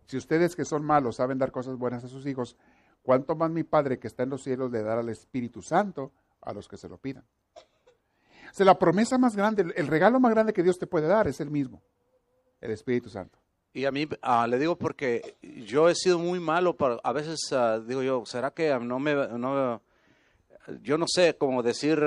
si 0.06 0.18
ustedes 0.18 0.56
que 0.56 0.66
son 0.66 0.84
malos 0.84 1.16
saben 1.16 1.38
dar 1.38 1.52
cosas 1.52 1.78
buenas 1.78 2.04
a 2.04 2.08
sus 2.08 2.26
hijos, 2.26 2.58
¿cuánto 3.02 3.36
más 3.36 3.50
mi 3.50 3.64
Padre 3.64 4.00
que 4.00 4.08
está 4.08 4.24
en 4.24 4.30
los 4.30 4.44
cielos 4.44 4.72
le 4.72 4.84
dará 4.84 5.02
al 5.02 5.10
Espíritu 5.10 5.62
Santo 5.62 6.12
a 6.42 6.54
los 6.54 6.68
que 6.68 6.78
se 6.78 6.88
lo 6.90 6.98
pidan? 6.98 7.24
O 7.56 8.54
sea, 8.54 8.66
la 8.66 8.78
promesa 8.78 9.18
más 9.18 9.36
grande, 9.36 9.74
el 9.76 9.88
regalo 9.88 10.20
más 10.20 10.32
grande 10.32 10.54
que 10.54 10.62
Dios 10.62 10.78
te 10.78 10.88
puede 10.88 11.08
dar 11.08 11.28
es 11.28 11.40
el 11.40 11.50
mismo, 11.50 11.82
el 12.60 12.72
Espíritu 12.72 13.10
Santo. 13.10 13.41
Y 13.74 13.86
a 13.86 13.92
mí 13.92 14.08
ah, 14.22 14.48
le 14.48 14.60
digo 14.60 14.76
porque 14.76 15.36
yo 15.42 15.88
he 15.88 15.96
sido 15.96 16.20
muy 16.20 16.40
malo, 16.40 16.76
para, 16.76 16.96
a 17.04 17.14
veces 17.14 17.40
ah, 17.54 17.80
digo 17.80 18.04
yo, 18.04 18.24
¿será 18.26 18.52
que 18.52 18.78
no 18.80 19.00
me, 19.00 19.16
no, 19.16 19.82
yo 20.82 20.98
no 20.98 21.06
sé 21.08 21.38
cómo 21.38 21.64
decir, 21.64 22.02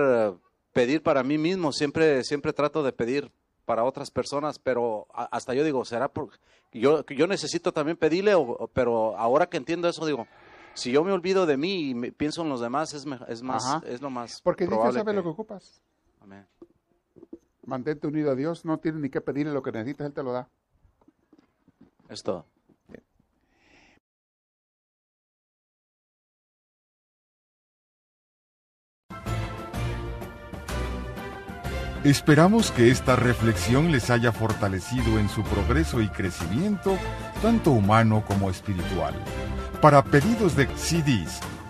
pedir 0.72 1.02
para 1.02 1.22
mí 1.22 1.38
mismo, 1.38 1.72
siempre, 1.72 2.22
siempre 2.24 2.52
trato 2.52 2.82
de 2.82 2.92
pedir 2.92 3.30
para 3.64 3.84
otras 3.84 4.10
personas, 4.10 4.58
pero 4.58 5.06
hasta 5.14 5.54
yo 5.54 5.64
digo, 5.64 5.84
¿será 5.84 6.08
porque 6.08 6.36
yo, 6.72 7.04
yo 7.06 7.26
necesito 7.26 7.72
también 7.72 7.96
pedirle? 7.96 8.34
O, 8.34 8.68
pero 8.72 9.16
ahora 9.16 9.46
que 9.46 9.56
entiendo 9.56 9.88
eso, 9.88 10.04
digo, 10.04 10.26
si 10.74 10.92
yo 10.92 11.04
me 11.04 11.12
olvido 11.12 11.46
de 11.46 11.56
mí 11.56 11.90
y 11.90 12.10
pienso 12.10 12.42
en 12.42 12.48
los 12.48 12.60
demás, 12.60 12.92
es, 12.92 13.06
es, 13.28 13.42
más, 13.42 13.82
es 13.84 14.02
lo 14.02 14.10
más 14.10 14.42
Porque 14.42 14.66
Dios 14.66 14.94
sabe 14.94 15.12
lo 15.14 15.22
que 15.22 15.28
ocupas. 15.28 15.80
Amén. 16.20 16.46
Mantente 17.64 18.06
unido 18.06 18.32
a 18.32 18.34
Dios, 18.34 18.64
no 18.64 18.78
tienes 18.78 19.00
ni 19.00 19.08
que 19.08 19.20
pedirle 19.20 19.52
lo 19.52 19.62
que 19.62 19.72
necesitas, 19.72 20.08
Él 20.08 20.12
te 20.12 20.22
lo 20.22 20.32
da. 20.32 20.48
Es 22.08 22.22
todo. 22.22 22.46
Esperamos 32.04 32.70
que 32.70 32.90
esta 32.90 33.16
reflexión 33.16 33.90
les 33.90 34.10
haya 34.10 34.30
fortalecido 34.30 35.18
en 35.18 35.30
su 35.30 35.42
progreso 35.42 36.02
y 36.02 36.08
crecimiento, 36.08 36.98
tanto 37.40 37.70
humano 37.70 38.22
como 38.26 38.50
espiritual. 38.50 39.14
Para 39.80 40.04
pedidos 40.04 40.54
de 40.54 40.66
CDs 40.76 41.40